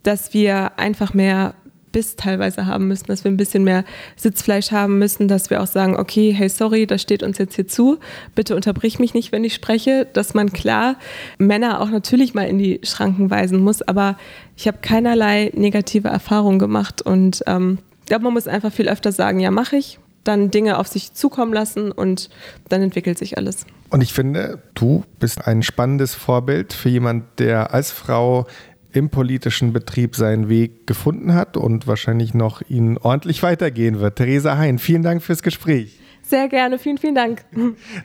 dass 0.01 0.33
wir 0.33 0.79
einfach 0.79 1.13
mehr 1.13 1.53
Biss 1.91 2.15
teilweise 2.15 2.65
haben 2.65 2.87
müssen, 2.87 3.07
dass 3.07 3.23
wir 3.23 3.31
ein 3.31 3.37
bisschen 3.37 3.63
mehr 3.63 3.83
Sitzfleisch 4.15 4.71
haben 4.71 4.99
müssen, 4.99 5.27
dass 5.27 5.49
wir 5.49 5.61
auch 5.61 5.67
sagen, 5.67 5.95
okay, 5.95 6.31
hey, 6.31 6.49
sorry, 6.49 6.87
das 6.87 7.01
steht 7.01 7.23
uns 7.23 7.37
jetzt 7.37 7.55
hier 7.55 7.67
zu, 7.67 7.99
bitte 8.35 8.55
unterbrich 8.55 8.99
mich 8.99 9.13
nicht, 9.13 9.31
wenn 9.31 9.43
ich 9.43 9.53
spreche, 9.53 10.07
dass 10.13 10.33
man 10.33 10.51
klar 10.51 10.95
Männer 11.37 11.81
auch 11.81 11.89
natürlich 11.89 12.33
mal 12.33 12.47
in 12.47 12.57
die 12.57 12.79
Schranken 12.83 13.29
weisen 13.29 13.59
muss, 13.59 13.81
aber 13.81 14.17
ich 14.55 14.67
habe 14.67 14.79
keinerlei 14.81 15.51
negative 15.55 16.07
Erfahrungen 16.07 16.59
gemacht 16.59 17.01
und 17.01 17.43
ähm, 17.47 17.79
ich 18.01 18.07
glaube, 18.07 18.23
man 18.23 18.33
muss 18.33 18.47
einfach 18.47 18.73
viel 18.73 18.89
öfter 18.89 19.11
sagen, 19.11 19.39
ja, 19.39 19.51
mache 19.51 19.75
ich, 19.75 19.99
dann 20.23 20.51
Dinge 20.51 20.77
auf 20.77 20.87
sich 20.87 21.13
zukommen 21.13 21.53
lassen 21.53 21.91
und 21.91 22.29
dann 22.67 22.81
entwickelt 22.81 23.17
sich 23.17 23.37
alles. 23.37 23.65
Und 23.89 24.01
ich 24.01 24.13
finde, 24.13 24.61
du 24.75 25.03
bist 25.19 25.47
ein 25.47 25.63
spannendes 25.63 26.13
Vorbild 26.13 26.73
für 26.73 26.89
jemand, 26.89 27.39
der 27.39 27.73
als 27.73 27.91
Frau 27.91 28.45
im 28.91 29.09
politischen 29.09 29.73
Betrieb 29.73 30.15
seinen 30.15 30.49
Weg 30.49 30.87
gefunden 30.87 31.33
hat 31.33 31.57
und 31.57 31.87
wahrscheinlich 31.87 32.33
noch 32.33 32.61
ihn 32.69 32.97
ordentlich 32.97 33.43
weitergehen 33.43 33.99
wird. 33.99 34.15
Theresa 34.15 34.57
Hein, 34.57 34.79
vielen 34.79 35.03
Dank 35.03 35.21
fürs 35.21 35.43
Gespräch. 35.43 35.99
Sehr 36.29 36.47
gerne, 36.47 36.77
vielen, 36.77 36.99
vielen 36.99 37.15
Dank. 37.15 37.43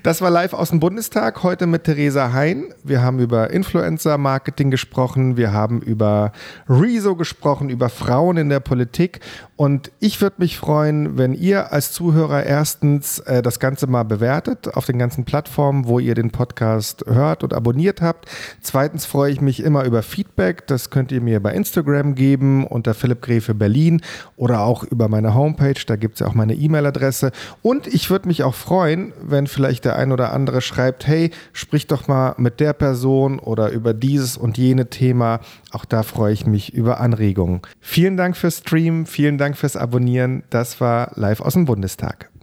Das 0.02 0.22
war 0.22 0.30
live 0.30 0.54
aus 0.54 0.70
dem 0.70 0.80
Bundestag, 0.80 1.42
heute 1.42 1.66
mit 1.66 1.84
Theresa 1.84 2.32
Hein. 2.32 2.72
Wir 2.82 3.02
haben 3.02 3.18
über 3.18 3.50
Influencer-Marketing 3.50 4.70
gesprochen, 4.70 5.37
wir 5.37 5.52
haben 5.52 5.82
über 5.82 6.32
Rezo 6.66 7.16
gesprochen, 7.16 7.68
über 7.68 7.90
Frauen 7.90 8.38
in 8.38 8.48
der 8.48 8.60
Politik. 8.60 9.20
Und 9.56 9.92
ich 10.00 10.22
würde 10.22 10.37
mich 10.38 10.56
freuen, 10.56 11.18
wenn 11.18 11.34
ihr 11.34 11.70
als 11.70 11.92
Zuhörer 11.92 12.44
erstens 12.44 13.18
äh, 13.18 13.42
das 13.42 13.60
Ganze 13.60 13.88
mal 13.88 14.04
bewertet 14.04 14.74
auf 14.74 14.87
den 14.87 14.98
ganzen 14.98 15.24
Plattformen, 15.24 15.87
wo 15.87 15.98
ihr 15.98 16.14
den 16.14 16.30
Podcast 16.30 17.04
hört 17.06 17.44
und 17.44 17.52
abonniert 17.52 18.00
habt. 18.00 18.27
Zweitens 18.62 19.04
freue 19.04 19.33
ich 19.33 19.42
mich 19.42 19.62
immer 19.62 19.85
über 19.85 20.02
Feedback. 20.02 20.66
Das 20.66 20.88
könnt 20.88 21.12
ihr 21.12 21.20
mir 21.20 21.40
bei 21.40 21.52
Instagram 21.52 22.14
geben 22.14 22.66
unter 22.66 22.94
Philipp 22.94 23.20
Gräfe 23.20 23.54
Berlin 23.54 24.00
oder 24.37 24.60
auch 24.60 24.83
über 24.83 25.08
meine 25.08 25.35
Homepage. 25.35 25.75
Da 25.87 25.96
gibt 25.96 26.14
es 26.14 26.20
ja 26.20 26.27
auch 26.27 26.35
meine 26.35 26.54
E-Mail-Adresse. 26.54 27.31
Und 27.60 27.87
ich 27.87 28.10
würde 28.10 28.13
mich 28.25 28.42
auch 28.42 28.54
freuen, 28.54 29.12
wenn 29.21 29.46
vielleicht 29.46 29.85
der 29.85 29.96
ein 29.96 30.12
oder 30.12 30.33
andere 30.33 30.60
schreibt, 30.60 31.06
hey, 31.06 31.31
sprich 31.52 31.87
doch 31.87 32.08
mal 32.08 32.35
mit 32.38 32.60
der 32.60 32.73
Person 32.73 33.38
oder 33.38 33.71
über 33.71 33.92
dieses 33.92 34.37
und 34.37 34.56
jene 34.56 34.88
Thema. 34.88 35.40
Auch 35.73 35.85
da 35.85 36.02
freue 36.02 36.33
ich 36.33 36.46
mich 36.46 36.73
über 36.73 37.00
Anregungen. 37.00 37.60
Vielen 37.81 38.17
Dank 38.17 38.37
fürs 38.37 38.58
Stream, 38.58 39.06
vielen 39.06 39.38
Dank 39.38 39.56
fürs 39.56 39.77
Abonnieren. 39.77 40.44
Das 40.50 40.81
war 40.81 41.10
live 41.17 41.40
aus 41.40 41.54
dem 41.54 41.65
Bundestag. 41.65 42.31